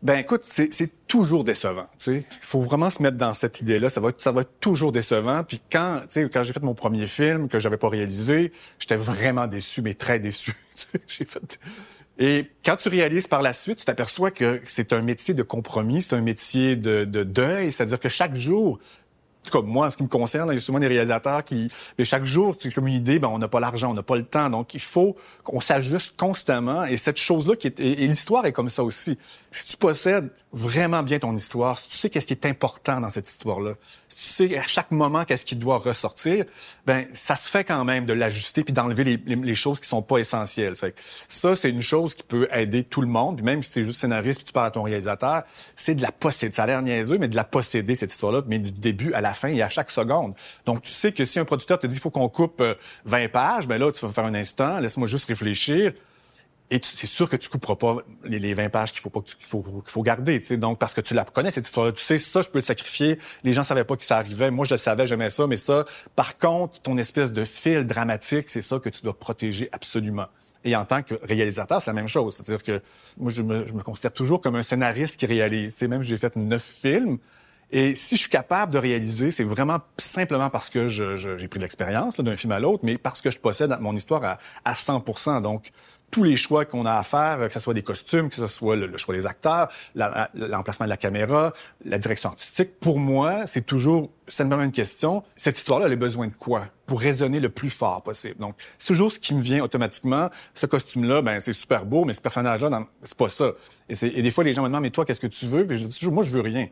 Ben 0.00 0.18
écoute, 0.18 0.42
c'est 0.44 1.08
toujours 1.08 1.42
décevant. 1.42 1.86
Il 2.06 2.22
faut 2.40 2.60
vraiment 2.60 2.88
se 2.88 3.02
mettre 3.02 3.16
dans 3.16 3.34
cette 3.34 3.60
idée-là. 3.60 3.90
Ça 3.90 4.00
va, 4.00 4.12
ça 4.16 4.30
va 4.30 4.42
être 4.42 4.60
toujours 4.60 4.92
décevant. 4.92 5.42
Puis 5.42 5.60
quand, 5.72 6.02
quand 6.14 6.44
j'ai 6.44 6.52
fait 6.52 6.62
mon 6.62 6.74
premier 6.74 7.08
film 7.08 7.48
que 7.48 7.58
j'avais 7.58 7.78
pas 7.78 7.88
réalisé, 7.88 8.52
j'étais 8.78 8.96
vraiment 8.96 9.48
déçu, 9.48 9.82
mais 9.82 9.94
très 9.94 10.20
déçu. 10.20 10.54
j'ai 11.08 11.24
fait. 11.24 11.58
Et 12.20 12.48
quand 12.64 12.76
tu 12.76 12.88
réalises 12.88 13.26
par 13.26 13.42
la 13.42 13.52
suite, 13.52 13.78
tu 13.78 13.84
t'aperçois 13.84 14.30
que 14.30 14.60
c'est 14.66 14.92
un 14.92 15.02
métier 15.02 15.34
de 15.34 15.42
compromis, 15.42 16.02
c'est 16.02 16.14
un 16.14 16.20
métier 16.20 16.76
de, 16.76 17.04
de 17.04 17.24
deuil. 17.24 17.72
C'est-à-dire 17.72 17.98
que 17.98 18.08
chaque 18.08 18.36
jour, 18.36 18.78
comme 19.50 19.66
moi, 19.66 19.86
en 19.86 19.90
ce 19.90 19.96
qui 19.96 20.02
me 20.02 20.08
concerne, 20.08 20.48
il 20.50 20.54
y 20.54 20.58
a 20.58 20.60
souvent 20.60 20.78
des 20.78 20.86
réalisateurs 20.86 21.44
qui, 21.44 21.68
mais 21.98 22.04
chaque 22.04 22.24
jour, 22.24 22.54
c'est 22.58 22.72
comme 22.72 22.86
une 22.86 22.94
idée, 22.94 23.18
ben, 23.18 23.28
on 23.28 23.38
n'a 23.38 23.48
pas 23.48 23.60
l'argent, 23.60 23.90
on 23.90 23.94
n'a 23.94 24.02
pas 24.02 24.16
le 24.16 24.24
temps. 24.24 24.50
Donc, 24.50 24.74
il 24.74 24.80
faut 24.80 25.16
qu'on 25.44 25.60
s'ajuste 25.60 26.16
constamment. 26.16 26.84
Et 26.84 26.96
cette 26.96 27.18
chose-là, 27.18 27.56
qui 27.56 27.68
est, 27.68 27.80
et, 27.80 28.06
l'histoire 28.06 28.44
est 28.46 28.52
comme 28.52 28.68
ça 28.68 28.84
aussi. 28.84 29.18
Si 29.50 29.66
tu 29.66 29.76
possèdes 29.76 30.30
vraiment 30.52 31.02
bien 31.02 31.18
ton 31.18 31.34
histoire, 31.34 31.78
si 31.78 31.88
tu 31.88 31.96
sais 31.96 32.10
qu'est-ce 32.10 32.26
qui 32.26 32.34
est 32.34 32.46
important 32.46 33.00
dans 33.00 33.10
cette 33.10 33.28
histoire-là, 33.28 33.74
si 34.08 34.16
tu 34.16 34.48
sais 34.48 34.58
à 34.58 34.66
chaque 34.66 34.90
moment 34.90 35.24
qu'est-ce 35.24 35.44
qui 35.44 35.56
doit 35.56 35.78
ressortir, 35.78 36.44
ben, 36.86 37.06
ça 37.12 37.36
se 37.36 37.50
fait 37.50 37.64
quand 37.64 37.84
même 37.84 38.06
de 38.06 38.12
l'ajuster 38.12 38.64
puis 38.64 38.72
d'enlever 38.72 39.04
les, 39.04 39.54
choses 39.54 39.80
qui 39.80 39.88
sont 39.88 40.02
pas 40.02 40.18
essentielles. 40.18 40.74
Ça, 41.28 41.56
c'est 41.56 41.70
une 41.70 41.82
chose 41.82 42.14
qui 42.14 42.22
peut 42.22 42.48
aider 42.52 42.84
tout 42.84 43.00
le 43.00 43.08
monde. 43.08 43.42
même 43.42 43.62
si 43.62 43.72
c'est 43.72 43.84
juste 43.84 44.00
scénariste 44.00 44.40
puis 44.40 44.46
tu 44.46 44.52
parles 44.52 44.68
à 44.68 44.70
ton 44.70 44.82
réalisateur, 44.82 45.42
c'est 45.74 45.94
de 45.94 46.02
la 46.02 46.12
posséder. 46.12 46.54
Ça 46.54 46.64
a 46.64 46.66
l'air 46.66 46.82
niaiseux, 46.82 47.18
mais 47.18 47.28
de 47.28 47.36
la 47.36 47.44
posséder, 47.44 47.94
cette 47.94 48.12
histoire-là, 48.12 48.42
mais 48.46 48.58
du 48.58 48.70
début 48.70 49.12
à 49.14 49.20
la 49.20 49.34
fin 49.38 49.48
et 49.48 49.62
à 49.62 49.68
chaque 49.68 49.90
seconde. 49.90 50.34
Donc, 50.66 50.82
tu 50.82 50.90
sais 50.90 51.12
que 51.12 51.24
si 51.24 51.38
un 51.38 51.44
producteur 51.44 51.78
te 51.78 51.86
dit, 51.86 51.96
il 51.96 52.00
faut 52.00 52.10
qu'on 52.10 52.28
coupe 52.28 52.62
20 53.04 53.18
euh, 53.18 53.28
pages, 53.28 53.66
ben 53.66 53.78
là, 53.78 53.90
tu 53.92 54.04
vas 54.04 54.12
faire 54.12 54.24
un 54.24 54.34
instant, 54.34 54.78
laisse-moi 54.80 55.08
juste 55.08 55.26
réfléchir. 55.26 55.92
Et 56.70 56.80
c'est 56.82 57.06
sûr 57.06 57.30
que 57.30 57.36
tu 57.36 57.48
couperas 57.48 57.76
pas 57.76 57.96
les, 58.24 58.52
20 58.52 58.68
pages 58.68 58.92
qu'il 58.92 59.00
faut 59.00 59.08
pas 59.08 59.22
qu'il 59.22 59.46
faut, 59.46 59.62
qu'il 59.62 59.90
faut 59.90 60.02
garder, 60.02 60.38
tu 60.38 60.46
sais. 60.46 60.56
Donc 60.58 60.78
parce 60.78 60.92
que 60.92 61.00
tu 61.00 61.14
la 61.14 61.24
connais 61.24 61.50
cette 61.50 61.66
histoire, 61.66 61.94
tu 61.94 62.02
sais 62.02 62.18
ça, 62.18 62.42
je 62.42 62.48
peux 62.48 62.58
le 62.58 62.64
sacrifier. 62.64 63.18
Les 63.42 63.54
gens 63.54 63.64
savaient 63.64 63.84
pas 63.84 63.96
que 63.96 64.04
ça 64.04 64.18
arrivait. 64.18 64.50
Moi, 64.50 64.66
je 64.66 64.76
savais, 64.76 65.06
j'aimais 65.06 65.30
ça, 65.30 65.46
mais 65.46 65.56
ça, 65.56 65.86
par 66.14 66.36
contre, 66.36 66.78
ton 66.82 66.98
espèce 66.98 67.32
de 67.32 67.44
fil 67.46 67.86
dramatique, 67.86 68.50
c'est 68.50 68.60
ça 68.60 68.78
que 68.78 68.90
tu 68.90 69.02
dois 69.02 69.18
protéger 69.18 69.70
absolument. 69.72 70.26
Et 70.64 70.76
en 70.76 70.84
tant 70.84 71.02
que 71.02 71.14
réalisateur, 71.22 71.80
c'est 71.80 71.90
la 71.90 71.94
même 71.94 72.08
chose. 72.08 72.36
C'est-à-dire 72.36 72.62
que 72.62 72.82
moi, 73.16 73.32
je 73.32 73.40
me, 73.40 73.66
je 73.66 73.72
me 73.72 73.82
considère 73.82 74.12
toujours 74.12 74.42
comme 74.42 74.56
un 74.56 74.62
scénariste 74.62 75.18
qui 75.18 75.24
réalise. 75.24 75.72
Tu 75.72 75.78
sais, 75.78 75.88
même 75.88 76.02
j'ai 76.02 76.18
fait 76.18 76.36
neuf 76.36 76.62
films. 76.62 77.18
Et 77.70 77.94
si 77.94 78.16
je 78.16 78.22
suis 78.22 78.30
capable 78.30 78.72
de 78.72 78.78
réaliser, 78.78 79.30
c'est 79.30 79.44
vraiment 79.44 79.78
simplement 79.98 80.48
parce 80.48 80.70
que 80.70 80.88
j'ai 80.88 81.48
pris 81.48 81.58
de 81.58 81.64
l'expérience 81.64 82.18
d'un 82.18 82.36
film 82.36 82.52
à 82.52 82.60
l'autre, 82.60 82.84
mais 82.84 82.96
parce 82.96 83.20
que 83.20 83.30
je 83.30 83.38
possède 83.38 83.76
mon 83.80 83.94
histoire 83.94 84.24
à, 84.24 84.38
à 84.64 84.72
100% 84.72 85.42
Donc, 85.42 85.70
tous 86.10 86.24
les 86.24 86.36
choix 86.36 86.64
qu'on 86.64 86.86
a 86.86 86.94
à 86.94 87.02
faire, 87.02 87.48
que 87.48 87.54
ce 87.54 87.60
soit 87.60 87.74
des 87.74 87.82
costumes, 87.82 88.30
que 88.30 88.36
ce 88.36 88.46
soit 88.46 88.76
le, 88.76 88.96
choix 88.96 89.14
des 89.14 89.26
acteurs, 89.26 89.68
l'emplacement 89.94 90.86
de 90.86 90.90
la 90.90 90.96
caméra, 90.96 91.52
la 91.84 91.98
direction 91.98 92.30
artistique, 92.30 92.80
pour 92.80 92.98
moi, 92.98 93.46
c'est 93.46 93.66
toujours 93.66 94.10
simplement 94.26 94.62
une 94.62 94.72
question. 94.72 95.22
Cette 95.36 95.58
histoire-là, 95.58 95.86
elle 95.86 95.92
a 95.92 95.96
besoin 95.96 96.28
de 96.28 96.32
quoi? 96.32 96.66
Pour 96.86 97.00
résonner 97.00 97.40
le 97.40 97.50
plus 97.50 97.70
fort 97.70 98.02
possible? 98.02 98.36
Donc, 98.38 98.54
c'est 98.78 98.88
toujours 98.88 99.12
ce 99.12 99.18
qui 99.18 99.34
me 99.34 99.42
vient 99.42 99.62
automatiquement. 99.62 100.30
Ce 100.54 100.66
costume-là, 100.66 101.20
ben 101.20 101.40
c'est 101.40 101.52
super 101.52 101.84
beau, 101.84 102.04
mais 102.04 102.14
ce 102.14 102.22
personnage-là, 102.22 102.86
c'est 103.02 103.16
pas 103.16 103.28
ça. 103.28 103.52
Et, 103.90 103.94
et, 104.02 104.22
des 104.22 104.30
fois, 104.30 104.44
les 104.44 104.54
gens 104.54 104.62
me 104.62 104.68
demandent, 104.68 104.82
mais 104.82 104.90
toi, 104.90 105.04
qu'est-ce 105.04 105.20
que 105.20 105.26
tu 105.26 105.46
veux? 105.46 105.66
Puis 105.66 105.78
je 105.78 105.86
dis 105.86 105.98
toujours, 105.98 106.14
moi, 106.14 106.24
je 106.24 106.30
veux 106.30 106.42
rien. 106.42 106.68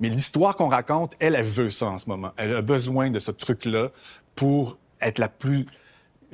Mais 0.00 0.08
l'histoire 0.08 0.56
qu'on 0.56 0.68
raconte, 0.68 1.14
elle, 1.20 1.34
elle 1.34 1.44
veut 1.44 1.70
ça 1.70 1.86
en 1.86 1.98
ce 1.98 2.08
moment. 2.08 2.32
Elle 2.36 2.54
a 2.54 2.62
besoin 2.62 3.10
de 3.10 3.18
ce 3.18 3.30
truc-là 3.30 3.90
pour 4.34 4.78
être 5.00 5.18
la 5.18 5.28
plus 5.28 5.66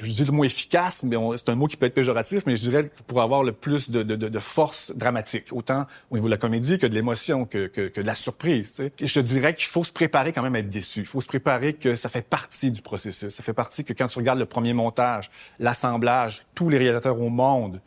je 0.00 0.10
dis 0.10 0.24
le 0.24 0.32
mot 0.32 0.44
efficace, 0.44 1.02
mais 1.02 1.16
c'est 1.36 1.48
un 1.48 1.54
mot 1.54 1.66
qui 1.66 1.76
peut 1.76 1.86
être 1.86 1.94
péjoratif, 1.94 2.44
mais 2.46 2.56
je 2.56 2.62
dirais 2.62 2.90
pour 3.06 3.20
avoir 3.22 3.42
le 3.42 3.52
plus 3.52 3.90
de, 3.90 4.02
de, 4.02 4.16
de, 4.16 4.38
force 4.38 4.92
dramatique, 4.96 5.46
autant 5.52 5.86
au 6.10 6.16
niveau 6.16 6.28
de 6.28 6.30
la 6.30 6.36
comédie 6.36 6.78
que 6.78 6.86
de 6.86 6.94
l'émotion, 6.94 7.44
que, 7.44 7.66
que, 7.66 8.00
de 8.00 8.06
la 8.06 8.14
surprise. 8.14 8.74
Tu 8.74 8.82
sais. 8.84 8.92
Je 9.00 9.14
te 9.14 9.20
dirais 9.20 9.54
qu'il 9.54 9.66
faut 9.66 9.84
se 9.84 9.92
préparer 9.92 10.32
quand 10.32 10.42
même 10.42 10.54
à 10.54 10.60
être 10.60 10.70
déçu. 10.70 11.00
Il 11.00 11.06
faut 11.06 11.20
se 11.20 11.26
préparer 11.26 11.74
que 11.74 11.96
ça 11.96 12.08
fait 12.08 12.22
partie 12.22 12.70
du 12.70 12.82
processus. 12.82 13.34
Ça 13.34 13.42
fait 13.42 13.52
partie 13.52 13.84
que 13.84 13.92
quand 13.92 14.06
tu 14.06 14.18
regardes 14.18 14.38
le 14.38 14.46
premier 14.46 14.72
montage, 14.72 15.30
l'assemblage, 15.58 16.42
tous 16.54 16.68
les 16.68 16.78
réalisateurs 16.78 17.20
au 17.20 17.28
monde 17.28 17.80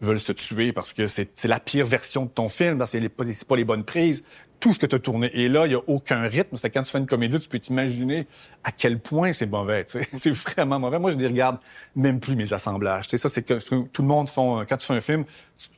veulent 0.00 0.20
se 0.20 0.32
tuer 0.32 0.72
parce 0.72 0.92
que 0.92 1.06
c'est 1.06 1.44
la 1.44 1.60
pire 1.60 1.86
version 1.86 2.24
de 2.24 2.30
ton 2.30 2.48
film, 2.48 2.78
parce 2.78 2.92
que 2.92 3.00
c'est 3.00 3.08
pas, 3.08 3.24
pas 3.48 3.56
les 3.56 3.64
bonnes 3.64 3.84
prises 3.84 4.24
tout 4.60 4.74
ce 4.74 4.78
que 4.78 4.86
tu 4.86 4.94
as 4.94 4.98
tourné. 4.98 5.30
Et 5.34 5.48
là, 5.48 5.66
il 5.66 5.72
y 5.72 5.74
a 5.74 5.80
aucun 5.86 6.20
rythme. 6.28 6.56
C'est 6.56 6.70
quand 6.70 6.82
tu 6.82 6.92
fais 6.92 6.98
une 6.98 7.06
comédie, 7.06 7.38
tu 7.40 7.48
peux 7.48 7.58
t'imaginer 7.58 8.26
à 8.62 8.70
quel 8.70 9.00
point 9.00 9.32
c'est 9.32 9.46
mauvais. 9.46 9.86
C'est 10.16 10.30
vraiment 10.30 10.78
mauvais. 10.78 10.98
Moi, 10.98 11.10
je 11.10 11.16
ne 11.16 11.26
regarde 11.26 11.58
même 11.96 12.20
plus 12.20 12.36
mes 12.36 12.52
assemblages. 12.52 13.08
sais, 13.08 13.18
ça, 13.18 13.28
c'est 13.28 13.42
que, 13.42 13.54
tout 13.84 14.02
le 14.02 14.08
monde 14.08 14.28
font. 14.28 14.64
Quand 14.68 14.76
tu 14.76 14.86
fais 14.86 14.94
un 14.94 15.00
film, 15.00 15.24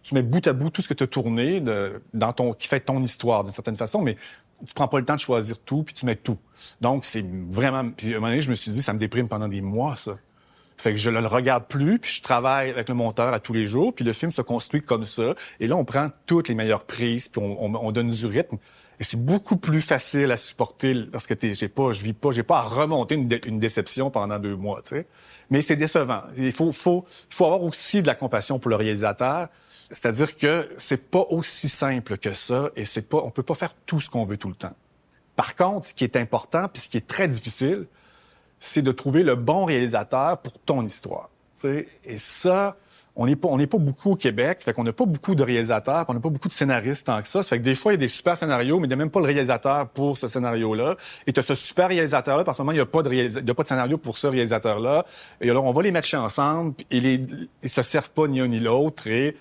tu, 0.03 0.15
mets 0.15 0.23
bout 0.23 0.45
à 0.47 0.53
bout 0.53 0.71
tout 0.71 0.83
ce 0.83 0.89
que 0.89 0.95
tu 0.95 1.05
as 1.05 1.07
tourné 1.07 1.61
de, 1.61 2.03
dans 2.13 2.33
ton 2.33 2.53
qui 2.53 2.69
fait 2.69 2.81
ton 2.81 3.03
histoire 3.03 3.45
d'une 3.45 3.53
certaine 3.53 3.77
façon, 3.77 4.03
mais 4.03 4.17
tu 4.67 4.75
prends 4.75 4.89
pas 4.89 4.99
le 4.99 5.05
temps 5.05 5.15
de 5.15 5.21
choisir 5.21 5.59
tout, 5.61 5.85
puis 5.85 5.95
tu 5.95 6.05
mets 6.05 6.17
tout. 6.17 6.39
Donc, 6.81 7.05
c'est 7.05 7.25
vraiment... 7.49 7.89
Puis 7.91 8.09
à 8.09 8.17
un 8.17 8.21
moment 8.21 8.29
donné, 8.29 8.41
je 8.41 8.51
me 8.51 8.55
suis 8.55 8.71
dit, 8.71 8.83
ça 8.83 8.93
me 8.93 8.99
déprime 8.99 9.29
pendant 9.29 9.49
des 9.49 9.61
mois, 9.61 9.97
ça. 9.97 10.19
Fait 10.83 10.91
que 10.91 10.97
je 10.97 11.11
le 11.11 11.25
regarde 11.29 11.69
plus, 11.69 12.01
puis 12.01 12.11
je 12.11 12.23
travaille 12.23 12.71
avec 12.71 12.89
le 12.89 12.97
monteur 12.97 13.33
à 13.33 13.39
tous 13.39 13.53
les 13.53 13.69
jours, 13.69 13.95
puis 13.95 14.05
le 14.05 14.13
film 14.13 14.33
se 14.33 14.43
construit 14.43 14.83
comme 14.83 15.05
ça. 15.05 15.37
Et 15.61 15.69
là, 15.69 15.77
on 15.77 15.85
prend 15.85 16.09
toutes 16.27 16.49
les 16.49 16.57
meilleures 16.57 16.83
prises, 16.83 17.29
puis 17.29 17.41
on, 17.41 17.73
on, 17.73 17.93
donne 17.93 18.11
du 18.11 18.27
rythme. 18.27 18.57
Et 18.99 19.05
c'est 19.05 19.17
beaucoup 19.17 19.57
plus 19.57 19.81
facile 19.81 20.33
à 20.33 20.37
supporter 20.37 21.07
parce 21.13 21.29
que 21.29 21.35
j'ai 21.41 21.69
pas, 21.69 21.93
je 21.93 22.03
vis 22.03 22.15
pas, 22.15 22.33
j'ai 22.33 22.43
pas 22.43 22.59
à 22.59 22.63
remonter 22.63 23.15
une, 23.15 23.29
une, 23.47 23.61
déception 23.61 24.11
pendant 24.11 24.41
deux 24.41 24.57
mois, 24.57 24.83
tu 24.83 24.97
sais. 24.97 25.07
Mais 25.51 25.63
c'est 25.63 25.77
décevant. 25.77 26.23
Il 26.37 26.51
faut, 26.51 26.73
faut, 26.73 27.05
faut 27.31 27.45
avoir 27.45 27.63
aussi 27.63 28.03
de 28.03 28.09
la 28.09 28.17
compassion 28.17 28.59
pour 28.59 28.69
le 28.69 28.75
réalisateur. 28.75 29.51
C'est-à-dire 29.69 30.35
que 30.35 30.69
c'est 30.79 31.11
pas 31.13 31.25
aussi 31.31 31.69
simple 31.69 32.19
que 32.19 32.35
ça, 32.35 32.71
et 32.75 32.87
c'est 32.87 33.09
pas, 33.09 33.19
on 33.19 33.31
peut 33.31 33.45
pas 33.45 33.55
faire 33.55 33.75
tout 33.87 34.01
ce 34.01 34.11
qu'on 34.11 34.25
veut 34.25 34.37
tout 34.37 34.49
le 34.49 34.57
temps. 34.57 34.75
Par 35.37 35.55
contre, 35.55 35.87
ce 35.87 35.95
qui 35.95 36.03
est 36.03 36.17
important, 36.17 36.67
puis 36.67 36.83
ce 36.83 36.89
qui 36.89 36.97
est 36.97 37.07
très 37.07 37.29
difficile, 37.29 37.87
c'est 38.65 38.83
de 38.83 38.93
trouver 38.93 39.25
le 39.25 39.35
bon 39.35 39.65
réalisateur 39.65 40.39
pour 40.39 40.53
ton 40.53 40.87
histoire. 40.87 41.29
Et 41.65 42.17
ça, 42.17 42.77
on 43.17 43.27
n'est 43.27 43.35
pas, 43.35 43.49
on 43.49 43.57
n'est 43.57 43.67
pas 43.67 43.79
beaucoup 43.79 44.13
au 44.13 44.17
Québec, 44.17 44.59
fait 44.61 44.73
qu'on 44.73 44.85
n'a 44.85 44.93
pas 44.93 45.05
beaucoup 45.05 45.35
de 45.35 45.43
réalisateurs, 45.43 46.05
on 46.09 46.15
n'a 46.15 46.21
pas 46.21 46.29
beaucoup 46.29 46.49
de 46.49 46.53
scénaristes 46.53 47.07
tant 47.07 47.21
que 47.21 47.27
ça. 47.27 47.43
Ça 47.43 47.51
fait 47.51 47.59
que 47.59 47.65
des 47.65 47.75
fois, 47.75 47.93
il 47.93 47.97
y 47.97 47.99
a 47.99 48.01
des 48.01 48.09
super 48.09 48.37
scénarios, 48.37 48.79
mais 48.79 48.87
il 48.87 48.89
n'y 48.89 48.95
a 48.95 48.97
même 48.97 49.11
pas 49.11 49.19
le 49.19 49.27
réalisateur 49.27 49.89
pour 49.89 50.17
ce 50.17 50.29
scénario-là. 50.29 50.97
Et 51.27 51.33
tu 51.33 51.41
as 51.41 51.43
ce 51.43 51.57
super 51.57 51.89
réalisateur-là, 51.89 52.45
parce 52.45 52.59
que 52.59 52.63
il 52.63 52.73
n'y 52.73 52.81
a 52.81 52.87
pas 52.87 53.03
de 53.03 53.13
il 53.13 53.33
y 53.33 53.51
a 53.51 53.55
pas 53.55 53.63
de 53.65 53.69
scénario 53.69 53.99
pour 53.99 54.17
ce 54.17 54.29
réalisateur-là. 54.29 55.07
Et 55.41 55.51
alors, 55.51 55.65
on 55.65 55.73
va 55.73 55.83
les 55.83 55.91
mettre 55.91 56.15
ensemble, 56.15 56.75
et 56.91 57.01
les, 57.01 57.25
ils 57.65 57.69
se 57.69 57.83
servent 57.83 58.11
pas 58.11 58.29
ni 58.29 58.41
un 58.41 58.47
ni 58.47 58.61
l'autre, 58.61 59.09
et 59.09 59.37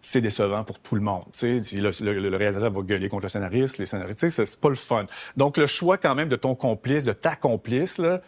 c'est 0.00 0.20
décevant 0.20 0.62
pour 0.64 0.78
tout 0.78 0.94
le 0.94 1.00
monde. 1.00 1.24
Tu 1.32 1.62
sais, 1.64 1.76
le, 1.76 2.36
réalisateur 2.36 2.70
va 2.70 2.82
gueuler 2.82 3.08
contre 3.08 3.24
le 3.24 3.28
scénariste, 3.30 3.78
les 3.78 3.86
scénaristes, 3.86 4.28
c'est 4.28 4.60
pas 4.60 4.68
le 4.68 4.74
fun. 4.74 5.06
Donc, 5.36 5.56
le 5.56 5.66
choix 5.66 5.98
quand 5.98 6.14
même 6.14 6.28
de 6.28 6.36
ton 6.36 6.54
complice, 6.54 7.04
de 7.04 7.12
ta 7.12 7.34
complice, 7.34 7.98
là, 7.98 8.20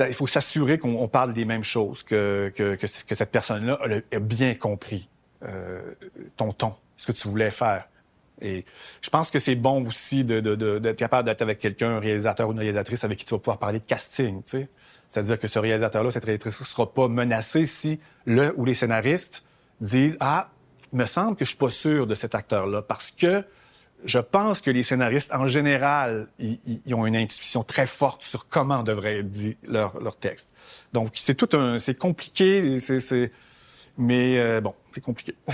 il 0.00 0.14
faut 0.14 0.26
s'assurer 0.26 0.78
qu'on 0.78 1.08
parle 1.08 1.32
des 1.32 1.44
mêmes 1.44 1.64
choses, 1.64 2.02
que, 2.02 2.52
que, 2.54 2.86
cette 2.86 3.30
personne-là 3.30 3.78
a, 4.12 4.18
bien 4.18 4.54
compris 4.54 5.08
euh, 5.44 5.94
ton 6.36 6.52
ton, 6.52 6.74
ce 6.96 7.06
que 7.06 7.12
tu 7.12 7.28
voulais 7.28 7.50
faire. 7.50 7.88
Et 8.40 8.64
je 9.00 9.10
pense 9.10 9.30
que 9.30 9.38
c'est 9.38 9.54
bon 9.54 9.86
aussi 9.86 10.24
d'être 10.24 10.96
capable 10.96 11.26
d'être 11.26 11.42
avec 11.42 11.58
quelqu'un, 11.58 11.90
un 11.90 12.00
réalisateur 12.00 12.48
ou 12.48 12.52
une 12.52 12.58
réalisatrice 12.58 13.04
avec 13.04 13.18
qui 13.18 13.24
tu 13.24 13.34
vas 13.34 13.38
pouvoir 13.38 13.58
parler 13.58 13.78
de 13.78 13.84
casting. 13.84 14.42
C'est-à-dire 15.08 15.38
que 15.38 15.46
ce 15.46 15.58
réalisateur-là, 15.58 16.10
cette 16.10 16.24
réalisatrice 16.24 16.60
ne 16.60 16.66
sera 16.66 16.92
pas 16.92 17.08
menacé 17.08 17.66
si 17.66 18.00
le 18.24 18.52
ou 18.56 18.64
les 18.64 18.74
scénaristes 18.74 19.44
disent 19.80 20.16
Ah, 20.18 20.50
il 20.92 20.98
me 20.98 21.06
semble 21.06 21.36
que 21.36 21.44
je 21.44 21.50
suis 21.50 21.58
pas 21.58 21.70
sûr 21.70 22.06
de 22.06 22.14
cet 22.14 22.34
acteur-là 22.34 22.82
parce 22.82 23.10
que 23.10 23.44
je 24.04 24.18
pense 24.18 24.60
que 24.60 24.70
les 24.70 24.82
scénaristes, 24.82 25.32
en 25.32 25.46
général, 25.46 26.28
ils, 26.38 26.94
ont 26.94 27.06
une 27.06 27.16
intuition 27.16 27.62
très 27.62 27.86
forte 27.86 28.22
sur 28.22 28.48
comment 28.48 28.82
devrait 28.82 29.18
être 29.18 29.30
dit 29.30 29.56
leur, 29.62 30.16
texte. 30.16 30.54
Donc, 30.92 31.10
c'est 31.14 31.34
tout 31.34 31.56
un... 31.56 31.78
C'est 31.78 31.96
compliqué, 31.96 32.80
c'est... 32.80 33.30
Mais 33.98 34.38
euh, 34.38 34.60
bon, 34.60 34.74
c'est 34.92 35.02
compliqué. 35.02 35.34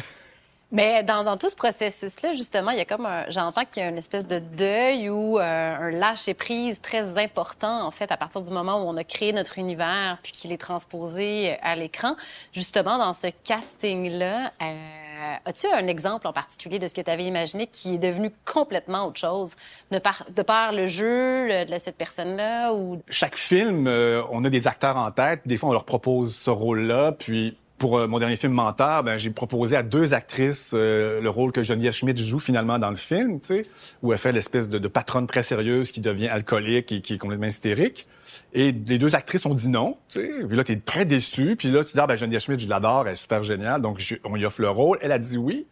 Mais 0.70 1.02
dans, 1.02 1.24
dans, 1.24 1.38
tout 1.38 1.48
ce 1.48 1.56
processus-là, 1.56 2.34
justement, 2.34 2.72
il 2.72 2.78
y 2.78 2.80
a 2.82 2.84
comme 2.84 3.08
j'entends 3.28 3.64
qu'il 3.64 3.82
y 3.82 3.86
a 3.86 3.88
une 3.88 3.96
espèce 3.96 4.26
de 4.26 4.38
deuil 4.38 5.08
ou 5.08 5.38
euh, 5.38 5.42
un 5.42 5.90
lâcher 5.90 6.34
prise 6.34 6.78
très 6.82 7.16
important 7.16 7.86
en 7.86 7.90
fait 7.90 8.12
à 8.12 8.18
partir 8.18 8.42
du 8.42 8.50
moment 8.50 8.84
où 8.84 8.86
on 8.86 8.96
a 8.98 9.04
créé 9.04 9.32
notre 9.32 9.56
univers 9.56 10.18
puis 10.22 10.32
qu'il 10.32 10.52
est 10.52 10.58
transposé 10.58 11.56
à 11.62 11.74
l'écran. 11.74 12.16
Justement, 12.52 12.98
dans 12.98 13.14
ce 13.14 13.28
casting-là, 13.44 14.52
euh, 14.60 15.07
as-tu 15.44 15.66
un 15.66 15.86
exemple 15.86 16.26
en 16.26 16.32
particulier 16.32 16.78
de 16.78 16.86
ce 16.86 16.94
que 16.94 17.00
tu 17.00 17.10
avais 17.10 17.24
imaginé 17.24 17.66
qui 17.66 17.94
est 17.94 17.98
devenu 17.98 18.30
complètement 18.44 19.06
autre 19.06 19.18
chose 19.18 19.52
de 19.90 19.98
par, 19.98 20.24
de 20.34 20.42
par 20.42 20.72
le 20.72 20.86
jeu 20.86 21.64
de 21.64 21.78
cette 21.78 21.96
personne-là 21.96 22.72
ou? 22.72 23.00
Chaque 23.08 23.36
film, 23.36 23.86
euh, 23.86 24.22
on 24.30 24.44
a 24.44 24.50
des 24.50 24.66
acteurs 24.66 24.96
en 24.96 25.10
tête. 25.10 25.42
Des 25.46 25.56
fois, 25.56 25.70
on 25.70 25.72
leur 25.72 25.84
propose 25.84 26.34
ce 26.34 26.50
rôle-là, 26.50 27.12
puis 27.12 27.56
pour 27.78 27.98
euh, 27.98 28.08
mon 28.08 28.18
dernier 28.18 28.36
film 28.36 28.52
Menteur, 28.52 29.04
ben, 29.04 29.16
j'ai 29.16 29.30
proposé 29.30 29.76
à 29.76 29.82
deux 29.82 30.12
actrices 30.14 30.72
euh, 30.74 31.20
le 31.20 31.30
rôle 31.30 31.52
que 31.52 31.62
Geneviève 31.62 31.92
Schmidt 31.92 32.26
joue 32.26 32.40
finalement 32.40 32.78
dans 32.78 32.90
le 32.90 32.96
film, 32.96 33.40
tu 33.40 33.64
où 34.02 34.12
elle 34.12 34.18
fait 34.18 34.32
l'espèce 34.32 34.68
de, 34.68 34.78
de, 34.78 34.88
patronne 34.88 35.26
très 35.26 35.42
sérieuse 35.42 35.92
qui 35.92 36.00
devient 36.00 36.28
alcoolique 36.28 36.92
et 36.92 37.00
qui 37.00 37.14
est 37.14 37.18
complètement 37.18 37.46
hystérique. 37.46 38.06
Et 38.52 38.72
les 38.72 38.98
deux 38.98 39.14
actrices 39.14 39.46
ont 39.46 39.54
dit 39.54 39.68
non, 39.68 39.96
tu 40.08 40.20
sais. 40.20 40.46
Puis 40.46 40.56
là, 40.56 40.64
t'es 40.64 40.76
très 40.76 41.04
déçu. 41.04 41.56
Puis 41.56 41.70
là, 41.70 41.84
tu 41.84 41.92
dis, 41.92 42.00
ah, 42.00 42.06
ben, 42.06 42.16
Geneviève 42.16 42.40
Schmidt, 42.40 42.64
je 42.64 42.68
l'adore, 42.68 43.06
elle 43.06 43.14
est 43.14 43.16
super 43.16 43.42
géniale. 43.42 43.80
Donc, 43.80 44.02
on 44.24 44.34
lui 44.34 44.44
offre 44.44 44.60
le 44.60 44.70
rôle. 44.70 44.98
Elle 45.00 45.12
a 45.12 45.18
dit 45.18 45.38
oui. 45.38 45.66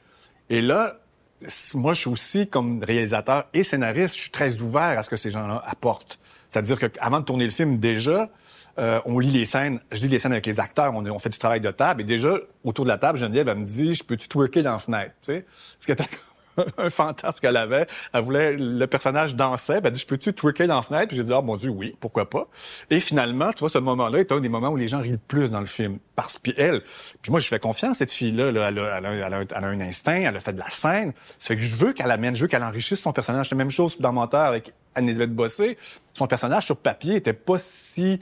Et 0.49 0.63
là, 0.63 1.01
moi, 1.75 1.95
je 1.95 2.01
suis 2.01 2.11
aussi, 2.11 2.47
comme 2.47 2.83
réalisateur 2.83 3.45
et 3.53 3.65
scénariste, 3.65 4.17
je 4.17 4.23
suis 4.23 4.31
très 4.31 4.61
ouvert 4.61 4.99
à 4.99 5.03
ce 5.03 5.11
que 5.11 5.17
ces 5.17 5.31
gens-là 5.31 5.63
apportent. 5.67 6.19
C'est-à-dire 6.49 6.79
qu'avant 6.79 7.21
de 7.21 7.25
tourner 7.25 7.45
le 7.45 7.51
film, 7.51 7.79
déjà, 7.79 8.31
euh, 8.79 9.01
on 9.05 9.19
lit 9.19 9.31
les 9.31 9.45
scènes, 9.45 9.81
je 9.93 10.01
lis 10.03 10.09
les 10.09 10.19
scènes 10.19 10.33
avec 10.33 10.47
les 10.47 10.61
acteurs, 10.61 10.95
on, 10.95 11.19
fait 11.19 11.31
du 11.31 11.39
travail 11.39 11.61
de 11.61 11.71
table, 11.71 12.03
et 12.03 12.05
déjà, 12.05 12.39
autour 12.65 12.85
de 12.85 12.91
la 12.91 12.99
table, 12.99 13.19
Geneviève, 13.19 13.49
elle 13.49 13.59
me 13.59 13.65
dit, 13.65 13.95
je 13.95 14.05
peux-tu 14.05 14.29
twerker 14.29 14.63
dans 14.63 14.73
la 14.73 14.79
fenêtre, 14.79 15.15
tu 15.21 15.33
sais? 15.33 15.47
Parce 15.87 15.87
que 15.87 16.05
un 16.79 16.91
fantasme 16.91 17.39
qu'elle 17.41 17.57
avait. 17.57 17.87
Elle 18.13 18.23
voulait, 18.23 18.57
le 18.57 18.87
personnage 18.87 19.35
dansait, 19.35 19.81
elle 19.83 19.91
dit, 19.91 20.01
je 20.01 20.07
peux-tu 20.07 20.33
twerker 20.33 20.67
dans 20.67 20.77
la 20.77 20.83
fenêtre? 20.83 21.09
Puis 21.09 21.17
j'ai 21.17 21.25
dit, 21.25 21.33
oh 21.33 21.43
mon 21.43 21.57
Dieu, 21.57 21.71
oui, 21.71 21.97
pourquoi 22.01 22.29
pas? 22.29 22.49
Et 22.91 23.01
finalement, 23.01 23.53
tu 23.53 23.61
vois, 23.61 23.69
ce 23.69 23.79
moment-là 23.79 24.19
est 24.19 24.33
un 24.33 24.41
des 24.41 24.49
moments 24.49 24.71
où 24.71 24.77
les 24.77 24.89
gens 24.89 25.01
rient 25.01 25.13
le 25.13 25.19
plus 25.19 25.51
dans 25.51 25.61
le 25.61 25.67
film. 25.67 25.99
Parce 26.15 26.39
que 26.39 26.51
elle, 26.57 26.83
puis 27.23 27.31
moi, 27.31 27.41
je 27.41 27.49
fais 27.49 27.59
confiance, 27.59 27.99
cette 27.99 28.13
fille-là, 28.13 28.49
elle, 28.49 28.59
a, 28.59 28.69
elle, 28.69 28.79
a, 28.79 29.13
elle, 29.27 29.35
a, 29.35 29.67
un 29.67 29.81
instinct, 29.81 30.17
elle 30.17 30.37
a 30.37 30.41
fait 30.41 30.53
de 30.53 30.59
la 30.59 30.71
scène. 30.71 31.13
Fait 31.39 31.57
que 31.57 31.63
je 31.63 31.77
veux 31.77 31.93
qu'elle 31.93 32.11
amène, 32.11 32.35
je 32.35 32.43
veux 32.43 32.49
qu'elle 32.49 32.65
enrichisse 32.65 33.01
son 33.01 33.13
personnage. 33.13 33.49
C'est 33.49 33.55
la 33.55 33.59
même 33.59 33.71
chose 33.71 34.01
dans 34.01 34.13
Menteur 34.13 34.47
avec 34.47 34.73
Anne-Elisabeth 34.95 35.35
Bossé. 35.35 35.79
Son 36.15 36.27
personnage 36.27 36.65
sur 36.65 36.77
papier 36.77 37.17
était 37.17 37.35
pas 37.35 37.59
si 37.59 38.21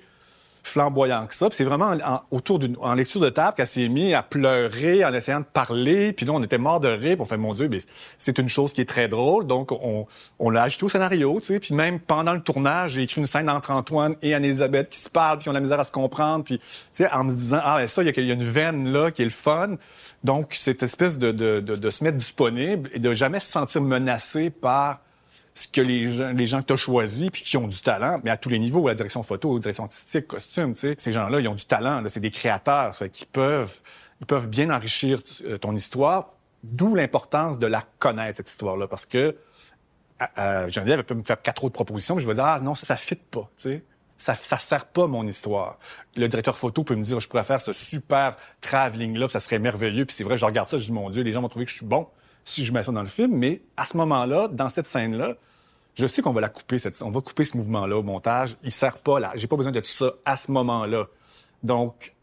flamboyant 0.64 1.26
que 1.26 1.34
ça. 1.34 1.48
c'est 1.52 1.64
vraiment 1.64 1.92
en, 2.04 2.22
autour 2.30 2.58
d'une 2.58 2.76
en 2.80 2.94
lecture 2.94 3.20
de 3.20 3.28
table 3.28 3.54
qu'elle 3.56 3.66
s'est 3.66 3.88
mise 3.88 4.14
à 4.14 4.22
pleurer 4.22 5.04
en 5.04 5.12
essayant 5.12 5.40
de 5.40 5.44
parler. 5.44 6.12
Puis 6.12 6.26
là, 6.26 6.32
on 6.32 6.42
était 6.42 6.58
mort 6.58 6.80
de 6.80 6.88
rire. 6.88 7.16
Puis 7.16 7.20
on 7.20 7.24
fait, 7.24 7.36
mon 7.36 7.54
Dieu, 7.54 7.68
mais 7.68 7.78
c'est 8.18 8.38
une 8.38 8.48
chose 8.48 8.72
qui 8.72 8.80
est 8.80 8.88
très 8.88 9.08
drôle. 9.08 9.46
Donc, 9.46 9.72
on, 9.72 10.06
on 10.38 10.50
l'a 10.50 10.62
ajouté 10.62 10.84
au 10.84 10.88
scénario. 10.88 11.38
Tu 11.40 11.46
sais. 11.46 11.60
Puis 11.60 11.74
même 11.74 12.00
pendant 12.00 12.32
le 12.32 12.40
tournage, 12.40 12.92
j'ai 12.92 13.02
écrit 13.02 13.20
une 13.20 13.26
scène 13.26 13.50
entre 13.50 13.70
Antoine 13.70 14.16
et 14.22 14.34
Anne-Elisabeth 14.34 14.90
qui 14.90 14.98
se 14.98 15.10
parlent, 15.10 15.38
puis 15.38 15.48
on 15.48 15.52
a 15.52 15.54
la 15.54 15.60
misère 15.60 15.80
à 15.80 15.84
se 15.84 15.92
comprendre. 15.92 16.44
Puis, 16.44 16.58
tu 16.58 16.64
sais, 16.92 17.10
en 17.10 17.24
me 17.24 17.30
disant, 17.30 17.60
ah, 17.62 17.78
ben 17.78 17.86
ça, 17.86 18.02
il 18.02 18.08
y, 18.08 18.30
a 18.30 18.34
une 18.34 18.44
veine 18.44 18.90
là 18.90 19.10
qui 19.10 19.22
est 19.22 19.26
le 19.26 19.30
fun. 19.30 19.76
Donc, 20.24 20.54
cette 20.54 20.82
espèce 20.82 21.18
de, 21.18 21.30
de, 21.30 21.60
de, 21.60 21.76
de 21.76 21.90
se 21.90 22.02
mettre 22.02 22.16
disponible 22.16 22.90
et 22.94 22.98
de 22.98 23.12
jamais 23.12 23.40
se 23.40 23.46
sentir 23.46 23.82
menacé 23.82 24.50
par 24.50 25.00
ce 25.54 25.68
que 25.68 25.80
les 25.80 26.12
gens, 26.12 26.32
les 26.32 26.46
gens 26.46 26.62
que 26.62 26.66
tu 26.66 26.72
as 26.72 26.76
choisis 26.76 27.30
puis 27.30 27.42
qui 27.42 27.56
ont 27.56 27.68
du 27.68 27.80
talent, 27.80 28.20
mais 28.24 28.30
à 28.30 28.36
tous 28.36 28.48
les 28.48 28.58
niveaux, 28.58 28.88
la 28.88 28.94
direction 28.94 29.22
photo, 29.22 29.54
la 29.54 29.60
direction 29.60 29.84
artistique, 29.84 30.26
costume, 30.26 30.74
tu 30.74 30.80
sais, 30.80 30.94
ces 30.98 31.12
gens-là, 31.12 31.40
ils 31.40 31.48
ont 31.48 31.54
du 31.54 31.64
talent, 31.64 32.02
c'est 32.08 32.20
des 32.20 32.32
créateurs, 32.32 32.94
ça 32.94 33.08
qui 33.08 33.24
peuvent, 33.24 33.80
ils 34.20 34.26
peuvent 34.26 34.48
bien 34.48 34.70
enrichir 34.70 35.20
euh, 35.44 35.56
ton 35.56 35.74
histoire, 35.76 36.30
d'où 36.64 36.96
l'importance 36.96 37.58
de 37.58 37.66
la 37.66 37.84
connaître 38.00 38.38
cette 38.38 38.50
histoire-là, 38.50 38.88
parce 38.88 39.06
que 39.06 39.36
Geneviève 40.68 41.02
peut 41.04 41.14
me 41.14 41.22
faire 41.22 41.40
quatre 41.40 41.64
autres 41.64 41.74
propositions, 41.74 42.16
mais 42.16 42.22
je 42.22 42.26
vais 42.26 42.34
dire, 42.34 42.44
ah 42.44 42.60
non, 42.60 42.74
ça, 42.74 42.86
ça 42.86 42.96
fit 42.96 43.16
pas, 43.16 43.48
tu 43.56 43.62
sais. 43.62 43.82
Ça, 44.16 44.34
ça 44.36 44.58
sert 44.58 44.86
pas 44.86 45.08
mon 45.08 45.26
histoire. 45.26 45.76
Le 46.16 46.28
directeur 46.28 46.56
photo 46.56 46.84
peut 46.84 46.94
me 46.94 47.02
dire, 47.02 47.18
je 47.18 47.28
pourrais 47.28 47.42
faire 47.42 47.60
ce 47.60 47.72
super 47.72 48.36
travelling-là, 48.60 49.28
ça 49.28 49.40
serait 49.40 49.58
merveilleux. 49.58 50.04
Puis 50.04 50.14
c'est 50.14 50.22
vrai, 50.22 50.38
je 50.38 50.44
regarde 50.44 50.68
ça, 50.68 50.78
je 50.78 50.84
dis, 50.84 50.92
mon 50.92 51.10
Dieu, 51.10 51.24
les 51.24 51.32
gens 51.32 51.42
vont 51.42 51.48
trouver 51.48 51.64
que 51.64 51.72
je 51.72 51.78
suis 51.78 51.86
bon 51.86 52.06
si 52.44 52.64
je 52.64 52.72
mets 52.72 52.82
ça 52.82 52.92
dans 52.92 53.02
le 53.02 53.08
film. 53.08 53.32
Mais 53.36 53.62
à 53.76 53.84
ce 53.84 53.96
moment-là, 53.96 54.48
dans 54.48 54.68
cette 54.68 54.86
scène-là, 54.86 55.34
je 55.94 56.06
sais 56.06 56.22
qu'on 56.22 56.32
va 56.32 56.40
la 56.40 56.48
couper, 56.48 56.78
cette, 56.78 57.00
on 57.02 57.10
va 57.10 57.20
couper 57.20 57.44
ce 57.44 57.56
mouvement-là 57.56 57.98
au 57.98 58.02
montage. 58.02 58.56
Il 58.62 58.72
sert 58.72 58.98
pas 58.98 59.20
là. 59.20 59.32
J'ai 59.34 59.46
pas 59.46 59.56
besoin 59.56 59.72
de 59.72 59.80
tout 59.80 59.86
ça 59.86 60.12
à 60.24 60.36
ce 60.36 60.50
moment-là. 60.50 61.06
Donc, 61.62 62.13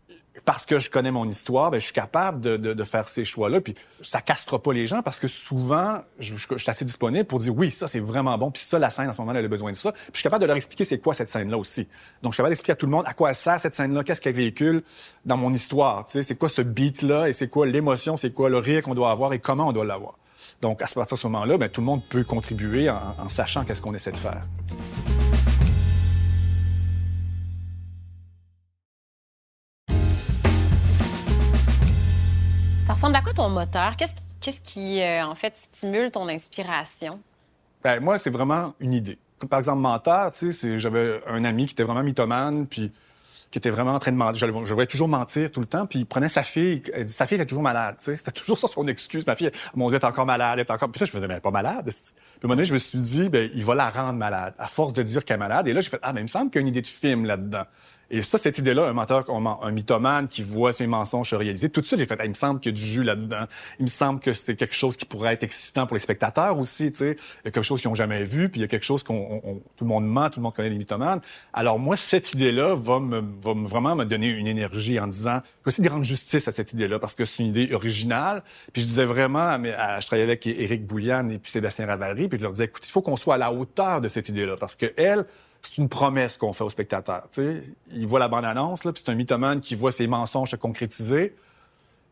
parce 0.46 0.66
que 0.66 0.80
je 0.80 0.90
connais 0.90 1.12
mon 1.12 1.28
histoire, 1.28 1.72
ben, 1.72 1.80
je 1.80 1.86
suis 1.86 1.94
capable 1.94 2.42
de, 2.42 2.58
de, 2.58 2.84
faire 2.84 3.08
ces 3.08 3.24
choix-là. 3.26 3.62
Puis 3.62 3.76
ça 4.02 4.22
castrera 4.22 4.62
pas 4.62 4.74
les 4.74 4.88
gens 4.88 5.02
parce 5.02 5.20
que 5.20 5.28
souvent, 5.28 6.02
je, 6.20 6.36
suis 6.36 6.70
assez 6.70 6.86
disponible 6.86 7.26
pour 7.26 7.40
dire 7.40 7.56
oui, 7.56 7.72
ça 7.72 7.88
c'est 7.88 8.00
vraiment 8.00 8.38
bon. 8.38 8.52
Puis 8.52 8.64
ça, 8.64 8.80
la 8.80 8.90
scène, 8.90 9.10
à 9.10 9.14
ce 9.14 9.22
moment-là, 9.22 9.40
elle 9.40 9.46
a 9.46 9.50
besoin 9.50 9.72
de 9.72 9.78
ça. 9.78 9.92
Puis 9.92 10.02
je 10.14 10.18
suis 10.20 10.24
capable 10.24 10.42
de 10.42 10.48
leur 10.48 10.56
expliquer 10.56 10.86
c'est 10.86 11.00
quoi 11.00 11.14
cette 11.14 11.30
scène-là 11.30 11.58
aussi. 11.58 11.88
Donc 12.22 12.32
je 12.32 12.36
suis 12.36 12.38
capable 12.38 12.52
d'expliquer 12.52 12.72
à 12.74 12.76
tout 12.76 12.86
le 12.86 12.92
monde 12.92 13.06
à 13.08 13.14
quoi 13.14 13.30
elle 13.30 13.36
sert 13.36 13.60
cette 13.60 13.76
scène-là, 13.76 14.04
qu'est-ce 14.04 14.22
qu'elle 14.22 14.36
véhicule 14.36 14.84
dans 15.26 15.38
mon 15.38 15.54
histoire. 15.54 16.06
Tu 16.06 16.14
sais, 16.14 16.24
c'est 16.24 16.36
quoi 16.36 16.50
ce 16.50 16.62
beat-là 16.62 17.30
et 17.30 17.34
c'est 17.34 17.48
quoi 17.48 17.66
l'émotion, 17.66 18.18
c'est 18.18 18.32
quoi 18.32 18.50
le 18.50 18.58
rire 18.58 18.84
qu'on 18.84 18.96
doit 18.96 19.12
avoir 19.12 19.34
et 19.34 19.40
comment 19.40 19.68
on 19.68 19.74
doit 19.74 19.86
l'avoir. 19.86 20.18
Donc 20.62 20.82
à 20.82 20.88
partir 20.88 21.16
de 21.16 21.20
ce 21.20 21.28
moment-là, 21.28 21.58
ben, 21.58 21.70
tout 21.70 21.82
le 21.82 21.86
monde 21.86 22.02
peut 22.10 22.24
contribuer 22.24 22.90
en, 22.90 23.16
en 23.20 23.30
sachant 23.30 23.64
qu'est-ce 23.64 23.82
qu'on 23.82 23.94
essaie 23.94 24.12
de 24.12 24.18
faire. 24.18 24.42
Ressemble 33.02 33.16
à 33.16 33.22
quoi 33.24 33.34
ton 33.34 33.50
moteur? 33.50 33.96
Qu'est-ce 33.98 34.62
qui, 34.62 35.02
euh, 35.02 35.26
en 35.26 35.34
fait, 35.34 35.56
stimule 35.58 36.12
ton 36.12 36.28
inspiration? 36.28 37.20
Ben, 37.84 38.00
moi, 38.00 38.20
c'est 38.20 38.30
vraiment 38.30 38.76
une 38.80 38.94
idée. 38.94 39.18
Comme 39.40 39.50
par 39.50 39.58
exemple, 39.58 39.80
menteur, 39.80 40.32
tu 40.32 40.54
sais, 40.54 40.78
j'avais 40.78 41.20
un 41.26 41.44
ami 41.44 41.66
qui 41.66 41.74
était 41.74 41.82
vraiment 41.82 42.04
mythomane, 42.04 42.68
puis 42.68 42.92
qui 43.50 43.58
était 43.58 43.72
vraiment 43.72 43.96
en 43.96 44.00
train 44.00 44.12
de 44.12 44.18
mentir. 44.18 44.48
Je, 44.48 44.66
je 44.66 44.74
voulais 44.76 44.86
toujours 44.86 45.08
mentir 45.08 45.52
tout 45.52 45.62
le 45.62 45.66
temps, 45.66 45.88
puis 45.88 46.00
il 46.00 46.06
prenait 46.06 46.30
sa 46.30 46.44
fille, 46.44 46.84
elle 46.94 47.06
dit, 47.06 47.12
sa 47.12 47.26
fille 47.26 47.38
était 47.38 47.48
toujours 47.48 47.64
malade, 47.64 47.96
tu 47.98 48.06
sais. 48.06 48.18
C'était 48.18 48.40
toujours 48.40 48.60
ça 48.60 48.68
son 48.68 48.88
excuse. 48.88 49.26
Ma 49.26 49.36
fille, 49.36 49.50
mon 49.74 49.90
Dieu, 49.90 49.98
elle 49.98 50.08
est 50.08 50.08
encore 50.08 50.28
malade, 50.28 50.60
elle 50.60 50.68
est 50.68 50.72
encore... 50.72 50.92
Puis 50.92 51.00
ça, 51.00 51.06
je 51.06 51.12
me 51.12 51.16
disais, 51.16 51.28
mais 51.28 51.34
elle 51.34 51.38
est 51.40 51.42
pas 51.42 51.50
malade. 51.50 51.86
Puis 51.86 51.96
à 51.96 52.46
un 52.46 52.48
moment 52.48 52.54
donné, 52.54 52.66
je 52.66 52.74
me 52.74 52.78
suis 52.78 53.00
dit, 53.00 53.30
ben, 53.30 53.50
il 53.56 53.66
va 53.66 53.74
la 53.74 53.90
rendre 53.90 54.20
malade, 54.20 54.54
à 54.60 54.68
force 54.68 54.94
de 54.94 55.02
dire 55.02 55.26
qu'elle 55.26 55.36
est 55.36 55.40
malade. 55.40 55.68
Et 55.68 55.74
là, 55.74 55.82
j'ai 55.82 55.90
fait, 55.90 56.00
ah, 56.04 56.14
mais 56.14 56.20
il 56.22 56.26
me 56.26 56.30
semble 56.30 56.52
qu'il 56.52 56.62
y 56.62 56.64
a 56.64 56.68
une 56.68 56.68
idée 56.68 56.84
de 56.84 56.88
film 56.88 57.26
là-dedans. 57.26 57.64
Et 58.14 58.22
ça, 58.22 58.38
cette 58.38 58.58
idée-là, 58.58 58.90
un 58.90 58.94
menteur, 58.94 59.26
un 59.30 59.72
mythomane 59.72 60.28
qui 60.28 60.44
voit 60.44 60.74
ses 60.74 60.86
mensonges 60.86 61.30
se 61.30 61.36
réaliser, 61.36 61.70
tout 61.70 61.80
de 61.80 61.86
suite, 61.86 61.98
j'ai 61.98 62.06
fait, 62.06 62.20
il 62.24 62.30
me 62.30 62.34
semble 62.34 62.60
qu'il 62.60 62.74
y 62.74 62.76
a 62.76 62.78
du 62.78 62.86
jus 62.86 63.04
là-dedans. 63.04 63.46
Il 63.80 63.84
me 63.84 63.90
semble 63.90 64.20
que 64.20 64.34
c'est 64.34 64.58
quelque 64.58 64.76
chose 64.76 64.98
qui 64.98 65.06
pourrait 65.06 65.34
être 65.34 65.44
excitant 65.44 65.88
pour 65.88 65.96
les 65.96 66.02
spectateurs 66.02 66.60
aussi, 66.60 66.92
tu 66.92 66.98
sais. 66.98 67.18
Il 67.44 67.46
y 67.46 67.48
a 67.48 67.52
quelque 67.52 67.64
chose 67.64 67.82
qu'ils 67.82 67.90
n'ont 67.90 67.96
jamais 67.96 68.26
vu, 68.26 68.50
puis 68.50 68.60
il 68.60 68.64
y 68.64 68.66
a 68.66 68.68
quelque 68.68 68.84
chose 68.84 69.04
qu'on, 69.04 69.62
tout 69.78 69.86
le 69.86 69.88
monde 69.88 70.06
ment, 70.06 70.30
tout 70.30 70.42
le 70.42 70.44
monde 70.44 70.54
connaît 70.54 70.70
les 70.70 70.78
mythomanes. 70.78 71.22
Alors 71.54 71.80
moi, 71.80 71.96
cette 71.96 72.34
idée-là 72.34 72.76
va 72.76 73.00
me, 73.00 73.22
va 73.42 73.54
vraiment 73.56 73.96
me 73.96 74.04
donner 74.04 74.28
une 74.28 74.48
énergie 74.48 75.00
en 75.00 75.08
disant, 75.08 75.40
je 75.62 75.66
vais 75.66 75.70
essayer 75.70 75.88
de 75.88 75.94
rendre 75.94 76.04
justice 76.04 76.50
à 76.50 76.52
cette 76.52 76.74
idée-là 76.74 77.00
parce 77.00 77.16
que 77.16 77.24
c'est 77.24 77.44
une 77.44 77.50
idée 77.50 77.74
originale. 77.74 78.44
Puis 78.74 78.82
je 78.82 78.88
disais 78.88 79.06
vraiment, 79.06 79.58
à, 79.78 80.02
je 80.02 80.06
travaillais 80.06 80.28
avec 80.28 80.46
Éric 80.46 80.86
Boulian 80.86 81.30
et 81.30 81.38
puis 81.38 81.50
Sébastien 81.50 81.86
Ravary, 81.86 82.28
puis 82.28 82.38
je 82.38 82.44
leur 82.44 82.52
disais, 82.52 82.66
écoute, 82.66 82.86
il 82.86 82.92
faut 82.92 83.02
qu'on 83.02 83.16
soit 83.16 83.36
à 83.36 83.38
la 83.38 83.54
hauteur 83.54 84.02
de 84.02 84.10
cette 84.10 84.28
idée-là 84.28 84.58
parce 84.60 84.76
que 84.76 84.88
elle, 84.98 85.26
c'est 85.62 85.78
une 85.78 85.90
promesse 85.90 86.38
qu'on 86.38 86.54
fait 86.54 86.64
aux 86.64 86.70
spectateurs. 86.70 87.28
sais. 87.32 87.64
Il 87.92 88.08
voit 88.08 88.20
la 88.20 88.28
bande-annonce, 88.28 88.82
puis 88.82 88.92
c'est 88.96 89.10
un 89.10 89.16
mythomane 89.16 89.62
qui 89.62 89.76
voit 89.76 89.92
ses 89.92 90.08
mensonges 90.08 90.52
se 90.52 90.56
concrétiser. 90.56 91.36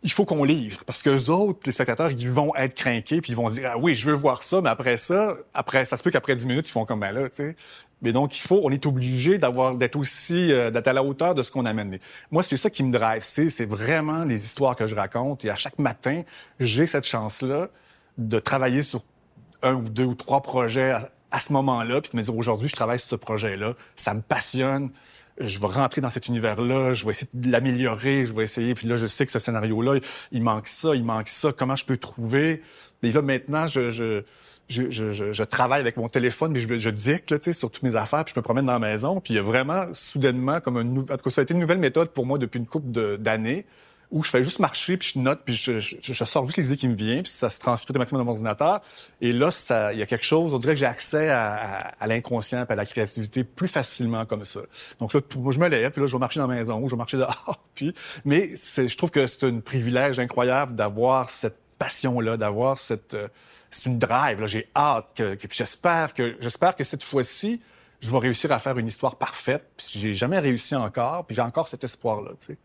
Il 0.01 0.11
faut 0.11 0.23
qu'on 0.23 0.45
livre, 0.45 0.85
parce 0.85 1.03
que 1.03 1.09
les 1.09 1.29
autres, 1.29 1.59
les 1.65 1.73
spectateurs, 1.73 2.09
ils 2.11 2.29
vont 2.29 2.55
être 2.55 2.73
craqués, 2.73 3.19
puis 3.19 3.33
ils 3.33 3.35
vont 3.35 3.49
dire 3.49 3.71
ah 3.73 3.77
oui, 3.77 3.95
je 3.95 4.09
veux 4.09 4.15
voir 4.15 4.43
ça, 4.43 4.61
mais 4.61 4.69
après 4.69 4.95
ça, 4.95 5.35
après 5.53 5.83
ça 5.83 5.97
se 5.97 6.03
peut 6.03 6.11
qu'après 6.11 6.35
10 6.35 6.45
minutes, 6.45 6.69
ils 6.69 6.71
font 6.71 6.85
comme 6.85 7.01
ben 7.01 7.11
là, 7.11 7.27
tu 7.27 7.43
sais. 7.43 7.55
Mais 8.01 8.13
donc 8.13 8.37
il 8.37 8.39
faut, 8.39 8.61
on 8.63 8.69
est 8.71 8.85
obligé 8.85 9.37
d'avoir 9.37 9.75
d'être 9.75 9.97
aussi 9.97 10.53
euh, 10.53 10.71
d'être 10.71 10.87
à 10.87 10.93
la 10.93 11.03
hauteur 11.03 11.35
de 11.35 11.43
ce 11.43 11.51
qu'on 11.51 11.65
amène. 11.65 11.89
Mais 11.89 11.99
moi, 12.31 12.43
c'est 12.43 12.55
ça 12.55 12.69
qui 12.69 12.81
me 12.83 12.93
drive, 12.93 13.23
c'est 13.25 13.49
c'est 13.49 13.65
vraiment 13.65 14.23
les 14.23 14.45
histoires 14.45 14.77
que 14.77 14.87
je 14.87 14.95
raconte. 14.95 15.43
Et 15.43 15.49
à 15.49 15.55
chaque 15.55 15.77
matin, 15.79 16.21
j'ai 16.61 16.85
cette 16.85 17.05
chance-là 17.05 17.67
de 18.17 18.39
travailler 18.39 18.83
sur 18.83 19.03
un 19.63 19.73
ou 19.73 19.89
deux 19.89 20.05
ou 20.05 20.15
trois 20.15 20.41
projets 20.41 20.95
à 21.31 21.39
ce 21.39 21.53
moment-là, 21.53 22.01
puis 22.01 22.11
de 22.11 22.17
me 22.17 22.23
dire 22.23 22.35
aujourd'hui, 22.35 22.67
je 22.67 22.75
travaille 22.75 22.99
sur 22.99 23.09
ce 23.09 23.15
projet-là, 23.15 23.73
ça 23.95 24.13
me 24.13 24.21
passionne, 24.21 24.89
je 25.39 25.59
vais 25.59 25.67
rentrer 25.67 26.01
dans 26.01 26.09
cet 26.09 26.27
univers-là, 26.27 26.93
je 26.93 27.05
vais 27.05 27.11
essayer 27.11 27.29
de 27.33 27.51
l'améliorer, 27.51 28.25
je 28.25 28.33
vais 28.33 28.43
essayer, 28.43 28.75
puis 28.75 28.87
là, 28.87 28.97
je 28.97 29.05
sais 29.05 29.25
que 29.25 29.31
ce 29.31 29.39
scénario-là, 29.39 29.99
il 30.31 30.43
manque 30.43 30.67
ça, 30.67 30.95
il 30.95 31.03
manque 31.03 31.27
ça, 31.27 31.51
comment 31.53 31.75
je 31.75 31.85
peux 31.85 31.97
trouver? 31.97 32.61
Et 33.03 33.11
là, 33.11 33.21
maintenant, 33.21 33.65
je, 33.65 33.91
je, 33.91 34.23
je, 34.67 34.91
je, 34.91 35.31
je 35.33 35.43
travaille 35.43 35.79
avec 35.79 35.97
mon 35.97 36.09
téléphone, 36.09 36.51
mais 36.51 36.59
je, 36.59 36.79
je 36.79 36.89
dicte 36.89 37.31
là, 37.31 37.37
sur 37.53 37.71
toutes 37.71 37.83
mes 37.83 37.95
affaires, 37.95 38.25
puis 38.25 38.33
je 38.35 38.39
me 38.39 38.43
promène 38.43 38.65
dans 38.65 38.73
la 38.73 38.79
maison, 38.79 39.21
puis 39.21 39.33
il 39.33 39.37
y 39.37 39.39
a 39.39 39.43
vraiment, 39.43 39.85
soudainement, 39.93 40.59
comme 40.59 40.77
un... 40.77 40.97
En 40.97 41.05
tout 41.05 41.17
cas, 41.17 41.29
ça 41.29 41.41
a 41.41 41.43
été 41.43 41.53
une 41.53 41.59
nouvelle 41.61 41.79
méthode 41.79 42.09
pour 42.09 42.25
moi 42.25 42.37
depuis 42.37 42.59
une 42.59 42.67
couple 42.67 43.17
d'années 43.17 43.65
où 44.11 44.23
je 44.23 44.29
fais 44.31 44.43
juste 44.43 44.59
marcher, 44.59 44.97
puis 44.97 45.11
je 45.13 45.19
note, 45.19 45.41
puis 45.45 45.53
je, 45.53 45.79
je, 45.79 45.95
je 46.01 46.23
sors 46.23 46.45
juste 46.45 46.57
les 46.57 46.67
idées 46.67 46.77
qui 46.77 46.87
me 46.87 46.95
viennent, 46.95 47.23
puis 47.23 47.31
ça 47.31 47.49
se 47.49 47.59
transcrit 47.59 47.91
automatiquement 47.91 48.19
dans 48.19 48.25
mon 48.25 48.31
ordinateur. 48.31 48.81
Et 49.21 49.33
là, 49.33 49.49
il 49.93 49.99
y 49.99 50.01
a 50.01 50.05
quelque 50.07 50.25
chose, 50.25 50.53
on 50.53 50.57
dirait 50.57 50.73
que 50.73 50.79
j'ai 50.79 50.87
accès 50.87 51.29
à, 51.29 51.53
à, 51.53 51.77
à 51.99 52.07
l'inconscient, 52.07 52.65
à 52.67 52.75
la 52.75 52.85
créativité 52.85 53.43
plus 53.43 53.67
facilement 53.67 54.25
comme 54.25 54.45
ça. 54.45 54.61
Donc 54.99 55.13
là, 55.13 55.21
moi, 55.37 55.51
je 55.51 55.59
me 55.59 55.67
lève, 55.67 55.91
puis 55.91 56.01
là, 56.01 56.07
je 56.07 56.13
vais 56.13 56.19
marcher 56.19 56.39
dans 56.39 56.47
la 56.47 56.55
maison, 56.55 56.87
je 56.87 56.91
vais 56.91 56.97
marcher 56.97 57.17
dehors, 57.17 57.63
puis... 57.75 57.93
Mais 58.25 58.55
je 58.55 58.95
trouve 58.95 59.11
que 59.11 59.27
c'est 59.27 59.45
un 59.45 59.59
privilège 59.59 60.19
incroyable 60.19 60.73
d'avoir 60.73 61.29
cette 61.29 61.57
passion-là, 61.77 62.37
d'avoir 62.37 62.77
cette... 62.77 63.13
Euh, 63.13 63.27
c'est 63.69 63.85
une 63.85 63.99
drive, 63.99 64.41
là, 64.41 64.47
j'ai 64.47 64.67
hâte 64.75 65.05
que, 65.15 65.35
que 65.35 65.47
j'espère 65.51 66.15
que 66.15 66.35
j'espère 66.39 66.75
que 66.75 66.83
cette 66.83 67.03
fois-ci, 67.03 67.61
je 67.99 68.09
vais 68.09 68.17
réussir 68.17 68.51
à 68.51 68.57
faire 68.57 68.77
une 68.79 68.87
histoire 68.87 69.17
parfaite, 69.17 69.63
puis 69.77 69.87
j'ai 69.93 70.15
jamais 70.15 70.39
réussi 70.39 70.75
encore, 70.75 71.25
puis 71.27 71.35
j'ai 71.35 71.43
encore 71.43 71.67
cet 71.67 71.83
espoir-là, 71.83 72.31
tu 72.39 72.47
sais. 72.47 72.57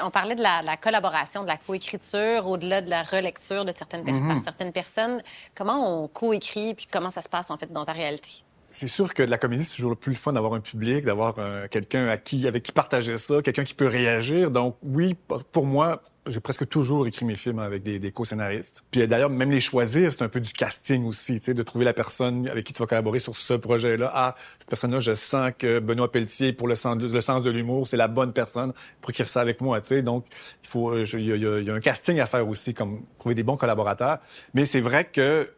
On 0.00 0.10
parlait 0.10 0.34
de 0.34 0.42
la, 0.42 0.62
la 0.62 0.76
collaboration, 0.76 1.42
de 1.42 1.48
la 1.48 1.58
coécriture, 1.58 2.46
au-delà 2.46 2.80
de 2.80 2.88
la 2.88 3.02
relecture 3.02 3.64
de 3.64 3.72
certaines, 3.72 4.02
mm 4.02 4.08
-hmm. 4.08 4.28
par 4.28 4.40
certaines 4.42 4.72
personnes. 4.72 5.22
Comment 5.54 5.78
on 6.02 6.08
coécrit, 6.08 6.74
puis 6.74 6.86
comment 6.90 7.10
ça 7.10 7.22
se 7.22 7.28
passe 7.28 7.50
en 7.50 7.56
fait 7.58 7.70
dans 7.72 7.84
ta 7.84 7.92
réalité? 7.92 8.44
C'est 8.72 8.88
sûr 8.88 9.12
que 9.14 9.22
de 9.22 9.30
la 9.30 9.38
comédie, 9.38 9.64
c'est 9.64 9.76
toujours 9.76 9.90
le 9.90 9.96
plus 9.96 10.14
fun 10.14 10.32
d'avoir 10.32 10.54
un 10.54 10.60
public, 10.60 11.04
d'avoir 11.04 11.34
euh, 11.38 11.66
quelqu'un 11.70 12.08
à 12.08 12.16
qui, 12.16 12.46
avec 12.48 12.62
qui 12.62 12.72
partager 12.72 13.18
ça, 13.18 13.42
quelqu'un 13.42 13.64
qui 13.64 13.74
peut 13.74 13.86
réagir. 13.86 14.50
Donc 14.50 14.76
oui, 14.82 15.16
pour 15.52 15.66
moi, 15.66 16.02
j'ai 16.26 16.40
presque 16.40 16.68
toujours 16.68 17.06
écrit 17.06 17.26
mes 17.26 17.34
films 17.34 17.58
avec 17.58 17.82
des, 17.82 18.12
co-scénaristes. 18.12 18.84
Puis 18.90 19.06
d'ailleurs, 19.06 19.28
même 19.28 19.50
les 19.50 19.60
choisir, 19.60 20.12
c'est 20.12 20.22
un 20.22 20.28
peu 20.28 20.40
du 20.40 20.52
casting 20.52 21.04
aussi, 21.04 21.38
tu 21.40 21.46
sais, 21.46 21.54
de 21.54 21.62
trouver 21.62 21.84
la 21.84 21.92
personne 21.92 22.48
avec 22.48 22.64
qui 22.64 22.72
tu 22.72 22.80
vas 22.80 22.86
collaborer 22.86 23.18
sur 23.18 23.36
ce 23.36 23.54
projet-là. 23.54 24.10
Ah, 24.14 24.36
cette 24.58 24.68
personne-là, 24.68 25.00
je 25.00 25.14
sens 25.14 25.52
que 25.58 25.80
Benoît 25.80 26.10
Pelletier, 26.10 26.52
pour 26.52 26.68
le 26.68 26.76
sens, 26.76 26.96
de 26.96 27.50
l'humour, 27.50 27.88
c'est 27.88 27.96
la 27.96 28.08
bonne 28.08 28.32
personne 28.32 28.72
pour 29.00 29.10
écrire 29.10 29.28
ça 29.28 29.40
avec 29.40 29.60
moi, 29.60 29.80
tu 29.80 29.88
sais. 29.88 30.02
Donc, 30.02 30.26
il 30.62 30.68
faut, 30.68 30.96
il 30.96 31.20
y, 31.20 31.32
y, 31.32 31.64
y, 31.64 31.70
a 31.70 31.74
un 31.74 31.80
casting 31.80 32.20
à 32.20 32.26
faire 32.26 32.48
aussi, 32.48 32.72
comme 32.72 33.02
trouver 33.18 33.34
des 33.34 33.42
bons 33.42 33.56
collaborateurs. 33.56 34.18
Mais 34.54 34.64
c'est 34.64 34.80
vrai 34.80 35.04
que 35.04 35.50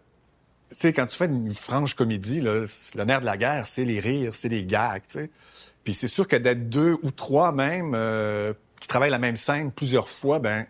tu 0.71 0.77
sais, 0.77 0.93
quand 0.93 1.07
tu 1.07 1.17
fais 1.17 1.27
une 1.27 1.55
franche 1.55 1.95
comédie, 1.95 2.41
là, 2.41 2.65
le 2.95 3.05
nerf 3.05 3.21
de 3.21 3.27
la 3.27 3.37
guerre, 3.37 3.67
c'est 3.67 3.85
les 3.85 4.01
rires, 4.01 4.35
c'est 4.35 4.49
les 4.49 4.67
gags, 4.67 5.03
tu 5.09 5.19
sais. 5.19 5.31
Puis 5.85 5.95
c'est 5.95 6.09
sûr 6.09 6.27
que 6.27 6.37
d'être 6.37 6.69
deux 6.71 6.97
ou 7.03 7.11
trois 7.11 7.53
même 7.53 7.95
euh, 7.95 8.55
qui 8.81 8.89
travaillent 8.89 9.11
la 9.11 9.19
même 9.19 9.37
scène 9.37 9.71
plusieurs 9.71 10.09
fois, 10.09 10.39
ben 10.39 10.67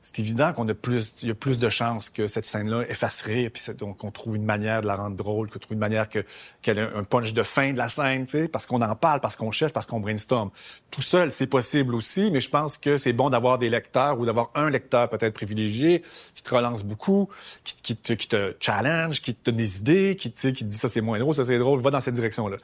c'est 0.00 0.20
évident 0.20 0.52
qu'on 0.52 0.68
a 0.68 0.74
plus, 0.74 1.12
il 1.22 1.28
y 1.28 1.30
a 1.32 1.34
plus 1.34 1.58
de 1.58 1.68
chances 1.68 2.08
que 2.08 2.28
cette 2.28 2.44
scène-là 2.44 2.84
effacerait, 2.88 3.50
puis 3.50 3.62
donc 3.74 3.98
qu'on 3.98 4.12
trouve 4.12 4.36
une 4.36 4.44
manière 4.44 4.80
de 4.80 4.86
la 4.86 4.94
rendre 4.94 5.16
drôle, 5.16 5.50
qu'on 5.50 5.58
trouve 5.58 5.72
une 5.72 5.80
manière 5.80 6.08
que 6.08 6.20
qu'elle 6.62 6.78
ait 6.78 6.88
un 6.94 7.02
punch 7.02 7.32
de 7.32 7.42
fin 7.42 7.72
de 7.72 7.78
la 7.78 7.88
scène, 7.88 8.24
tu 8.24 8.32
sais, 8.32 8.48
parce 8.48 8.66
qu'on 8.66 8.80
en 8.80 8.94
parle, 8.94 9.20
parce 9.20 9.36
qu'on 9.36 9.50
cherche, 9.50 9.72
parce 9.72 9.86
qu'on 9.86 9.98
brainstorm. 9.98 10.50
Tout 10.90 11.02
seul, 11.02 11.32
c'est 11.32 11.48
possible 11.48 11.96
aussi, 11.96 12.30
mais 12.30 12.40
je 12.40 12.48
pense 12.48 12.78
que 12.78 12.96
c'est 12.96 13.12
bon 13.12 13.28
d'avoir 13.28 13.58
des 13.58 13.68
lecteurs 13.68 14.20
ou 14.20 14.24
d'avoir 14.24 14.50
un 14.54 14.70
lecteur 14.70 15.08
peut-être 15.08 15.34
privilégié 15.34 16.02
qui 16.32 16.42
te 16.42 16.54
relance 16.54 16.84
beaucoup, 16.84 17.28
qui, 17.64 17.96
te 17.96 18.54
challenge, 18.60 19.20
qui 19.20 19.34
te 19.34 19.50
donne 19.50 19.56
des 19.56 19.80
idées, 19.80 20.16
qui, 20.16 20.32
qui 20.32 20.52
te 20.52 20.64
dit 20.64 20.78
ça 20.78 20.88
c'est 20.88 21.00
moins 21.00 21.18
drôle, 21.18 21.34
ça 21.34 21.44
c'est 21.44 21.58
drôle, 21.58 21.80
va 21.80 21.90
dans 21.90 22.00
cette 22.00 22.14
direction-là 22.14 22.56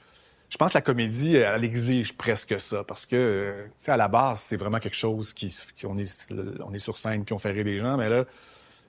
je 0.55 0.57
pense 0.57 0.71
que 0.71 0.79
la 0.79 0.83
comédie, 0.83 1.35
elle 1.35 1.65
exige 1.65 2.13
presque 2.17 2.61
ça 2.61 2.85
parce 2.85 3.07
que, 3.07 3.17
euh, 3.17 3.65
tu 3.65 3.73
sais, 3.79 3.91
à 3.91 3.97
la 3.97 4.07
base, 4.07 4.39
c'est 4.39 4.57
vraiment 4.57 4.79
quelque 4.79 4.95
chose 4.95 5.33
qui, 5.33 5.53
on 5.83 5.99
est, 5.99 6.79
sur 6.79 6.97
scène 6.97 7.25
puis 7.25 7.35
on 7.35 7.41
fait 7.41 7.51
rire 7.51 7.65
des 7.65 7.81
gens, 7.81 7.97
mais 7.97 8.09
là, 8.09 8.25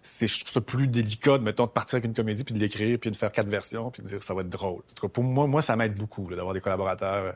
c'est, 0.03 0.27
je 0.27 0.41
trouve 0.41 0.51
ça 0.51 0.61
plus 0.61 0.87
délicat, 0.87 1.39
de, 1.39 1.43
mettons, 1.43 1.65
de 1.65 1.71
partir 1.71 1.95
avec 1.95 2.05
une 2.05 2.13
comédie 2.13 2.43
puis 2.43 2.53
de 2.53 2.59
l'écrire 2.59 2.99
puis 2.99 3.09
de 3.09 3.15
faire 3.15 3.31
quatre 3.31 3.47
versions 3.47 3.89
puis 3.89 4.03
de 4.03 4.07
dire 4.07 4.21
ça 4.21 4.35
va 4.35 4.41
être 4.41 4.49
drôle. 4.51 4.83
En 4.91 4.93
tout 4.93 5.07
cas, 5.07 5.11
pour 5.11 5.23
moi, 5.23 5.47
moi, 5.47 5.63
ça 5.63 5.75
m'aide 5.75 5.95
beaucoup 5.95 6.29
d'avoir 6.35 6.53
des 6.53 6.61
collaborateurs. 6.61 7.25
Euh. 7.25 7.31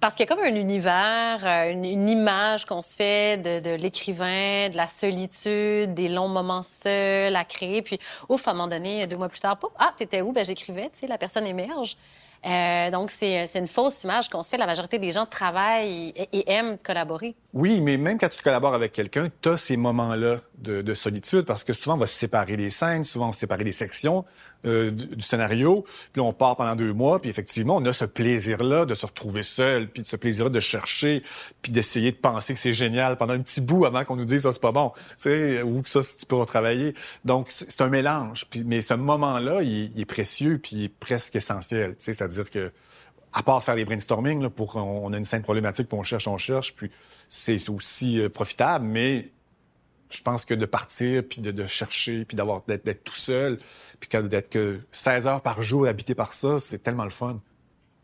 Parce 0.00 0.16
qu'il 0.16 0.26
y 0.26 0.28
a 0.28 0.34
comme 0.34 0.44
un 0.44 0.56
univers, 0.56 1.38
euh, 1.46 1.70
une, 1.70 2.08
image 2.08 2.66
qu'on 2.66 2.82
se 2.82 2.96
fait 2.96 3.40
de, 3.40 3.60
de 3.60 3.76
l'écrivain, 3.76 4.68
de 4.70 4.76
la 4.76 4.88
solitude, 4.88 5.94
des 5.94 6.08
longs 6.08 6.26
moments 6.26 6.64
seuls 6.64 7.36
à 7.36 7.44
créer. 7.44 7.82
Puis, 7.82 8.00
ouf, 8.28 8.48
à 8.48 8.50
un 8.50 8.54
moment 8.54 8.66
donné, 8.66 9.06
deux 9.06 9.16
mois 9.16 9.28
plus 9.28 9.38
tard, 9.38 9.56
pouf, 9.60 9.70
ah, 9.78 9.94
t'étais 9.96 10.22
où? 10.22 10.32
Ben, 10.32 10.44
j'écrivais, 10.44 10.90
tu 10.92 10.98
sais, 10.98 11.06
la 11.06 11.18
personne 11.18 11.46
émerge. 11.46 11.96
Euh, 12.46 12.90
donc, 12.90 13.10
c'est 13.10 13.54
une 13.54 13.68
fausse 13.68 14.02
image 14.04 14.28
qu'on 14.28 14.42
se 14.42 14.50
fait. 14.50 14.56
La 14.56 14.66
majorité 14.66 14.98
des 14.98 15.12
gens 15.12 15.26
travaillent 15.26 16.12
et 16.16 16.50
aiment 16.50 16.78
collaborer. 16.78 17.34
Oui, 17.52 17.80
mais 17.80 17.96
même 17.96 18.16
quand 18.16 18.28
tu 18.28 18.42
collabores 18.42 18.74
avec 18.74 18.92
quelqu'un, 18.92 19.28
tu 19.42 19.48
as 19.48 19.58
ces 19.58 19.76
moments-là 19.76 20.40
de, 20.58 20.82
de, 20.82 20.94
solitude 20.94 21.42
parce 21.42 21.64
que 21.64 21.72
souvent 21.72 21.96
on 21.96 21.98
va 21.98 22.06
séparer 22.06 22.56
des 22.56 22.70
scènes, 22.70 23.02
souvent 23.02 23.26
on 23.26 23.30
va 23.30 23.36
séparer 23.36 23.64
des 23.64 23.72
sections 23.72 24.24
euh, 24.66 24.90
du, 24.90 25.22
scénario, 25.22 25.84
puis 26.12 26.20
on 26.20 26.32
part 26.32 26.54
pendant 26.54 26.76
deux 26.76 26.92
mois, 26.92 27.18
puis 27.20 27.28
effectivement 27.28 27.78
on 27.78 27.84
a 27.86 27.92
ce 27.92 28.04
plaisir-là 28.04 28.84
de 28.84 28.94
se 28.94 29.04
retrouver 29.04 29.42
seul, 29.42 29.88
puis 29.88 30.04
ce 30.06 30.16
plaisir-là 30.16 30.50
de 30.50 30.60
chercher, 30.60 31.24
puis 31.60 31.72
d'essayer 31.72 32.12
de 32.12 32.18
penser 32.18 32.54
que 32.54 32.60
c'est 32.60 32.74
génial 32.74 33.16
pendant 33.16 33.32
un 33.32 33.40
petit 33.40 33.62
bout 33.62 33.84
avant 33.84 34.04
qu'on 34.04 34.16
nous 34.16 34.26
dise 34.26 34.42
ça 34.42 34.52
c'est 34.52 34.62
pas 34.62 34.70
bon, 34.70 34.92
tu 34.94 35.14
sais, 35.16 35.62
ou 35.62 35.82
que 35.82 35.88
ça 35.88 36.02
tu 36.02 36.26
peux 36.26 36.36
retravailler. 36.36 36.94
Donc 37.24 37.46
c'est 37.50 37.80
un 37.80 37.88
mélange, 37.88 38.46
mais 38.64 38.82
ce 38.82 38.94
moment-là 38.94 39.62
il, 39.62 39.90
il, 39.96 40.00
est 40.00 40.04
précieux 40.04 40.60
puis 40.62 40.76
il 40.76 40.84
est 40.84 40.88
presque 40.88 41.34
essentiel, 41.34 41.96
tu 41.96 42.04
sais, 42.04 42.12
c'est-à-dire 42.12 42.48
que 42.48 42.70
à 43.32 43.42
part 43.42 43.62
faire 43.62 43.76
des 43.76 43.84
brainstorming, 43.84 44.42
là, 44.42 44.50
pour 44.50 44.76
on 44.76 45.12
a 45.12 45.16
une 45.16 45.24
scène 45.24 45.42
problématique, 45.42 45.88
puis 45.88 45.96
on 45.96 46.02
cherche, 46.02 46.26
on 46.26 46.38
cherche, 46.38 46.74
puis 46.74 46.90
c'est 47.28 47.68
aussi 47.68 48.20
euh, 48.20 48.28
profitable, 48.28 48.84
mais 48.84 49.30
je 50.10 50.20
pense 50.22 50.44
que 50.44 50.54
de 50.54 50.66
partir, 50.66 51.22
puis 51.28 51.40
de, 51.40 51.66
chercher, 51.66 52.24
puis 52.24 52.36
d'avoir 52.36 52.62
d'être 52.66 53.04
tout 53.04 53.14
seul, 53.14 53.58
puis 54.00 54.08
d'être 54.28 54.50
que 54.50 54.80
16 54.90 55.26
heures 55.26 55.42
par 55.42 55.62
jour 55.62 55.86
habité 55.86 56.14
par 56.14 56.32
ça, 56.32 56.58
c'est 56.58 56.80
tellement 56.80 57.04
le 57.04 57.10
fun. 57.10 57.40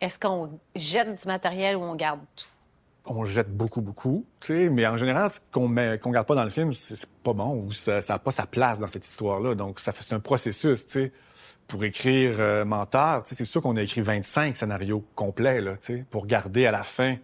Est-ce 0.01 0.18
qu'on 0.18 0.61
jette 0.74 1.20
du 1.20 1.27
matériel 1.27 1.77
ou 1.77 1.83
on 1.83 1.97
garde 1.97 2.20
tout? 2.37 2.47
On 3.09 3.25
jette 3.25 3.57
beaucoup, 3.57 3.81
beaucoup, 3.81 4.27
mais 4.49 4.87
en 4.87 4.97
général, 4.97 5.31
ce 5.31 5.41
qu'on 5.53 5.69
met, 5.69 5.99
qu'on 5.99 6.11
garde 6.11 6.27
pas 6.27 6.35
dans 6.35 6.45
le 6.45 6.51
film, 6.51 6.73
c'est 6.75 7.09
pas 7.23 7.33
bon 7.33 7.55
ou 7.55 7.73
ça 7.73 8.01
n'a 8.09 8.19
pas 8.19 8.33
sa 8.33 8.47
place 8.47 8.81
dans 8.81 8.87
cette 8.87 9.07
histoire-là. 9.07 9.55
Donc, 9.55 9.81
ça 9.81 9.93
c'est 9.99 10.13
un 10.13 10.21
processus, 10.21 10.87
tu 10.87 10.93
sais 10.93 11.13
pour 11.67 11.85
écrire 11.85 12.37
euh, 12.39 12.65
Menteur, 12.65 13.23
c'est 13.25 13.45
sûr 13.45 13.61
qu'on 13.61 13.77
a 13.77 13.83
écrit 13.83 14.01
25 14.01 14.57
scénarios 14.57 15.05
complets 15.15 15.61
là, 15.61 15.77
pour 16.11 16.27
garder 16.27 16.67
à 16.67 16.71
la 16.71 16.83
fin 16.83 17.17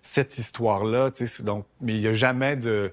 cette 0.00 0.38
histoire-là. 0.38 1.10
Donc, 1.40 1.66
mais 1.80 1.94
il 1.94 2.00
n'y 2.00 2.06
a 2.06 2.14
jamais 2.14 2.56
de... 2.56 2.92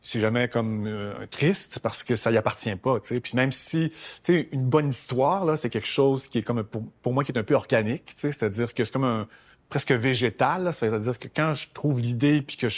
C'est 0.00 0.20
jamais 0.20 0.48
comme 0.48 0.86
euh, 0.86 1.26
triste 1.28 1.80
parce 1.80 2.04
que 2.04 2.14
ça 2.14 2.30
y 2.30 2.36
appartient 2.36 2.76
pas. 2.76 3.00
T'sais. 3.00 3.20
Puis 3.20 3.32
même 3.34 3.50
si, 3.50 3.92
une 4.28 4.64
bonne 4.64 4.90
histoire 4.90 5.44
là, 5.44 5.56
c'est 5.56 5.70
quelque 5.70 5.88
chose 5.88 6.28
qui 6.28 6.38
est 6.38 6.42
comme 6.42 6.62
pour, 6.62 6.84
pour 7.02 7.12
moi 7.12 7.24
qui 7.24 7.32
est 7.32 7.38
un 7.38 7.42
peu 7.42 7.54
organique. 7.54 8.12
C'est-à-dire 8.16 8.74
que 8.74 8.84
c'est 8.84 8.92
comme 8.92 9.04
un 9.04 9.26
presque 9.68 9.92
végétal. 9.92 10.72
C'est-à-dire 10.72 11.18
que 11.18 11.28
quand 11.28 11.54
je 11.54 11.68
trouve 11.72 12.00
l'idée 12.00 12.42
puis 12.42 12.56
que 12.56 12.68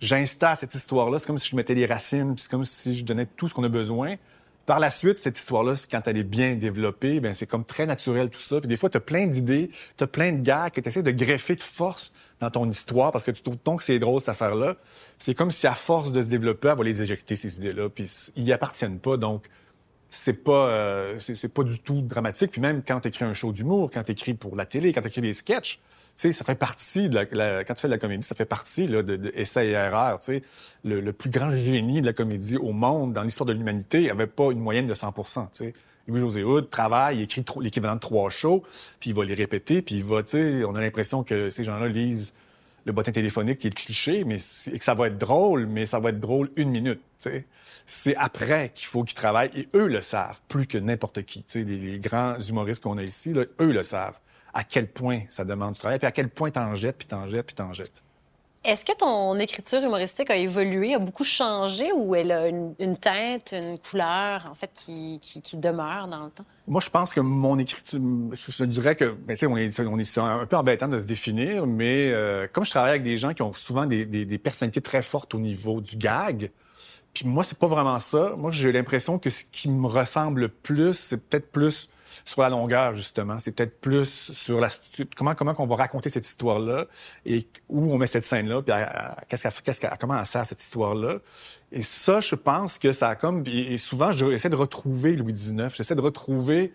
j'installe 0.00 0.56
cette 0.56 0.74
histoire-là, 0.74 1.18
c'est 1.18 1.26
comme 1.26 1.38
si 1.38 1.50
je 1.50 1.56
mettais 1.56 1.74
les 1.74 1.86
racines, 1.86 2.34
puis 2.34 2.42
c'est 2.42 2.50
comme 2.50 2.64
si 2.64 2.96
je 2.96 3.04
donnais 3.04 3.26
tout 3.26 3.48
ce 3.48 3.54
qu'on 3.54 3.64
a 3.64 3.68
besoin. 3.68 4.16
Par 4.66 4.78
la 4.78 4.90
suite, 4.90 5.18
cette 5.18 5.38
histoire-là, 5.38 5.74
quand 5.90 6.06
elle 6.06 6.18
est 6.18 6.22
bien 6.22 6.54
développée, 6.54 7.18
ben 7.18 7.34
c'est 7.34 7.46
comme 7.46 7.64
très 7.64 7.86
naturel 7.86 8.30
tout 8.30 8.40
ça. 8.40 8.60
Puis 8.60 8.68
des 8.68 8.76
fois, 8.76 8.88
tu 8.88 9.00
plein 9.00 9.26
d'idées, 9.26 9.70
tu 9.96 10.06
plein 10.06 10.32
de 10.32 10.42
gars 10.42 10.70
que 10.70 10.80
tu 10.80 10.88
essaies 10.88 11.02
de 11.02 11.10
greffer 11.10 11.56
de 11.56 11.62
force 11.62 12.12
dans 12.38 12.50
ton 12.50 12.68
histoire 12.68 13.10
parce 13.10 13.24
que 13.24 13.30
tu 13.30 13.42
trouves 13.42 13.58
donc 13.64 13.80
que 13.80 13.84
c'est 13.84 13.98
drôle 13.98 14.20
cette 14.20 14.30
affaire-là. 14.30 14.76
C'est 15.18 15.34
comme 15.34 15.50
si 15.50 15.66
à 15.66 15.74
force 15.74 16.12
de 16.12 16.22
se 16.22 16.28
développer, 16.28 16.68
elle 16.68 16.78
va 16.78 16.84
les 16.84 17.02
éjecter 17.02 17.36
ces 17.36 17.58
idées-là, 17.58 17.88
puis 17.88 18.10
ils 18.36 18.44
y 18.44 18.52
appartiennent 18.52 19.00
pas. 19.00 19.16
Donc 19.16 19.46
c'est 20.10 20.42
pas 20.42 20.68
euh, 20.68 21.18
c'est 21.18 21.52
pas 21.52 21.62
du 21.62 21.78
tout 21.78 22.02
dramatique. 22.02 22.50
Puis 22.50 22.60
même 22.60 22.82
quand 22.86 23.00
tu 23.00 23.08
écris 23.08 23.24
un 23.24 23.34
show 23.34 23.52
d'humour, 23.52 23.90
quand 23.92 24.02
tu 24.02 24.12
écris 24.12 24.34
pour 24.34 24.56
la 24.56 24.66
télé, 24.66 24.92
quand 24.92 25.00
tu 25.00 25.08
écris 25.08 25.20
des 25.20 25.34
sketchs, 25.34 25.80
ça 26.16 26.44
fait 26.44 26.58
partie 26.58 27.08
de 27.08 27.26
la, 27.32 27.64
quand 27.64 27.74
tu 27.74 27.80
fais 27.80 27.88
de 27.88 27.92
la 27.92 27.98
comédie, 27.98 28.26
ça 28.26 28.34
fait 28.34 28.44
partie 28.44 28.86
là, 28.86 29.02
de, 29.02 29.16
de 29.16 29.32
sais, 29.44 30.42
le, 30.84 31.00
le, 31.00 31.12
plus 31.12 31.30
grand 31.30 31.50
génie 31.54 32.02
de 32.02 32.06
la 32.06 32.12
comédie 32.12 32.58
au 32.58 32.72
monde, 32.72 33.14
dans 33.14 33.22
l'histoire 33.22 33.46
de 33.46 33.52
l'humanité, 33.52 34.10
avait 34.10 34.26
pas 34.26 34.50
une 34.50 34.60
moyenne 34.60 34.86
de 34.86 34.94
100 34.94 35.12
Tu 35.12 35.24
sais, 35.52 35.72
Louis-José 36.08 36.42
Hood 36.42 36.68
travaille, 36.68 37.18
il 37.18 37.22
écrit 37.22 37.44
l'équivalent 37.60 37.94
de 37.94 38.00
trois 38.00 38.28
shows, 38.28 38.62
puis 38.98 39.10
il 39.10 39.16
va 39.16 39.24
les 39.24 39.34
répéter, 39.34 39.80
puis 39.80 39.96
il 39.96 40.04
va, 40.04 40.22
tu 40.22 40.32
sais, 40.32 40.64
on 40.64 40.74
a 40.74 40.80
l'impression 40.80 41.22
que 41.22 41.50
ces 41.50 41.64
gens-là 41.64 41.88
lisent 41.88 42.34
le 42.84 42.92
bottin 42.92 43.12
téléphonique 43.12 43.58
qui 43.58 43.66
est 43.66 43.70
le 43.70 43.74
cliché, 43.74 44.24
mais 44.24 44.38
et 44.72 44.78
que 44.78 44.84
ça 44.84 44.94
va 44.94 45.08
être 45.08 45.18
drôle, 45.18 45.66
mais 45.66 45.86
ça 45.86 46.00
va 46.00 46.10
être 46.10 46.20
drôle 46.20 46.50
une 46.56 46.70
minute. 46.70 47.00
C'est 47.86 48.16
après 48.16 48.70
qu'il 48.74 48.86
faut 48.86 49.04
qu'ils 49.04 49.14
travaillent, 49.14 49.50
et 49.54 49.68
eux 49.74 49.86
le 49.86 50.00
savent 50.00 50.40
plus 50.48 50.66
que 50.66 50.78
n'importe 50.78 51.22
qui. 51.22 51.44
Les, 51.54 51.64
les 51.64 51.98
grands 51.98 52.38
humoristes 52.40 52.82
qu'on 52.82 52.98
a 52.98 53.02
ici, 53.02 53.32
eux 53.32 53.72
le 53.72 53.82
savent 53.82 54.18
à 54.52 54.64
quel 54.64 54.88
point 54.88 55.22
ça 55.28 55.44
demande 55.44 55.74
du 55.74 55.80
travail, 55.80 55.98
puis 55.98 56.06
à 56.06 56.12
quel 56.12 56.28
point 56.28 56.50
t'en 56.50 56.74
jettes, 56.74 56.98
puis 56.98 57.06
t'en 57.06 57.28
jettes, 57.28 57.46
puis 57.46 57.54
t'en 57.54 57.72
jettes. 57.72 58.02
Est-ce 58.62 58.84
que 58.84 58.92
ton 58.92 59.38
écriture 59.38 59.82
humoristique 59.82 60.28
a 60.28 60.36
évolué, 60.36 60.94
a 60.94 60.98
beaucoup 60.98 61.24
changé 61.24 61.92
ou 61.92 62.14
elle 62.14 62.30
a 62.30 62.48
une, 62.48 62.96
teinte, 63.00 63.52
une 63.52 63.78
couleur, 63.78 64.46
en 64.50 64.54
fait, 64.54 64.70
qui, 64.74 65.18
demeure 65.56 66.08
dans 66.08 66.24
le 66.24 66.30
temps? 66.30 66.44
Moi, 66.68 66.82
je 66.84 66.90
pense 66.90 67.12
que 67.12 67.20
mon 67.20 67.58
écriture, 67.58 67.98
je, 68.32 68.64
dirais 68.64 68.96
que, 68.96 69.12
ben, 69.12 69.36
on 69.48 69.56
est, 69.56 69.80
on 69.80 69.98
est 69.98 70.18
un 70.18 70.46
peu 70.46 70.56
embêtant 70.56 70.88
de 70.88 70.98
se 70.98 71.06
définir, 71.06 71.66
mais 71.66 72.12
euh, 72.12 72.46
comme 72.52 72.64
je 72.64 72.70
travaille 72.70 72.90
avec 72.90 73.02
des 73.02 73.16
gens 73.16 73.32
qui 73.32 73.42
ont 73.42 73.54
souvent 73.54 73.86
des 73.86 74.38
personnalités 74.38 74.82
très 74.82 75.02
fortes 75.02 75.34
au 75.34 75.38
niveau 75.38 75.80
du 75.80 75.96
gag, 75.96 76.50
puis 77.14 77.26
moi, 77.26 77.44
c'est 77.44 77.58
pas 77.58 77.66
vraiment 77.66 77.98
ça. 77.98 78.34
Moi, 78.36 78.52
j'ai 78.52 78.72
l'impression 78.72 79.18
que 79.18 79.30
ce 79.30 79.44
qui 79.50 79.68
me 79.68 79.86
ressemble 79.86 80.42
le 80.42 80.48
plus, 80.48 80.94
c'est 80.94 81.16
peut-être 81.16 81.50
plus 81.50 81.90
sur 82.24 82.42
la 82.42 82.48
longueur, 82.48 82.94
justement. 82.94 83.38
C'est 83.38 83.52
peut-être 83.52 83.80
plus 83.80 84.32
sur 84.32 84.60
la 84.60 84.68
comment 85.16 85.34
comment 85.34 85.54
qu'on 85.54 85.66
va 85.66 85.76
raconter 85.76 86.10
cette 86.10 86.26
histoire-là 86.26 86.86
et 87.26 87.46
où 87.68 87.92
on 87.92 87.98
met 87.98 88.06
cette 88.06 88.24
scène-là, 88.24 88.62
puis 88.62 88.74
qu'est-ce 89.28 89.62
qu'est-ce 89.62 89.86
comment 89.98 90.18
elle 90.18 90.26
sert 90.26 90.44
cette 90.46 90.60
histoire-là. 90.60 91.18
Et 91.72 91.82
ça, 91.82 92.20
je 92.20 92.34
pense 92.34 92.78
que 92.78 92.92
ça 92.92 93.10
a 93.10 93.14
comme 93.14 93.44
et, 93.46 93.78
souvent 93.78 94.12
j'essaie 94.12 94.50
de 94.50 94.56
retrouver 94.56 95.16
Louis 95.16 95.32
XIX, 95.32 95.68
j'essaie 95.74 95.94
de 95.94 96.00
retrouver 96.00 96.72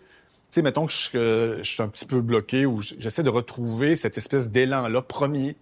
tu 0.48 0.60
sais, 0.60 0.62
mettons 0.62 0.86
que 0.86 0.92
je, 0.92 1.58
je, 1.58 1.68
suis 1.68 1.82
un 1.82 1.88
petit 1.88 2.04
peu 2.04 2.20
bloqué 2.20 2.66
ou 2.66 2.80
j'essaie 2.80 3.24
de 3.24 3.30
retrouver 3.30 3.96
cette 3.96 4.16
espèce 4.16 4.48
d'élan-là 4.48 5.02
premier 5.02 5.56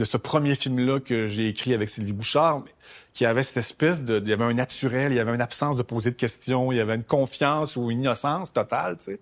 de 0.00 0.06
ce 0.06 0.16
premier 0.16 0.54
film-là 0.54 0.98
que 0.98 1.28
j'ai 1.28 1.46
écrit 1.46 1.74
avec 1.74 1.90
Sylvie 1.90 2.12
Bouchard, 2.12 2.64
qui 3.12 3.26
avait 3.26 3.42
cette 3.42 3.58
espèce 3.58 4.02
de... 4.02 4.18
Il 4.18 4.28
y 4.28 4.32
avait 4.32 4.44
un 4.44 4.54
naturel, 4.54 5.12
il 5.12 5.16
y 5.16 5.18
avait 5.18 5.34
une 5.34 5.42
absence 5.42 5.76
de 5.76 5.82
poser 5.82 6.10
de 6.10 6.16
questions, 6.16 6.72
il 6.72 6.78
y 6.78 6.80
avait 6.80 6.94
une 6.94 7.04
confiance 7.04 7.76
ou 7.76 7.90
une 7.90 8.00
innocence 8.00 8.50
totale, 8.50 8.96
tu 8.96 9.04
sais. 9.04 9.20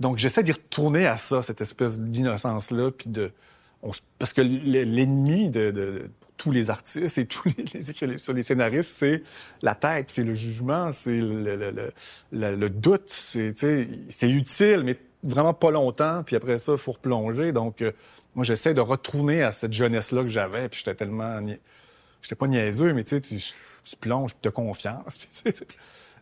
Donc, 0.00 0.16
j'essaie 0.16 0.42
d'y 0.42 0.52
retourner 0.52 1.06
à 1.06 1.18
ça, 1.18 1.42
cette 1.42 1.60
espèce 1.60 2.00
d'innocence-là, 2.00 2.90
puis 2.90 3.10
de... 3.10 3.32
parce 4.18 4.32
que 4.32 4.40
l'ennemi 4.40 5.50
de, 5.50 6.10
tous 6.38 6.50
les 6.50 6.70
artistes 6.70 7.18
et 7.18 7.26
tous 7.26 7.44
les, 7.58 8.16
sur 8.16 8.32
les 8.32 8.42
scénaristes, 8.42 8.96
c'est 8.96 9.22
la 9.60 9.74
tête, 9.74 10.08
c'est 10.08 10.24
le 10.24 10.32
jugement, 10.32 10.90
c'est 10.90 11.20
le, 11.20 11.92
le, 12.32 12.70
doute, 12.70 13.10
c'est 13.10 14.30
utile, 14.30 14.82
mais 14.84 14.98
vraiment 15.22 15.54
pas 15.54 15.70
longtemps, 15.70 16.22
puis 16.24 16.34
après 16.34 16.58
ça, 16.58 16.72
il 16.72 16.78
faut 16.78 16.92
replonger. 16.92 17.52
Donc, 17.52 17.82
euh, 17.82 17.92
moi, 18.34 18.44
j'essaie 18.44 18.74
de 18.74 18.80
retourner 18.80 19.42
à 19.42 19.52
cette 19.52 19.72
jeunesse-là 19.72 20.22
que 20.22 20.28
j'avais, 20.28 20.68
puis 20.68 20.78
j'étais 20.78 20.94
tellement... 20.94 21.40
J'étais 22.22 22.36
pas 22.36 22.46
niaiseux, 22.46 22.94
mais 22.94 23.04
tu 23.04 23.20
sais, 23.20 23.40
tu, 23.84 23.96
plonges, 23.96 24.32
tu 24.42 24.48
as 24.48 24.50
confiance. 24.50 25.18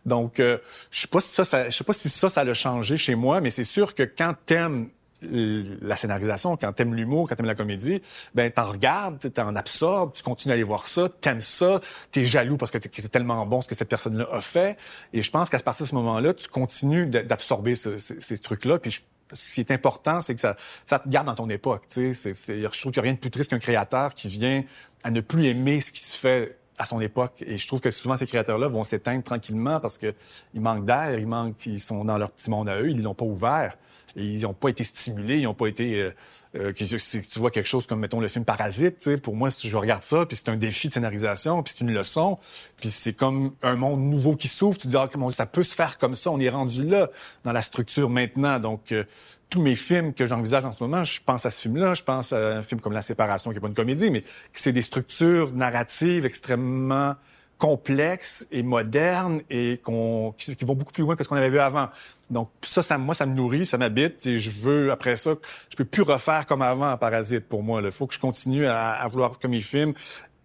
Donc, 0.05 0.39
euh, 0.39 0.57
je 0.91 1.01
sais 1.01 1.07
pas 1.07 1.21
si 1.21 1.29
ça, 1.29 1.69
je 1.69 1.75
sais 1.75 1.83
pas 1.83 1.93
si 1.93 2.09
ça, 2.09 2.29
ça 2.29 2.43
l'a 2.43 2.53
changé 2.53 2.97
chez 2.97 3.15
moi, 3.15 3.39
mais 3.39 3.51
c'est 3.51 3.63
sûr 3.63 3.95
que 3.95 4.03
quand 4.03 4.33
t'aimes 4.45 4.89
la 5.21 5.95
scénarisation, 5.95 6.57
quand 6.57 6.73
t'aimes 6.73 6.93
l'humour, 6.93 7.29
quand 7.29 7.35
t'aimes 7.35 7.45
la 7.45 7.55
comédie, 7.55 8.01
ben 8.35 8.51
t'en 8.51 8.65
regardes, 8.65 9.31
t'en 9.31 9.55
absorbes, 9.55 10.13
tu 10.13 10.23
continues 10.23 10.51
à 10.51 10.55
aller 10.55 10.63
voir 10.63 10.87
ça, 10.87 11.09
t'aimes 11.21 11.41
ça, 11.41 11.79
t'es 12.11 12.25
jaloux 12.25 12.57
parce 12.57 12.71
que 12.71 12.77
c'est 12.81 13.09
tellement 13.09 13.45
bon 13.45 13.61
ce 13.61 13.67
que 13.67 13.75
cette 13.75 13.89
personne-là 13.89 14.27
a 14.31 14.41
fait. 14.41 14.77
Et 15.13 15.21
je 15.21 15.31
pense 15.31 15.49
qu'à 15.49 15.59
partir 15.59 15.85
de 15.85 15.89
ce 15.89 15.95
moment-là, 15.95 16.33
tu 16.33 16.47
continues 16.49 17.07
d'absorber 17.07 17.75
ces 17.75 18.37
trucs-là. 18.39 18.79
Puis 18.79 19.01
ce 19.33 19.53
qui 19.53 19.61
est 19.61 19.71
important, 19.71 20.21
c'est 20.21 20.35
que 20.35 20.41
ça, 20.41 20.55
te 20.99 21.09
garde 21.09 21.27
dans 21.27 21.35
ton 21.35 21.49
époque. 21.49 21.83
Tu 21.89 22.13
sais, 22.13 22.33
je 22.33 22.79
trouve 22.79 22.91
qu'il 22.91 22.91
n'y 22.91 22.99
a 22.99 23.01
rien 23.01 23.13
de 23.13 23.19
plus 23.19 23.31
triste 23.31 23.49
qu'un 23.49 23.59
créateur 23.59 24.13
qui 24.13 24.29
vient 24.29 24.63
à 25.03 25.11
ne 25.11 25.21
plus 25.21 25.45
aimer 25.45 25.81
ce 25.81 25.91
qui 25.91 26.01
se 26.01 26.17
fait 26.17 26.57
à 26.77 26.85
son 26.85 26.99
époque. 27.01 27.43
Et 27.45 27.57
je 27.57 27.67
trouve 27.67 27.81
que 27.81 27.91
souvent, 27.91 28.17
ces 28.17 28.25
créateurs-là 28.25 28.67
vont 28.67 28.83
s'éteindre 28.83 29.23
tranquillement 29.23 29.79
parce 29.79 29.97
que 29.97 30.13
ils 30.53 30.61
manquent 30.61 30.85
d'air, 30.85 31.19
ils 31.19 31.27
manquent, 31.27 31.65
ils 31.65 31.79
sont 31.79 32.05
dans 32.05 32.17
leur 32.17 32.31
petit 32.31 32.49
monde 32.49 32.69
à 32.69 32.81
eux, 32.81 32.89
ils 32.89 33.01
l'ont 33.01 33.13
pas 33.13 33.25
ouvert 33.25 33.77
ils 34.15 34.41
n'ont 34.41 34.53
pas 34.53 34.69
été 34.69 34.83
stimulés, 34.83 35.39
ils 35.39 35.43
n'ont 35.43 35.53
pas 35.53 35.67
été... 35.67 36.01
Euh, 36.01 36.11
euh 36.55 36.73
tu 36.73 37.39
vois 37.39 37.51
quelque 37.51 37.67
chose 37.67 37.87
comme, 37.87 37.99
mettons, 37.99 38.19
le 38.19 38.27
film 38.27 38.45
Parasite, 38.45 39.17
pour 39.21 39.35
moi, 39.35 39.49
si 39.49 39.69
je 39.69 39.77
regarde 39.77 40.03
ça, 40.03 40.25
puis 40.25 40.37
c'est 40.37 40.49
un 40.49 40.55
défi 40.55 40.87
de 40.87 40.93
scénarisation, 40.93 41.63
puis 41.63 41.73
c'est 41.75 41.83
une 41.83 41.93
leçon, 41.93 42.37
puis 42.77 42.89
c'est 42.89 43.13
comme 43.13 43.53
un 43.63 43.75
monde 43.75 44.01
nouveau 44.01 44.35
qui 44.35 44.47
s'ouvre, 44.47 44.77
tu 44.77 44.83
te 44.83 44.87
dis, 44.87 44.97
ah, 44.97 45.09
comment 45.11 45.31
ça 45.31 45.45
peut 45.45 45.63
se 45.63 45.73
faire 45.73 45.97
comme 45.97 46.15
ça, 46.15 46.31
on 46.31 46.39
est 46.39 46.49
rendu 46.49 46.85
là 46.85 47.09
dans 47.43 47.51
la 47.51 47.61
structure 47.61 48.09
maintenant. 48.09 48.59
Donc, 48.59 48.91
euh, 48.91 49.03
tous 49.49 49.61
mes 49.61 49.75
films 49.75 50.13
que 50.13 50.25
j'envisage 50.27 50.65
en 50.65 50.71
ce 50.71 50.83
moment, 50.83 51.03
je 51.03 51.19
pense 51.23 51.45
à 51.45 51.51
ce 51.51 51.61
film-là, 51.61 51.93
je 51.93 52.03
pense 52.03 52.33
à 52.33 52.57
un 52.57 52.61
film 52.61 52.81
comme 52.81 52.93
La 52.93 53.01
Séparation, 53.01 53.51
qui 53.51 53.55
n'est 53.55 53.61
pas 53.61 53.67
une 53.67 53.75
comédie, 53.75 54.09
mais 54.09 54.23
c'est 54.51 54.73
des 54.73 54.81
structures 54.81 55.51
narratives 55.53 56.25
extrêmement 56.25 57.15
complexes 57.63 58.45
et 58.51 58.61
modernes 58.61 59.41
et 59.49 59.79
qu'on, 59.81 60.33
qui, 60.37 60.53
vont 60.65 60.75
beaucoup 60.75 60.91
plus 60.91 61.03
loin 61.03 61.15
que 61.15 61.23
ce 61.23 61.29
qu'on 61.29 61.37
avait 61.37 61.47
vu 61.47 61.59
avant. 61.59 61.87
Donc 62.29 62.49
ça, 62.61 62.97
moi, 62.97 63.15
ça 63.15 63.25
me 63.25 63.33
nourrit, 63.33 63.65
ça 63.65 63.77
m'habite 63.77 64.27
et 64.27 64.37
je 64.37 64.49
veux, 64.49 64.91
après 64.91 65.15
ça, 65.15 65.35
je 65.69 65.77
peux 65.77 65.85
plus 65.85 66.01
refaire 66.01 66.45
comme 66.45 66.61
avant 66.61 66.97
Parasite 66.97 67.47
pour 67.47 67.63
moi. 67.63 67.79
Il 67.81 67.89
faut 67.93 68.05
que 68.05 68.15
je 68.15 68.19
continue 68.19 68.67
à, 68.67 69.07
vouloir 69.09 69.39
que 69.39 69.47
mes 69.47 69.61
films 69.61 69.93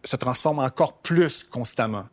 se 0.04 0.14
transforment 0.14 0.60
encore 0.60 0.92
plus 0.98 1.42
constamment. 1.42 2.04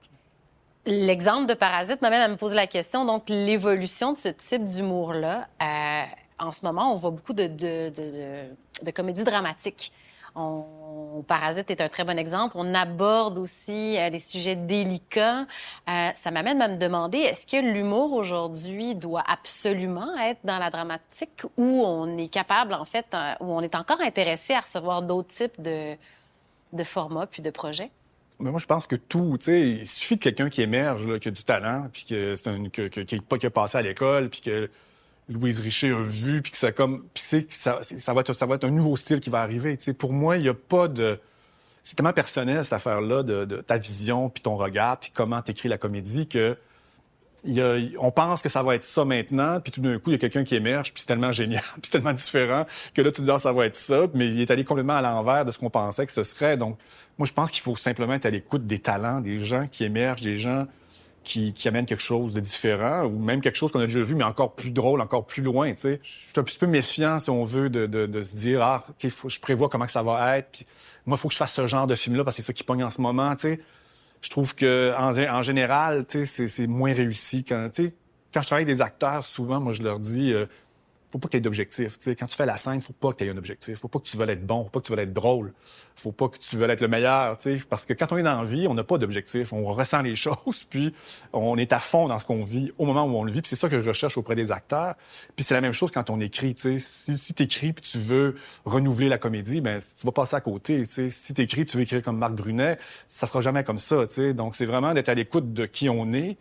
L'exemple 0.88 1.46
de 1.46 1.54
Parasite 1.54 2.02
m'amène 2.02 2.22
à 2.22 2.28
me 2.28 2.36
poser 2.36 2.56
la 2.56 2.66
question, 2.66 3.06
donc 3.06 3.26
l'évolution 3.30 4.14
de 4.14 4.18
ce 4.18 4.30
type 4.30 4.66
d'humour-là. 4.66 5.48
Euh, 5.62 6.04
en 6.40 6.50
ce 6.50 6.66
moment, 6.66 6.92
on 6.92 6.96
voit 6.96 7.12
beaucoup 7.12 7.34
de, 7.34 7.46
de, 7.46 7.90
de, 7.90 8.84
de 8.84 8.92
comédies 8.92 9.24
dramatiques 9.24 9.92
Parasite 11.28 11.72
est 11.72 11.82
un 11.82 11.90
très 11.90 12.04
bon 12.04 12.18
exemple. 12.18 12.56
On 12.58 12.74
aborde 12.74 13.38
aussi 13.38 13.98
euh, 13.98 14.10
les 14.10 14.20
sujets 14.20 14.56
délicats. 14.56 15.42
Euh, 15.90 16.10
ça 16.14 16.32
m'amène 16.32 16.62
à 16.62 16.68
me 16.68 16.78
demander, 16.78 17.20
est-ce 17.20 17.48
que 17.48 17.62
l'humour 17.62 18.14
aujourd'hui 18.14 18.96
doit 18.96 19.24
absolument 19.28 20.18
être 20.18 20.40
dans 20.44 20.58
la 20.58 20.70
dramatique 20.70 21.44
ou 21.58 21.84
on 21.86 22.18
est 22.18 22.28
capable, 22.28 22.74
en 22.74 22.86
fait, 22.86 23.06
euh, 23.14 23.34
ou 23.40 23.52
on 23.52 23.62
est 23.62 23.76
encore 23.76 24.02
intéressé 24.02 24.54
à 24.54 24.60
recevoir 24.60 25.02
d'autres 25.02 25.34
types 25.34 25.62
de, 25.62 25.96
formats 26.84 27.28
puis 27.28 27.42
de 27.42 27.50
projets? 27.50 27.92
Mais 28.40 28.52
moi, 28.52 28.60
je 28.60 28.66
pense 28.66 28.86
que 28.86 28.98
tout, 28.98 29.38
tu 29.40 29.46
sais, 29.46 29.62
il 29.62 29.88
suffit 29.88 30.18
de 30.18 30.22
quelqu'un 30.22 30.50
qui 30.50 30.62
émerge, 30.62 31.20
qui 31.20 31.30
a 31.30 31.32
du 31.32 31.44
talent, 31.44 31.88
puis 31.92 32.04
que 32.04 32.36
c'est 32.36 32.50
un, 32.50 32.68
que, 32.68 32.88
qui, 32.88 33.20
qui 33.22 33.46
a 33.46 33.50
passé 33.50 33.78
à 33.78 33.82
l'école, 33.82 34.30
puis 34.30 34.42
que 34.42 34.70
Louise 35.30 35.60
Richer 35.60 35.92
a 35.92 36.02
vu, 36.02 36.42
puis 36.42 36.52
que 36.52 36.58
ça 36.58 36.72
comme, 36.72 37.04
puis 37.14 37.24
ça, 37.50 37.80
va 38.14 38.22
être, 38.22 38.64
un 38.64 38.72
nouveau 38.72 38.96
style 38.96 39.20
qui 39.20 39.30
va 39.30 39.42
arriver. 39.42 39.78
Pour 39.98 40.14
moi, 40.14 40.38
il 40.38 40.44
n'y 40.44 40.50
a 40.50 40.54
pas 40.54 40.88
de, 40.88 41.20
c'est 41.84 41.96
tellement 41.96 42.14
personnel 42.14 42.64
cette 42.64 42.74
affaire-là 42.74 43.24
de, 43.24 43.46
de, 43.46 43.58
ta 43.58 43.78
vision, 43.78 44.30
puis 44.30 44.44
ton 44.44 44.56
regard, 44.56 45.00
puis 45.00 45.12
comment 45.14 45.42
t'écris 45.42 45.70
la 45.70 45.78
comédie 45.78 46.28
que 46.28 46.58
on 48.00 48.12
pense 48.12 48.42
que 48.42 48.50
ça 48.50 48.64
va 48.64 48.76
être 48.76 48.84
ça 48.84 49.06
maintenant, 49.06 49.60
puis 49.60 49.72
tout 49.72 49.82
d'un 49.82 49.98
coup, 49.98 50.10
il 50.10 50.14
y 50.14 50.16
a 50.16 50.18
quelqu'un 50.18 50.44
qui 50.44 50.56
émerge, 50.56 50.94
puis 50.94 51.02
c'est 51.02 51.08
tellement 51.08 51.32
génial, 51.32 51.64
puis 51.82 51.92
tellement 51.92 52.14
différent 52.14 52.66
que 52.94 53.02
là, 53.02 53.12
tu 53.12 53.22
dis, 53.22 53.32
ah, 53.32 53.40
ça 53.40 53.54
va 53.54 53.66
être 53.66 53.76
ça, 53.76 54.08
mais 54.14 54.28
il 54.28 54.42
est 54.42 54.52
allé 54.52 54.64
complètement 54.64 54.96
à 54.96 55.02
l'envers 55.02 55.46
de 55.46 55.52
ce 55.52 55.60
qu'on 55.60 55.70
pensait 55.70 56.06
que 56.06 56.12
ce 56.12 56.24
serait. 56.24 56.58
Donc, 56.58 56.78
moi, 57.18 57.28
je 57.28 57.34
pense 57.34 57.52
qu'il 57.52 57.62
faut 57.62 57.76
simplement 57.76 58.14
être 58.14 58.26
à 58.26 58.30
l'écoute 58.30 58.66
des 58.66 58.80
talents, 58.80 59.22
des 59.22 59.44
gens 59.44 59.68
qui 59.68 59.84
émergent, 59.84 60.22
des 60.22 60.40
gens 60.40 60.66
qui, 61.26 61.68
amènent 61.68 61.86
quelque 61.86 62.04
chose 62.04 62.34
de 62.34 62.40
différent, 62.40 63.04
ou 63.04 63.20
même 63.20 63.42
quelque 63.42 63.58
chose 63.58 63.72
qu'on 63.72 63.80
a 63.80 63.86
déjà 63.88 64.04
vu, 64.04 64.16
mais 64.16 64.24
encore 64.24 64.56
plus 64.56 64.72
drôle, 64.72 65.02
encore 65.02 65.26
plus 65.26 65.44
loin. 65.44 65.74
Je 65.82 65.98
suis 66.02 66.32
un 66.38 66.44
petit 66.44 66.58
peu 66.58 66.68
méfiant, 66.68 67.20
si 67.20 67.30
on 67.30 67.44
veut, 67.44 67.70
de, 67.70 67.86
de, 67.88 68.24
se 68.24 68.36
dire, 68.36 68.62
ah, 68.62 68.86
OK, 68.90 69.10
faut, 69.10 69.28
je 69.28 69.40
prévois 69.40 69.68
comment 69.68 69.86
que 69.86 69.92
ça 69.92 70.04
va 70.04 70.38
être, 70.38 70.50
puis 70.52 70.66
moi, 71.06 71.18
il 71.18 71.20
faut 71.20 71.28
que 71.28 71.34
je 71.34 71.40
fasse 71.40 71.54
ce 71.54 71.68
genre 71.68 71.88
de 71.88 71.96
film-là, 71.96 72.24
parce 72.24 72.38
que 72.38 72.44
c'est 72.44 72.48
ça 72.48 72.54
qui 72.54 72.64
pogne 72.64 72.84
en 72.84 72.92
ce 72.92 73.02
moment, 73.02 73.36
je 74.22 74.30
trouve 74.30 74.56
que 74.56 74.94
en, 74.98 75.16
en 75.18 75.42
général, 75.42 76.06
c'est 76.08 76.68
moins 76.68 76.94
réussi. 76.94 77.44
Quand, 77.44 77.70
quand 78.34 78.42
je 78.42 78.48
travaille 78.48 78.64
avec 78.64 78.76
des 78.76 78.82
acteurs, 78.82 79.26
souvent, 79.26 79.60
moi, 79.60 79.74
je 79.74 79.84
leur 79.84 80.00
dis, 80.00 80.34
euh, 80.34 80.46
faut 81.16 81.20
pas 81.20 81.28
que 81.28 81.32
tu 81.32 81.38
aies 81.38 81.42
d'objectif. 81.42 81.98
Quand 82.20 82.28
tu 82.28 82.36
fais 82.36 82.46
la 82.46 82.58
scène, 82.58 82.82
faut 82.82 82.92
pas 82.92 83.14
que 83.14 83.18
tu 83.18 83.24
aies 83.24 83.30
un 83.30 83.38
objectif. 83.38 83.80
Faut 83.80 83.88
pas 83.88 84.00
que 84.00 84.04
tu 84.04 84.18
veuilles 84.18 84.32
être 84.32 84.46
bon, 84.46 84.66
faut 84.66 84.70
pas 84.70 84.82
que 84.82 84.86
tu 84.86 84.92
veuilles 84.94 85.06
être 85.06 85.14
drôle. 85.14 85.54
Faut 85.96 86.12
pas 86.12 86.28
que 86.28 86.38
tu 86.38 86.58
veuilles 86.58 86.72
être 86.72 86.82
le 86.82 86.90
meilleur. 86.90 87.38
Parce 87.70 87.86
que 87.86 87.94
quand 87.94 88.12
on 88.12 88.18
est 88.18 88.24
dans 88.24 88.42
la 88.42 88.46
vie, 88.46 88.68
on 88.68 88.74
n'a 88.74 88.84
pas 88.84 88.98
d'objectif. 88.98 89.54
On 89.54 89.64
ressent 89.64 90.02
les 90.02 90.16
choses, 90.18 90.66
puis 90.70 90.94
on 91.32 91.58
est 91.58 91.72
à 91.72 91.80
fond 91.80 92.10
dans 92.10 92.20
ce 92.20 92.26
qu'on 92.26 92.44
vit 92.44 92.74
au 92.78 92.86
moment 92.86 93.06
où 93.06 93.16
on 93.16 93.24
le 93.24 93.32
vit. 93.32 93.42
C'est 93.46 93.56
ça 93.56 93.70
que 93.70 93.82
je 93.82 93.88
recherche 93.88 94.18
auprès 94.18 94.36
des 94.36 94.52
acteurs. 94.52 94.96
Puis 95.38 95.46
c'est 95.46 95.54
la 95.54 95.62
même 95.62 95.72
chose 95.72 95.90
quand 95.92 96.10
on 96.10 96.20
écrit. 96.20 96.54
T'sais. 96.54 96.80
Si, 96.80 97.16
si 97.18 97.34
tu 97.34 97.44
écris 97.44 97.72
puis 97.72 97.90
tu 97.90 97.98
veux 97.98 98.36
renouveler 98.66 99.08
la 99.08 99.18
comédie, 99.18 99.62
ben 99.62 99.80
tu 99.80 100.06
vas 100.06 100.12
passer 100.12 100.36
à 100.36 100.42
côté. 100.42 100.84
T'sais. 100.84 101.10
Si 101.10 101.34
tu 101.34 101.42
écris, 101.42 101.64
tu 101.64 101.78
veux 101.78 101.84
écrire 101.84 102.04
comme 102.04 102.18
Marc 102.18 102.34
Brunet, 102.34 102.78
ça 103.08 103.26
sera 103.26 103.40
jamais 103.40 103.64
comme 103.64 103.80
ça. 103.80 104.06
T'sais. 104.06 104.34
Donc 104.34 104.58
c'est 104.58 104.66
vraiment 104.66 104.94
d'être 104.94 105.08
à 105.08 105.14
l'écoute 105.14 105.54
de 105.54 105.66
qui 105.66 105.88
on 105.88 106.12
est 106.12 106.38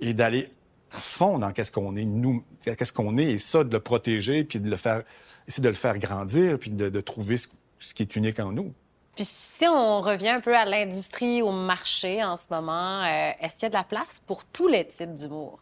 et 0.00 0.14
d'aller 0.14 0.50
à 0.94 0.98
fond 0.98 1.38
dans 1.38 1.52
qu'est-ce 1.52 1.72
qu'on 1.72 1.96
est, 1.96 2.04
nous, 2.04 2.44
qu'est-ce 2.62 2.92
qu'on 2.92 3.18
est, 3.18 3.32
et 3.32 3.38
ça, 3.38 3.64
de 3.64 3.72
le 3.72 3.80
protéger, 3.80 4.44
puis 4.44 4.60
de 4.60 4.70
le 4.70 4.76
faire, 4.76 5.02
essayer 5.48 5.62
de 5.62 5.68
le 5.68 5.74
faire 5.74 5.98
grandir, 5.98 6.58
puis 6.58 6.70
de, 6.70 7.00
trouver 7.00 7.36
ce, 7.36 7.48
qui 7.94 8.02
est 8.02 8.16
unique 8.16 8.38
en 8.38 8.52
nous. 8.52 8.72
Puis 9.16 9.24
si 9.24 9.66
on 9.66 10.00
revient 10.00 10.30
un 10.30 10.40
peu 10.40 10.56
à 10.56 10.64
l'industrie, 10.64 11.42
au 11.42 11.52
marché 11.52 12.22
en 12.24 12.36
ce 12.36 12.44
moment, 12.50 13.02
euh, 13.02 13.30
est-ce 13.40 13.54
qu'il 13.54 13.64
y 13.64 13.66
a 13.66 13.68
de 13.70 13.74
la 13.74 13.84
place 13.84 14.20
pour 14.26 14.44
tous 14.44 14.68
les 14.68 14.86
types 14.86 15.14
d'humour? 15.14 15.60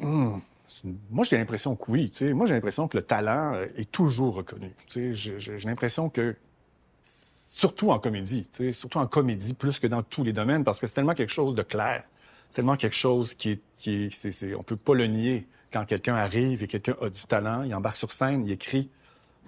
Hum, 0.00 0.40
moi, 1.10 1.24
j'ai 1.24 1.36
l'impression 1.36 1.76
que 1.76 1.90
oui. 1.90 2.10
sais. 2.12 2.32
Moi, 2.32 2.46
j'ai 2.46 2.54
l'impression 2.54 2.88
que 2.88 2.96
le 2.96 3.02
talent 3.02 3.54
euh, 3.54 3.66
est 3.76 3.90
toujours 3.90 4.34
reconnu. 4.34 4.72
J'ai 4.88 5.58
l'impression 5.64 6.08
que, 6.08 6.36
surtout 7.04 7.90
en 7.90 7.98
comédie, 7.98 8.48
surtout 8.72 8.98
en 8.98 9.06
comédie, 9.06 9.54
plus 9.54 9.78
que 9.78 9.86
dans 9.86 10.02
tous 10.02 10.24
les 10.24 10.32
domaines, 10.32 10.64
parce 10.64 10.80
que 10.80 10.86
c'est 10.86 10.94
tellement 10.94 11.14
quelque 11.14 11.32
chose 11.32 11.54
de 11.54 11.62
clair 11.62 12.04
c'est 12.50 12.56
tellement 12.56 12.76
quelque 12.76 12.96
chose 12.96 13.34
qui 13.34 13.50
est, 13.50 13.60
qui 13.76 14.06
est, 14.06 14.10
c'est, 14.10 14.54
on 14.54 14.62
peut 14.64 14.76
pas 14.76 14.94
le 14.94 15.06
nier. 15.06 15.46
Quand 15.72 15.84
quelqu'un 15.84 16.16
arrive 16.16 16.64
et 16.64 16.66
quelqu'un 16.66 16.96
a 17.00 17.08
du 17.08 17.22
talent, 17.22 17.62
il 17.62 17.72
embarque 17.76 17.96
sur 17.96 18.12
scène, 18.12 18.44
il 18.44 18.50
écrit, 18.50 18.90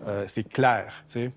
euh, 0.07 0.25
c'est 0.29 0.49
clair, 0.49 1.03
tu 1.07 1.13
sais. 1.13 1.33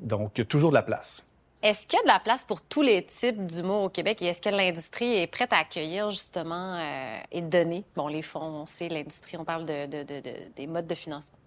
Donc, 0.00 0.32
il 0.34 0.40
y 0.40 0.42
a 0.42 0.44
toujours 0.44 0.70
de 0.70 0.74
la 0.74 0.82
place. 0.82 1.24
Est-ce 1.62 1.86
qu'il 1.86 1.96
y 1.96 2.00
a 2.00 2.02
de 2.02 2.08
la 2.08 2.18
place 2.18 2.42
pour 2.42 2.60
tous 2.60 2.82
les 2.82 3.06
types 3.06 3.46
d'humour 3.46 3.84
au 3.84 3.88
Québec 3.88 4.20
et 4.22 4.26
est-ce 4.26 4.40
que 4.40 4.48
l'industrie 4.48 5.14
est 5.14 5.28
prête 5.28 5.52
à 5.52 5.58
accueillir 5.58 6.10
justement 6.10 6.74
euh, 6.74 7.18
et 7.30 7.42
donner, 7.42 7.84
bon, 7.94 8.08
les 8.08 8.22
fonds, 8.22 8.40
on 8.40 8.66
sait, 8.66 8.88
l'industrie, 8.88 9.36
on 9.36 9.44
parle 9.44 9.64
de, 9.66 9.86
de, 9.86 10.02
de, 10.02 10.20
des 10.56 10.66
modes 10.66 10.88
de 10.88 10.94
financement? 10.96 11.38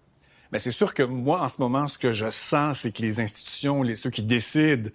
Mais 0.50 0.58
c'est 0.58 0.72
sûr 0.72 0.94
que 0.94 1.02
moi, 1.02 1.42
en 1.42 1.48
ce 1.48 1.60
moment, 1.60 1.86
ce 1.88 1.98
que 1.98 2.12
je 2.12 2.30
sens, 2.30 2.80
c'est 2.80 2.90
que 2.90 3.02
les 3.02 3.20
institutions, 3.20 3.82
les, 3.82 3.96
ceux 3.96 4.08
qui 4.08 4.22
décident, 4.22 4.88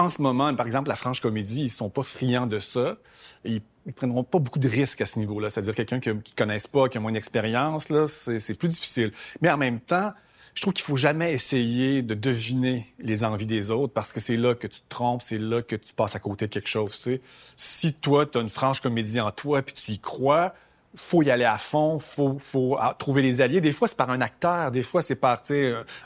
en 0.00 0.10
ce 0.10 0.22
moment, 0.22 0.54
par 0.54 0.66
exemple, 0.66 0.88
la 0.88 0.96
franche 0.96 1.20
comédie, 1.20 1.62
ils 1.64 1.70
sont 1.70 1.90
pas 1.90 2.02
friands 2.02 2.46
de 2.46 2.58
ça. 2.58 2.96
Ils 3.44 3.62
ils 3.86 3.92
prendront 3.92 4.24
pas 4.24 4.38
beaucoup 4.38 4.58
de 4.58 4.68
risques 4.68 5.00
à 5.00 5.06
ce 5.06 5.18
niveau-là. 5.18 5.50
C'est-à-dire 5.50 5.74
quelqu'un 5.74 6.00
qui, 6.00 6.10
ne 6.10 6.20
connaisse 6.36 6.66
pas, 6.66 6.88
qui 6.88 6.98
a 6.98 7.00
moins 7.00 7.12
d'expérience, 7.12 7.88
là, 7.88 8.06
c'est 8.06 8.58
plus 8.58 8.68
difficile. 8.68 9.12
Mais 9.40 9.50
en 9.50 9.56
même 9.56 9.80
temps, 9.80 10.12
je 10.54 10.62
trouve 10.62 10.74
qu'il 10.74 10.84
faut 10.84 10.96
jamais 10.96 11.32
essayer 11.32 12.02
de 12.02 12.14
deviner 12.14 12.86
les 12.98 13.24
envies 13.24 13.46
des 13.46 13.70
autres 13.70 13.92
parce 13.92 14.12
que 14.12 14.20
c'est 14.20 14.36
là 14.36 14.54
que 14.54 14.66
tu 14.66 14.80
te 14.80 14.88
trompes, 14.88 15.22
c'est 15.22 15.38
là 15.38 15.62
que 15.62 15.76
tu 15.76 15.94
passes 15.94 16.14
à 16.14 16.18
côté 16.18 16.46
de 16.46 16.52
quelque 16.52 16.68
chose. 16.68 17.08
Si 17.56 17.94
toi, 17.94 18.26
tu 18.26 18.38
as 18.38 18.40
une 18.40 18.50
franche 18.50 18.80
comédie 18.80 19.20
en 19.20 19.30
toi 19.30 19.62
puis 19.62 19.74
tu 19.74 19.92
y 19.92 19.98
crois, 19.98 20.52
faut 20.94 21.22
y 21.22 21.30
aller 21.30 21.44
à 21.44 21.56
fond, 21.56 22.00
faut, 22.00 22.36
faut 22.40 22.76
ah, 22.78 22.96
trouver 22.98 23.22
les 23.22 23.40
alliés. 23.40 23.60
Des 23.60 23.72
fois, 23.72 23.86
c'est 23.86 23.96
par 23.96 24.10
un 24.10 24.20
acteur, 24.20 24.70
des 24.72 24.82
fois, 24.82 25.02
c'est 25.02 25.14
par 25.14 25.42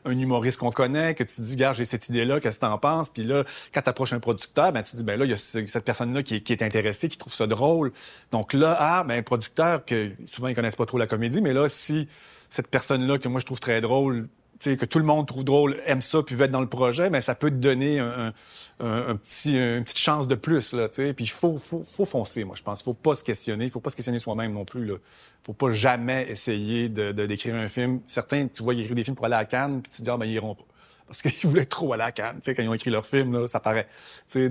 un, 0.05 0.11
humoriste 0.11 0.59
qu'on 0.59 0.71
connaît, 0.71 1.15
que 1.15 1.25
tu 1.25 1.41
dis, 1.41 1.57
gars, 1.57 1.73
j'ai 1.73 1.85
cette 1.85 2.09
idée-là, 2.09 2.39
qu'est-ce 2.41 2.57
que 2.59 2.67
t'en 2.67 2.77
penses? 2.79 3.09
Puis 3.09 3.25
là, 3.25 3.45
quand 3.73 3.81
t'approches 3.81 4.13
un 4.13 4.21
producteur, 4.21 4.73
ben, 4.73 4.83
tu 4.83 4.97
dis, 4.97 5.03
ben 5.03 5.19
là, 5.19 5.25
il 5.25 5.31
y 5.31 5.35
a 5.35 5.39
cette 5.39 5.85
personne-là 5.85 6.23
qui, 6.23 6.43
qui, 6.43 6.53
est 6.53 6.63
intéressée, 6.63 7.09
qui 7.09 7.17
trouve 7.17 7.33
ça 7.33 7.47
drôle. 7.47 7.93
Donc 8.31 8.53
là, 8.53 8.77
ah, 8.79 9.05
ben, 9.05 9.19
un 9.19 9.23
producteur, 9.23 9.85
que 9.85 10.11
souvent, 10.27 10.49
ils 10.49 10.55
connaissent 10.55 10.77
pas 10.77 10.87
trop 10.87 10.99
la 10.99 11.07
comédie, 11.07 11.41
mais 11.41 11.55
là, 11.55 11.69
si 11.69 12.07
cette 12.51 12.69
personne-là, 12.69 13.19
que 13.19 13.29
moi, 13.29 13.41
je 13.41 13.47
trouve 13.47 13.61
très 13.61 13.81
drôle, 13.81 14.29
que 14.65 14.85
tout 14.85 14.99
le 14.99 15.05
monde 15.05 15.27
trouve 15.27 15.45
drôle, 15.45 15.77
aime 15.87 16.01
ça, 16.01 16.23
puis 16.23 16.35
veut 16.35 16.45
être 16.45 16.51
dans 16.51 16.61
le 16.61 16.69
projet, 16.69 17.11
mais 17.11 17.21
ça 17.21 17.35
peut 17.35 17.51
te 17.51 17.57
donner 17.57 17.99
un, 17.99 18.33
petit, 18.79 19.57
une 19.57 19.85
petite 19.85 19.99
chance 19.99 20.29
de 20.29 20.35
plus. 20.35 20.73
Là, 20.73 20.89
puis 20.89 21.15
il 21.19 21.31
faut, 21.31 21.59
faut, 21.59 21.83
faut, 21.83 22.05
foncer, 22.05 22.45
moi, 22.45 22.57
je 22.57 22.63
pense. 22.63 22.81
Il 22.81 22.85
faut 22.85 22.95
pas 22.95 23.15
se 23.15 23.25
questionner. 23.25 23.67
Il 23.67 23.71
faut 23.71 23.81
pas 23.81 23.91
se 23.91 23.97
questionner 23.97 24.19
soi-même 24.19 24.53
non 24.53 24.65
plus. 24.65 24.89
Il 24.89 24.99
faut 25.43 25.53
pas 25.53 25.71
jamais 25.71 26.27
essayer 26.29 26.89
de, 26.89 27.13
d'écrire 27.13 27.55
un 27.55 27.69
film. 27.69 28.01
Certains, 28.07 28.47
tu 28.49 28.63
vois, 28.63 28.75
ils 28.75 28.81
écrivent 28.81 28.97
des 28.97 29.05
films 29.05 29.17
pour 29.17 29.27
aller 29.27 29.35
à 29.35 29.45
Cannes, 29.45 29.83
puis 29.83 29.91
tu 29.91 29.99
te 29.99 30.03
dis, 30.03 30.11
ah, 30.11 30.17
ben, 30.17 30.27
ils 30.27 30.33
iront 30.33 30.55
pas. 30.55 30.65
Parce 31.07 31.23
qu'ils 31.23 31.33
voulaient 31.49 31.67
trop 31.67 31.93
aller 31.93 32.03
à 32.03 32.13
Cannes, 32.13 32.41
quand 32.45 32.55
ils 32.59 32.69
ont 32.69 32.75
écrit 32.75 32.91
leur 32.91 33.07
film, 33.07 33.33
là, 33.33 33.47
ça 33.47 33.61
paraît. 33.61 33.89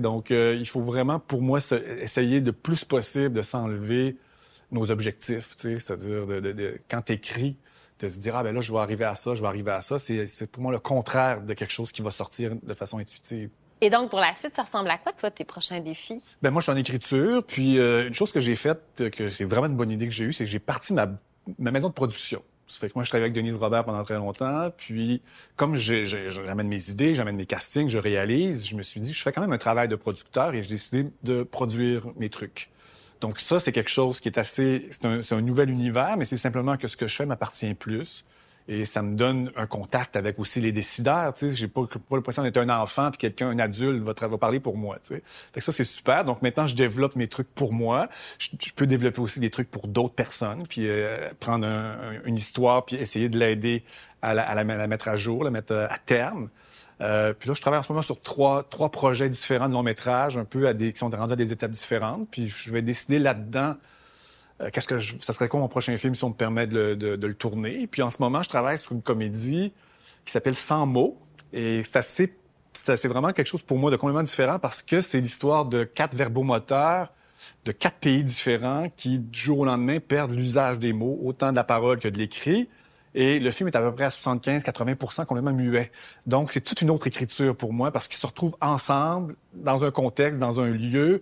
donc, 0.00 0.30
euh, 0.30 0.56
il 0.58 0.66
faut 0.66 0.80
vraiment, 0.80 1.18
pour 1.18 1.42
moi, 1.42 1.60
essayer 2.00 2.40
de 2.40 2.50
plus 2.50 2.84
possible 2.84 3.34
de 3.34 3.42
s'enlever 3.42 4.16
nos 4.70 4.90
objectifs, 4.90 5.54
c'est-à-dire 5.56 6.26
de, 6.26 6.40
de, 6.40 6.80
quand 6.88 7.02
tu 7.02 7.12
écris, 7.12 7.56
de 8.00 8.08
se 8.08 8.18
dire, 8.18 8.36
ah 8.36 8.42
ben 8.42 8.54
là, 8.54 8.60
je 8.60 8.72
vais 8.72 8.78
arriver 8.78 9.04
à 9.04 9.14
ça, 9.14 9.34
je 9.34 9.40
vais 9.40 9.48
arriver 9.48 9.70
à 9.70 9.80
ça, 9.80 9.98
c'est 9.98 10.50
pour 10.50 10.62
moi 10.62 10.72
le 10.72 10.78
contraire 10.78 11.42
de 11.42 11.54
quelque 11.54 11.72
chose 11.72 11.92
qui 11.92 12.02
va 12.02 12.10
sortir 12.10 12.52
de 12.62 12.74
façon 12.74 12.98
intuitive. 12.98 13.50
Et 13.80 13.90
donc, 13.90 14.10
pour 14.10 14.20
la 14.20 14.32
suite, 14.32 14.54
ça 14.56 14.62
ressemble 14.62 14.88
à 14.88 14.98
quoi, 14.98 15.12
toi, 15.12 15.30
tes 15.30 15.44
prochains 15.44 15.80
défis? 15.80 16.22
Ben 16.42 16.50
moi, 16.50 16.60
je 16.60 16.64
suis 16.64 16.72
en 16.72 16.76
écriture, 16.76 17.44
puis 17.44 17.78
euh, 17.78 18.06
une 18.06 18.14
chose 18.14 18.32
que 18.32 18.40
j'ai 18.40 18.56
faite, 18.56 18.82
euh, 19.00 19.10
que 19.10 19.28
c'est 19.28 19.44
vraiment 19.44 19.66
une 19.66 19.76
bonne 19.76 19.90
idée 19.90 20.06
que 20.06 20.12
j'ai 20.12 20.24
eue, 20.24 20.32
c'est 20.32 20.44
que 20.44 20.50
j'ai 20.50 20.58
parti 20.58 20.94
ma, 20.94 21.08
ma 21.58 21.70
maison 21.70 21.88
de 21.88 21.92
production. 21.92 22.42
Ça 22.66 22.78
fait 22.78 22.88
que 22.88 22.92
moi, 22.94 23.04
je 23.04 23.10
travaille 23.10 23.24
avec 23.24 23.34
Denis 23.34 23.52
Robert 23.52 23.84
pendant 23.84 24.02
très 24.04 24.14
longtemps. 24.14 24.70
Puis, 24.74 25.20
comme 25.56 25.76
j'amène 25.76 26.68
mes 26.68 26.90
idées, 26.90 27.14
j'amène 27.14 27.36
mes 27.36 27.44
castings, 27.44 27.90
je 27.90 27.98
réalise, 27.98 28.66
je 28.66 28.74
me 28.74 28.80
suis 28.80 29.00
dit, 29.00 29.12
je 29.12 29.22
fais 29.22 29.32
quand 29.32 29.42
même 29.42 29.52
un 29.52 29.58
travail 29.58 29.88
de 29.88 29.96
producteur 29.96 30.54
et 30.54 30.62
j'ai 30.62 30.70
décidé 30.70 31.10
de 31.22 31.42
produire 31.42 32.06
mes 32.16 32.30
trucs. 32.30 32.70
Donc 33.24 33.40
ça, 33.40 33.58
c'est 33.58 33.72
quelque 33.72 33.88
chose 33.88 34.20
qui 34.20 34.28
est 34.28 34.36
assez... 34.36 34.86
C'est 34.90 35.32
un, 35.32 35.40
nouvel 35.40 35.70
univers, 35.70 36.18
mais 36.18 36.26
c'est 36.26 36.36
simplement 36.36 36.76
que 36.76 36.88
ce 36.88 36.94
que 36.98 37.06
je 37.06 37.16
fais 37.16 37.24
m'appartient 37.24 37.72
plus. 37.72 38.26
Et 38.68 38.84
ça 38.84 39.00
me 39.00 39.16
donne 39.16 39.50
un 39.56 39.66
contact 39.66 40.16
avec 40.16 40.38
aussi 40.38 40.60
les 40.60 40.72
décideurs. 40.72 41.32
Tu 41.32 41.48
sais, 41.48 41.56
j'ai 41.56 41.66
pas, 41.66 41.86
l'impression 42.10 42.42
d'être 42.42 42.58
un 42.58 42.68
enfant 42.68 43.10
puis 43.10 43.16
quelqu'un, 43.16 43.48
un 43.48 43.58
adulte, 43.58 44.02
va, 44.02 44.12
va 44.12 44.36
parler 44.36 44.60
pour 44.60 44.76
moi. 44.76 44.98
Tu. 45.02 45.14
Fait 45.14 45.22
que 45.54 45.60
ça 45.62 45.72
c'est 45.72 45.84
super. 45.84 46.26
Donc 46.26 46.42
maintenant, 46.42 46.66
je 46.66 46.74
développe 46.74 47.16
mes 47.16 47.26
trucs 47.26 47.48
pour 47.54 47.72
moi. 47.72 48.10
Je, 48.38 48.50
peux 48.76 48.86
développer 48.86 49.22
aussi 49.22 49.40
des 49.40 49.48
trucs 49.48 49.70
pour 49.70 49.88
d'autres 49.88 50.14
personnes, 50.14 50.66
puis 50.68 50.86
euh, 50.86 51.30
prendre 51.40 51.66
une 52.26 52.36
histoire 52.36 52.84
puis 52.84 52.96
essayer 52.96 53.30
de 53.30 53.38
l'aider 53.38 53.84
à, 54.20 54.32
à, 54.32 54.54
la, 54.54 54.86
mettre 54.86 55.08
à 55.08 55.16
jour, 55.16 55.44
la 55.44 55.50
mettre 55.50 55.72
euh, 55.72 55.86
à 55.88 55.96
terme. 55.96 56.50
Euh, 57.00 57.34
puis 57.34 57.48
là, 57.48 57.54
je 57.54 57.60
travaille 57.60 57.80
en 57.80 57.82
ce 57.82 57.92
moment 57.92 58.02
sur 58.02 58.20
trois, 58.22 58.62
trois 58.64 58.90
projets 58.90 59.28
différents 59.28 59.68
de 59.68 59.74
long 59.74 59.82
métrage, 59.82 60.36
un 60.36 60.44
peu 60.44 60.68
à 60.68 60.74
qui 60.74 60.92
sont 60.94 61.10
rendus 61.10 61.32
à 61.32 61.36
des 61.36 61.52
étapes 61.52 61.72
différentes. 61.72 62.28
Puis 62.30 62.48
je 62.48 62.70
vais 62.70 62.82
décider 62.82 63.18
là-dedans 63.18 63.74
euh, 64.60 64.70
qu'est-ce 64.72 64.86
que 64.86 65.00
ça 65.00 65.32
serait 65.32 65.48
quoi 65.48 65.60
mon 65.60 65.68
prochain 65.68 65.96
film 65.96 66.14
si 66.14 66.24
on 66.24 66.30
me 66.30 66.34
permet 66.34 66.66
de 66.66 66.96
le, 67.20 67.34
tourner. 67.34 67.86
Puis 67.86 68.02
en 68.02 68.10
ce 68.10 68.22
moment, 68.22 68.42
je 68.42 68.48
travaille 68.48 68.78
sur 68.78 68.92
une 68.92 69.02
comédie 69.02 69.72
qui 70.24 70.32
s'appelle 70.32 70.54
Sans 70.54 70.86
mots. 70.86 71.18
Et 71.52 71.82
c'est 71.84 71.96
assez, 71.96 72.36
c'est 72.72 73.06
vraiment 73.06 73.32
quelque 73.32 73.48
chose 73.48 73.62
pour 73.62 73.78
moi 73.78 73.90
de 73.90 73.96
complètement 73.96 74.22
différent 74.22 74.58
parce 74.58 74.82
que 74.82 75.00
c'est 75.00 75.20
l'histoire 75.20 75.64
de 75.64 75.84
quatre 75.84 76.14
verbomoteurs 76.16 77.12
de 77.64 77.72
quatre 77.72 77.98
pays 77.98 78.24
différents 78.24 78.88
qui, 78.96 79.18
du 79.18 79.38
jour 79.38 79.60
au 79.60 79.64
lendemain, 79.64 79.98
perdent 80.00 80.32
l'usage 80.32 80.78
des 80.78 80.92
mots, 80.92 81.18
autant 81.22 81.50
de 81.50 81.56
la 81.56 81.64
parole 81.64 81.98
que 81.98 82.08
de 82.08 82.18
l'écrit. 82.18 82.68
Et 83.14 83.38
le 83.38 83.50
film 83.50 83.68
est 83.68 83.76
à 83.76 83.80
peu 83.80 83.94
près 83.94 84.04
à 84.04 84.08
75-80% 84.08 85.26
complètement 85.26 85.52
muet. 85.52 85.90
Donc, 86.26 86.52
c'est 86.52 86.60
toute 86.60 86.82
une 86.82 86.90
autre 86.90 87.06
écriture 87.06 87.56
pour 87.56 87.72
moi 87.72 87.90
parce 87.90 88.08
qu'ils 88.08 88.18
se 88.18 88.26
retrouvent 88.26 88.56
ensemble 88.60 89.36
dans 89.54 89.84
un 89.84 89.90
contexte, 89.90 90.40
dans 90.40 90.60
un 90.60 90.70
lieu. 90.70 91.20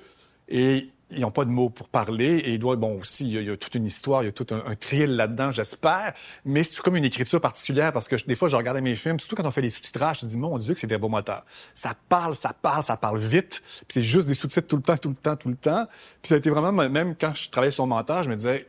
Et 0.48 0.90
ils 1.14 1.20
n'ont 1.20 1.30
pas 1.30 1.44
de 1.44 1.50
mots 1.50 1.70
pour 1.70 1.88
parler 1.88 2.42
et 2.46 2.58
doit, 2.58 2.76
bon, 2.76 2.98
aussi, 2.98 3.30
il 3.30 3.42
y, 3.42 3.50
a, 3.50 3.56
toute 3.56 3.74
une 3.74 3.86
histoire, 3.86 4.22
il 4.22 4.26
y 4.26 4.28
a 4.28 4.32
tout 4.32 4.46
un, 4.50 4.62
un 4.66 4.74
thrill 4.74 5.14
là-dedans, 5.14 5.52
j'espère, 5.52 6.14
mais 6.44 6.64
c'est 6.64 6.80
comme 6.80 6.96
une 6.96 7.04
écriture 7.04 7.40
particulière 7.40 7.92
parce 7.92 8.08
que 8.08 8.16
des 8.26 8.34
fois, 8.34 8.48
je 8.48 8.56
regardais 8.56 8.80
mes 8.80 8.94
films, 8.94 9.20
surtout 9.20 9.36
quand 9.36 9.46
on 9.46 9.50
fait 9.50 9.62
des 9.62 9.70
sous-titrages, 9.70 10.20
je 10.20 10.26
me 10.26 10.30
dis, 10.30 10.38
mon 10.38 10.58
Dieu, 10.58 10.74
que 10.74 10.80
c'est 10.80 10.86
verbomoteur. 10.86 11.44
Ça 11.74 11.94
parle, 12.08 12.34
ça 12.34 12.52
parle, 12.52 12.82
ça 12.82 12.96
parle 12.96 13.18
vite, 13.18 13.60
puis 13.62 13.86
c'est 13.88 14.02
juste 14.02 14.26
des 14.26 14.34
sous-titres 14.34 14.66
tout 14.66 14.76
le 14.76 14.82
temps, 14.82 14.96
tout 14.96 15.10
le 15.10 15.14
temps, 15.14 15.36
tout 15.36 15.48
le 15.48 15.56
temps. 15.56 15.86
Puis 16.22 16.28
ça 16.28 16.34
a 16.34 16.38
été 16.38 16.50
vraiment, 16.50 16.72
même 16.72 17.14
quand 17.18 17.34
je 17.34 17.50
travaillais 17.50 17.70
sur 17.70 17.86
mon 17.86 17.96
montage, 17.96 18.24
je 18.24 18.30
me 18.30 18.36
disais, 18.36 18.68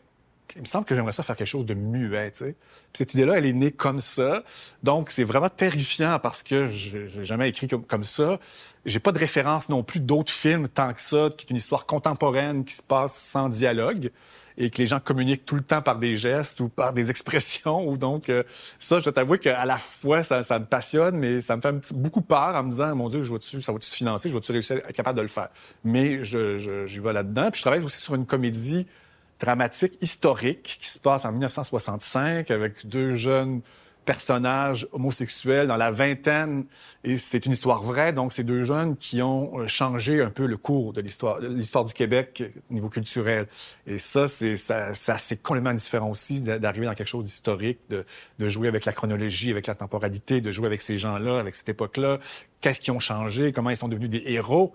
il 0.55 0.61
me 0.61 0.67
semble 0.67 0.85
que 0.85 0.95
j'aimerais 0.95 1.11
ça 1.11 1.23
faire 1.23 1.35
quelque 1.35 1.47
chose 1.47 1.65
de 1.65 1.73
muet, 1.73 2.31
tu 2.31 2.39
sais. 2.39 2.55
cette 2.93 3.13
idée-là, 3.13 3.37
elle 3.37 3.45
est 3.45 3.53
née 3.53 3.71
comme 3.71 4.01
ça. 4.01 4.43
Donc, 4.83 5.09
c'est 5.09 5.23
vraiment 5.23 5.49
terrifiant 5.49 6.19
parce 6.19 6.43
que 6.43 6.69
j'ai 6.69 7.07
jamais 7.25 7.49
écrit 7.49 7.67
comme, 7.67 7.83
comme 7.83 8.03
ça. 8.03 8.39
J'ai 8.85 8.99
pas 8.99 9.13
de 9.13 9.19
référence 9.19 9.69
non 9.69 9.81
plus 9.81 9.99
d'autres 10.01 10.31
films 10.31 10.67
tant 10.67 10.93
que 10.93 11.01
ça, 11.01 11.29
qui 11.35 11.45
est 11.45 11.49
une 11.49 11.55
histoire 11.55 11.85
contemporaine 11.85 12.65
qui 12.65 12.75
se 12.75 12.83
passe 12.83 13.17
sans 13.17 13.47
dialogue 13.47 14.11
et 14.57 14.69
que 14.69 14.77
les 14.77 14.87
gens 14.87 14.99
communiquent 14.99 15.45
tout 15.45 15.55
le 15.55 15.63
temps 15.63 15.81
par 15.81 15.97
des 15.97 16.17
gestes 16.17 16.59
ou 16.59 16.67
par 16.69 16.93
des 16.93 17.09
expressions. 17.09 17.95
Donc, 17.95 18.29
euh, 18.29 18.43
ça, 18.79 18.99
je 18.99 19.09
t'avoue 19.09 19.37
qu'à 19.37 19.65
la 19.65 19.77
fois, 19.77 20.23
ça, 20.23 20.41
me 20.59 20.65
passionne, 20.65 21.17
mais 21.17 21.41
ça 21.41 21.55
me 21.55 21.61
fait 21.61 21.93
beaucoup 21.93 22.21
peur 22.21 22.55
en 22.55 22.63
me 22.63 22.69
disant, 22.69 22.93
mon 22.95 23.07
Dieu, 23.07 23.23
je 23.23 23.29
vois-tu, 23.29 23.61
ça 23.61 23.71
va-tu 23.71 23.87
se 23.87 23.95
financer, 23.95 24.29
je 24.29 24.33
vais-tu 24.33 24.51
réussir 24.51 24.81
à 24.85 24.89
être 24.89 24.95
capable 24.95 25.17
de 25.17 25.23
le 25.23 25.29
faire? 25.29 25.49
Mais 25.83 26.23
je, 26.23 26.85
j'y 26.85 26.99
vais 26.99 27.13
là-dedans. 27.13 27.49
Puis 27.49 27.59
je 27.59 27.63
travaille 27.63 27.83
aussi 27.83 28.01
sur 28.01 28.15
une 28.15 28.25
comédie 28.25 28.85
dramatique 29.43 29.97
historique 30.01 30.77
qui 30.79 30.89
se 30.89 30.99
passe 30.99 31.25
en 31.25 31.31
1965 31.31 32.49
avec 32.49 32.87
deux 32.87 33.15
jeunes 33.15 33.61
personnages 34.03 34.87
homosexuels 34.91 35.67
dans 35.67 35.77
la 35.77 35.91
vingtaine. 35.91 36.65
Et 37.03 37.17
c'est 37.17 37.45
une 37.45 37.53
histoire 37.53 37.81
vraie. 37.81 38.13
Donc 38.13 38.33
c'est 38.33 38.43
deux 38.43 38.63
jeunes 38.63 38.95
qui 38.97 39.21
ont 39.21 39.59
euh, 39.59 39.67
changé 39.67 40.21
un 40.21 40.29
peu 40.29 40.45
le 40.45 40.57
cours 40.57 40.93
de 40.93 41.01
l'histoire 41.01 41.39
l'histoire 41.39 41.85
du 41.85 41.93
Québec 41.93 42.43
au 42.69 42.73
niveau 42.73 42.89
culturel. 42.89 43.47
Et 43.87 43.97
ça 43.97 44.27
c'est 44.27 44.55
ça, 44.57 44.93
c'est 44.93 45.41
complètement 45.41 45.73
différent 45.73 46.09
aussi 46.09 46.41
d'arriver 46.41 46.85
dans 46.85 46.93
quelque 46.93 47.07
chose 47.07 47.25
d'historique 47.25 47.79
de, 47.89 48.05
de 48.39 48.49
jouer 48.49 48.67
avec 48.67 48.85
la 48.85 48.93
chronologie 48.93 49.51
avec 49.51 49.67
la 49.67 49.75
temporalité 49.75 50.41
de 50.41 50.51
jouer 50.51 50.67
avec 50.67 50.81
ces 50.81 50.97
gens-là 50.97 51.39
avec 51.39 51.55
cette 51.55 51.69
époque-là. 51.69 52.19
Qu'est-ce 52.61 52.79
qu'ils 52.79 52.93
ont 52.93 52.99
changé? 52.99 53.51
Comment 53.51 53.71
ils 53.71 53.77
sont 53.77 53.89
devenus 53.89 54.09
des 54.09 54.23
héros? 54.25 54.73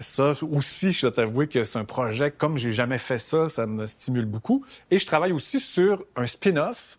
Ça 0.00 0.34
aussi, 0.42 0.92
je 0.92 1.02
dois 1.02 1.10
t'avouer 1.10 1.48
que 1.48 1.64
c'est 1.64 1.78
un 1.78 1.84
projet, 1.84 2.30
comme 2.30 2.58
j'ai 2.58 2.72
jamais 2.72 2.98
fait 2.98 3.18
ça, 3.18 3.48
ça 3.48 3.66
me 3.66 3.86
stimule 3.86 4.26
beaucoup. 4.26 4.64
Et 4.90 4.98
je 4.98 5.06
travaille 5.06 5.32
aussi 5.32 5.58
sur 5.58 6.04
un 6.16 6.26
spin-off 6.26 6.98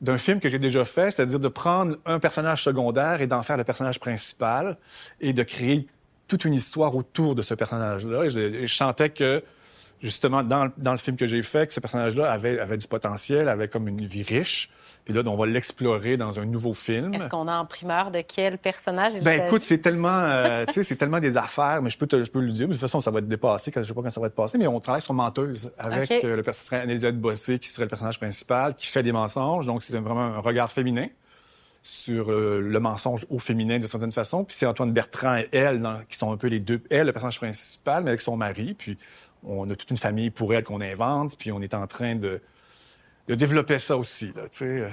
d'un 0.00 0.18
film 0.18 0.40
que 0.40 0.48
j'ai 0.48 0.58
déjà 0.58 0.84
fait, 0.84 1.10
c'est-à-dire 1.10 1.40
de 1.40 1.48
prendre 1.48 1.96
un 2.04 2.18
personnage 2.18 2.62
secondaire 2.62 3.20
et 3.20 3.26
d'en 3.26 3.42
faire 3.42 3.56
le 3.56 3.64
personnage 3.64 4.00
principal 4.00 4.76
et 5.20 5.32
de 5.32 5.42
créer 5.42 5.86
toute 6.28 6.44
une 6.44 6.54
histoire 6.54 6.94
autour 6.96 7.34
de 7.34 7.42
ce 7.42 7.54
personnage-là. 7.54 8.24
Et 8.24 8.30
je, 8.30 8.66
je 8.66 8.74
sentais 8.74 9.10
que 9.10 9.42
justement, 10.04 10.42
dans, 10.42 10.70
dans, 10.76 10.92
le 10.92 10.98
film 10.98 11.16
que 11.16 11.26
j'ai 11.26 11.42
fait, 11.42 11.66
que 11.66 11.72
ce 11.72 11.80
personnage-là 11.80 12.30
avait, 12.30 12.60
avait 12.60 12.76
du 12.76 12.86
potentiel, 12.86 13.48
avait 13.48 13.68
comme 13.68 13.88
une 13.88 14.04
vie 14.04 14.22
riche. 14.22 14.70
Puis 15.04 15.12
là, 15.12 15.22
on 15.26 15.36
va 15.36 15.44
l'explorer 15.46 16.16
dans 16.16 16.40
un 16.40 16.46
nouveau 16.46 16.72
film. 16.72 17.12
Est-ce 17.12 17.28
qu'on 17.28 17.46
a 17.46 17.58
en 17.58 17.66
primeur 17.66 18.10
de 18.10 18.22
quel 18.22 18.56
personnage? 18.56 19.20
Ben 19.20 19.44
écoute, 19.44 19.62
c'est 19.62 19.78
tellement, 19.78 20.08
euh, 20.08 20.64
tu 20.66 20.74
sais, 20.74 20.82
c'est 20.82 20.96
tellement 20.96 21.20
des 21.20 21.36
affaires, 21.36 21.82
mais 21.82 21.90
je 21.90 21.98
peux, 21.98 22.06
te, 22.06 22.24
je 22.24 22.30
peux 22.30 22.40
le 22.40 22.52
dire. 22.52 22.66
Mais 22.68 22.74
de 22.74 22.78
toute 22.78 22.80
façon, 22.80 23.00
ça 23.00 23.10
va 23.10 23.18
être 23.18 23.28
dépassé. 23.28 23.70
Je 23.74 23.82
sais 23.82 23.92
pas 23.92 24.02
quand 24.02 24.10
ça 24.10 24.20
va 24.20 24.28
être 24.28 24.34
passé, 24.34 24.56
mais 24.56 24.66
on 24.66 24.80
travaille 24.80 25.02
sur 25.02 25.12
Menteuse 25.12 25.72
avec 25.76 26.10
euh, 26.24 26.36
le 26.36 26.42
personnage 26.42 26.86
Elisabeth 26.86 27.20
Bossé, 27.20 27.58
qui 27.58 27.68
serait 27.68 27.84
le 27.84 27.90
personnage 27.90 28.18
principal, 28.18 28.74
qui 28.74 28.86
fait 28.86 29.02
des 29.02 29.12
mensonges. 29.12 29.66
Donc, 29.66 29.82
c'est 29.82 29.94
vraiment 29.98 30.24
un 30.24 30.38
regard 30.38 30.72
féminin 30.72 31.08
sur 31.82 32.30
euh, 32.30 32.62
le 32.62 32.80
mensonge 32.80 33.26
au 33.28 33.38
féminin 33.38 33.78
de 33.78 33.86
certaine 33.86 34.10
façon. 34.10 34.44
Puis 34.44 34.56
c'est 34.58 34.64
Antoine 34.64 34.92
Bertrand 34.92 35.36
et 35.36 35.48
elle 35.52 35.86
qui 36.08 36.16
sont 36.16 36.32
un 36.32 36.38
peu 36.38 36.46
les 36.46 36.60
deux. 36.60 36.80
Elle, 36.88 37.06
le 37.06 37.12
personnage 37.12 37.36
principal, 37.36 38.04
mais 38.04 38.10
avec 38.10 38.22
son 38.22 38.38
mari. 38.38 38.72
Puis 38.72 38.96
on 39.46 39.68
a 39.70 39.76
toute 39.76 39.90
une 39.90 39.96
famille 39.96 40.30
pour 40.30 40.54
elle 40.54 40.64
qu'on 40.64 40.80
invente. 40.80 41.36
Puis 41.36 41.52
on 41.52 41.60
est 41.60 41.74
en 41.74 41.86
train 41.86 42.14
de 42.14 42.40
développer 43.28 43.78
ça 43.78 43.96
aussi. 43.96 44.32
Sais. 44.50 44.88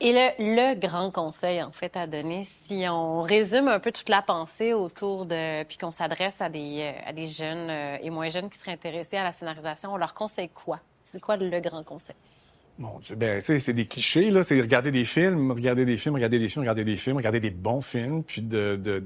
Et 0.00 0.12
le, 0.12 0.28
le, 0.38 0.74
grand 0.74 1.10
conseil, 1.10 1.62
en 1.62 1.70
fait, 1.70 1.96
à 1.96 2.06
donner, 2.06 2.46
si 2.62 2.84
on 2.90 3.22
résume 3.22 3.68
un 3.68 3.78
peu 3.78 3.92
toute 3.92 4.08
la 4.08 4.22
pensée 4.22 4.72
autour 4.72 5.24
de... 5.24 5.62
puis 5.64 5.78
qu'on 5.78 5.92
s'adresse 5.92 6.34
à 6.40 6.48
des, 6.48 6.80
euh, 6.80 7.08
à 7.08 7.12
des 7.12 7.28
jeunes 7.28 7.70
euh, 7.70 7.96
et 8.02 8.10
moins 8.10 8.28
jeunes 8.28 8.50
qui 8.50 8.58
seraient 8.58 8.72
intéressés 8.72 9.16
à 9.16 9.22
la 9.22 9.32
scénarisation, 9.32 9.94
on 9.94 9.96
leur 9.96 10.12
conseille 10.12 10.48
quoi? 10.48 10.80
C'est 11.04 11.20
quoi 11.20 11.36
le 11.36 11.60
grand 11.60 11.84
conseil? 11.84 12.16
Mon 12.78 12.98
Dieu, 12.98 13.14
ben, 13.14 13.40
c'est 13.40 13.72
des 13.72 13.86
clichés, 13.86 14.30
là. 14.30 14.42
C'est 14.42 14.60
regarder 14.60 14.90
des 14.90 15.04
films, 15.04 15.52
regarder 15.52 15.84
des 15.84 15.96
films, 15.96 16.16
regarder 16.16 16.40
des 16.40 16.48
films, 16.48 16.62
regarder 16.62 16.84
des 16.84 16.96
films, 16.96 17.16
regarder 17.16 17.38
des 17.38 17.50
bons 17.50 17.80
films, 17.80 18.24
puis 18.24 18.42
de, 18.42 18.74
de 18.74 19.04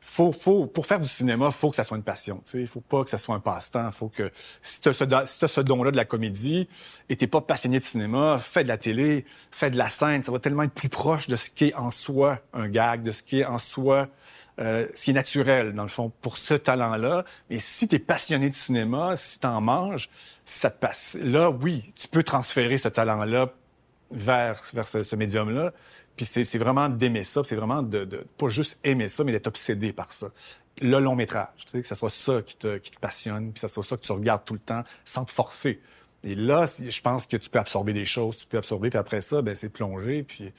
faut, 0.00 0.32
faut, 0.32 0.66
pour 0.66 0.86
faire 0.86 1.00
du 1.00 1.08
cinéma, 1.08 1.50
faut 1.50 1.70
que 1.70 1.76
ça 1.76 1.84
soit 1.84 1.96
une 1.96 2.02
passion. 2.02 2.42
Tu 2.44 2.60
sais, 2.60 2.66
faut 2.66 2.80
pas 2.80 3.04
que 3.04 3.10
ça 3.10 3.18
soit 3.18 3.34
un 3.34 3.40
passe-temps. 3.40 3.90
Faut 3.92 4.08
que 4.08 4.30
si 4.62 4.80
tu 4.80 4.92
ce, 4.92 5.46
ce 5.46 5.60
don-là 5.60 5.90
de 5.92 5.96
la 5.96 6.04
comédie 6.04 6.68
et 7.08 7.16
t'es 7.16 7.26
pas 7.26 7.40
passionné 7.40 7.78
de 7.78 7.84
cinéma, 7.84 8.38
fais 8.40 8.64
de 8.64 8.68
la 8.68 8.78
télé, 8.78 9.24
fais 9.50 9.70
de 9.70 9.78
la 9.78 9.88
scène. 9.88 10.22
Ça 10.22 10.30
va 10.30 10.38
tellement 10.40 10.64
être 10.64 10.74
plus 10.74 10.88
proche 10.88 11.26
de 11.26 11.36
ce 11.36 11.50
qui 11.50 11.66
est 11.66 11.74
en 11.74 11.90
soi 11.90 12.40
un 12.52 12.68
gag, 12.68 13.02
de 13.02 13.12
ce 13.12 13.22
qui 13.22 13.40
est 13.40 13.46
en 13.46 13.58
soi 13.58 14.08
euh, 14.60 14.86
ce 14.94 15.04
qui 15.06 15.10
est 15.10 15.14
naturel 15.14 15.72
dans 15.72 15.82
le 15.82 15.88
fond 15.88 16.12
pour 16.20 16.38
ce 16.38 16.54
talent-là. 16.54 17.24
Mais 17.50 17.58
si 17.58 17.88
tu 17.88 17.96
es 17.96 17.98
passionné 17.98 18.48
de 18.48 18.54
cinéma, 18.54 19.16
si 19.16 19.40
tu 19.40 19.46
en 19.46 19.60
manges, 19.60 20.08
ça 20.44 20.70
te 20.70 20.78
passe, 20.78 21.16
là, 21.20 21.50
oui, 21.50 21.92
tu 21.96 22.08
peux 22.08 22.22
transférer 22.22 22.76
ce 22.78 22.88
talent-là 22.88 23.52
vers, 24.10 24.62
vers 24.72 24.86
ce, 24.86 25.16
médium-là. 25.16 25.72
Puis 26.16 26.26
c'est 26.26 26.58
vraiment 26.58 26.88
d'aimer 26.88 27.24
ça, 27.24 27.42
c'est 27.44 27.56
vraiment 27.56 27.82
de, 27.82 28.04
pas 28.38 28.48
juste 28.48 28.78
aimer 28.84 29.08
ça, 29.08 29.24
mais 29.24 29.32
d'être 29.32 29.48
obsédé 29.48 29.92
par 29.92 30.12
ça. 30.12 30.28
Le 30.80 30.98
long 30.98 31.14
métrage, 31.14 31.48
tu 31.66 31.72
sais, 31.72 31.82
que 31.82 31.88
ce 31.88 31.94
soit 31.94 32.10
ça 32.10 32.42
qui 32.42 32.56
te, 32.56 32.78
qui 32.78 32.90
te 32.90 32.98
passionne, 32.98 33.52
puis 33.52 33.54
que 33.54 33.60
ce 33.60 33.68
soit 33.68 33.84
ça 33.84 33.96
que 33.96 34.02
tu 34.02 34.12
regardes 34.12 34.44
tout 34.44 34.54
le 34.54 34.60
temps 34.60 34.82
sans 35.04 35.24
te 35.24 35.32
forcer. 35.32 35.80
Et 36.22 36.34
là, 36.34 36.66
je 36.66 37.00
pense 37.00 37.26
que 37.26 37.36
tu 37.36 37.50
peux 37.50 37.58
absorber 37.58 37.92
des 37.92 38.04
choses, 38.04 38.38
tu 38.38 38.46
peux 38.46 38.58
absorber, 38.58 38.90
puis 38.90 38.98
après 38.98 39.20
ça, 39.20 39.42
ben 39.42 39.54
c'est 39.54 39.68
plonger, 39.68 40.22
puis 40.22 40.52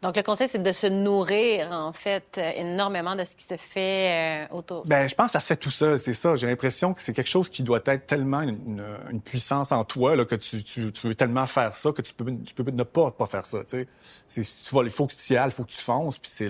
donc, 0.00 0.16
le 0.16 0.22
conseil, 0.22 0.46
c'est 0.48 0.62
de 0.62 0.70
se 0.70 0.86
nourrir, 0.86 1.72
en 1.72 1.92
fait, 1.92 2.40
énormément 2.54 3.16
de 3.16 3.24
ce 3.24 3.30
qui 3.30 3.44
se 3.44 3.56
fait 3.56 4.46
euh, 4.48 4.56
autour. 4.56 4.84
Ben, 4.86 5.08
je 5.08 5.14
pense 5.16 5.26
que 5.26 5.32
ça 5.32 5.40
se 5.40 5.48
fait 5.48 5.56
tout 5.56 5.70
seul, 5.70 5.98
c'est 5.98 6.14
ça. 6.14 6.36
J'ai 6.36 6.46
l'impression 6.46 6.94
que 6.94 7.02
c'est 7.02 7.12
quelque 7.12 7.28
chose 7.28 7.48
qui 7.48 7.64
doit 7.64 7.80
être 7.84 8.06
tellement 8.06 8.42
une, 8.42 8.80
puissance 9.24 9.72
en 9.72 9.84
toi, 9.84 10.14
là, 10.14 10.24
que 10.24 10.36
tu, 10.36 10.62
veux 11.02 11.14
tellement 11.16 11.48
faire 11.48 11.74
ça 11.74 11.90
que 11.90 12.00
tu 12.02 12.14
peux, 12.14 12.32
tu 12.44 12.54
peux 12.54 12.70
ne 12.70 12.84
pas, 12.84 13.10
pas 13.10 13.26
faire 13.26 13.44
ça, 13.44 13.64
tu 13.64 13.88
sais. 14.28 14.80
Il 14.84 14.90
faut 14.90 15.08
que 15.08 15.14
tu 15.14 15.32
y 15.32 15.36
ailles, 15.36 15.48
il 15.48 15.52
faut 15.52 15.64
que 15.64 15.72
tu 15.72 15.80
fonces, 15.80 16.18
puis 16.18 16.30
c'est 16.32 16.48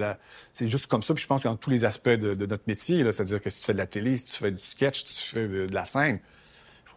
c'est 0.53 0.68
juste 0.68 0.86
comme 0.86 1.03
ça. 1.03 1.14
Puis 1.14 1.22
je 1.22 1.28
pense 1.28 1.42
que 1.42 1.49
dans 1.49 1.57
tous 1.57 1.70
les 1.70 1.86
aspects 1.86 2.11
de, 2.11 2.34
notre 2.44 2.64
métier, 2.66 3.03
c'est-à-dire 3.11 3.40
que 3.40 3.49
si 3.49 3.61
tu 3.61 3.66
fais 3.66 3.72
de 3.72 3.78
la 3.78 3.86
télé, 3.86 4.16
si 4.18 4.26
tu 4.26 4.32
fais 4.32 4.51
du 4.51 4.62
sketch, 4.62 5.05
si 5.05 5.22
tu 5.22 5.30
fais 5.30 5.49
de 5.49 5.74
la 5.74 5.86
scène, 5.86 6.20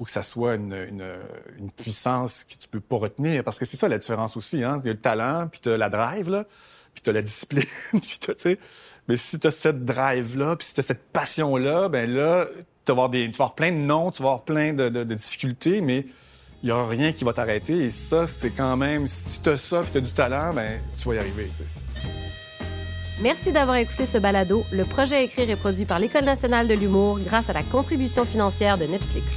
que 0.06 0.12
ça 0.12 0.24
soit 0.24 0.56
une, 0.56 0.74
une, 0.74 1.72
puissance 1.72 2.44
que 2.44 2.56
tu 2.56 2.68
peux 2.68 2.80
pas 2.80 2.98
retenir. 2.98 3.44
Parce 3.44 3.60
que 3.60 3.66
c'est 3.66 3.78
ça 3.78 3.88
la 3.88 3.98
différence 3.98 4.36
aussi. 4.36 4.64
Hein? 4.64 4.78
Il 4.84 4.88
y 4.88 4.90
a 4.90 4.94
le 4.94 5.00
talent, 5.00 5.48
puis 5.48 5.60
tu 5.62 5.70
as 5.70 5.78
la 5.78 5.90
drive, 5.90 6.30
là, 6.30 6.46
puis 6.94 7.02
tu 7.04 7.10
as 7.10 7.14
la 7.14 7.22
discipline. 7.22 7.66
puis 7.92 8.20
tu. 8.20 8.60
Mais 9.08 9.18
si 9.18 9.40
tu 9.40 9.48
as 9.48 9.52
cette 9.52 9.84
drive-là, 9.84 10.56
puis 10.56 10.68
si 10.68 10.74
tu 10.74 10.80
as 10.80 10.84
cette 10.84 11.04
passion-là, 11.12 11.90
ben 11.90 12.10
là, 12.10 12.48
tu 12.86 12.92
vas, 12.92 12.92
avoir 12.94 13.10
des, 13.10 13.28
avoir 13.28 13.56
plein 13.56 13.72
de 13.72 13.78
noms, 13.78 14.12
tu 14.12 14.24
vas 14.24 14.30
avoir 14.30 14.44
plein 14.44 14.74
de, 14.74 14.90
de, 14.90 15.04
difficultés, 15.14 15.82
mais 15.82 16.06
il 16.64 16.70
y 16.70 16.72
aura 16.72 16.88
rien 16.88 17.12
qui 17.12 17.24
va 17.24 17.34
t'arrêter. 17.34 17.78
Et 17.86 17.90
ça, 17.90 18.28
c'est 18.28 18.52
quand 18.52 18.78
même, 18.78 19.08
si 19.08 19.42
tu 19.42 19.50
as 19.50 19.58
ça, 19.58 19.82
puis 19.82 19.92
tu 19.92 19.98
as 19.98 20.02
du 20.02 20.12
talent, 20.12 20.54
ben 20.54 20.80
tu 20.98 21.08
vas 21.08 21.16
y 21.16 21.20
arriver. 21.20 21.52
Merci 23.22 23.52
d'avoir 23.52 23.78
écouté 23.78 24.08
ce 24.08 24.18
balado. 24.18 24.64
Le 24.72 24.84
projet 24.84 25.26
écrit 25.26 25.44
est 25.44 25.56
produit 25.56 25.86
par 25.86 26.00
l'École 26.00 26.24
nationale 26.24 26.68
de 26.68 26.74
l'humour 26.74 27.20
grâce 27.20 27.50
à 27.50 27.54
la 27.54 27.62
contribution 27.64 28.26
financière 28.26 28.80
de 28.80 28.86
Netflix. 28.86 29.36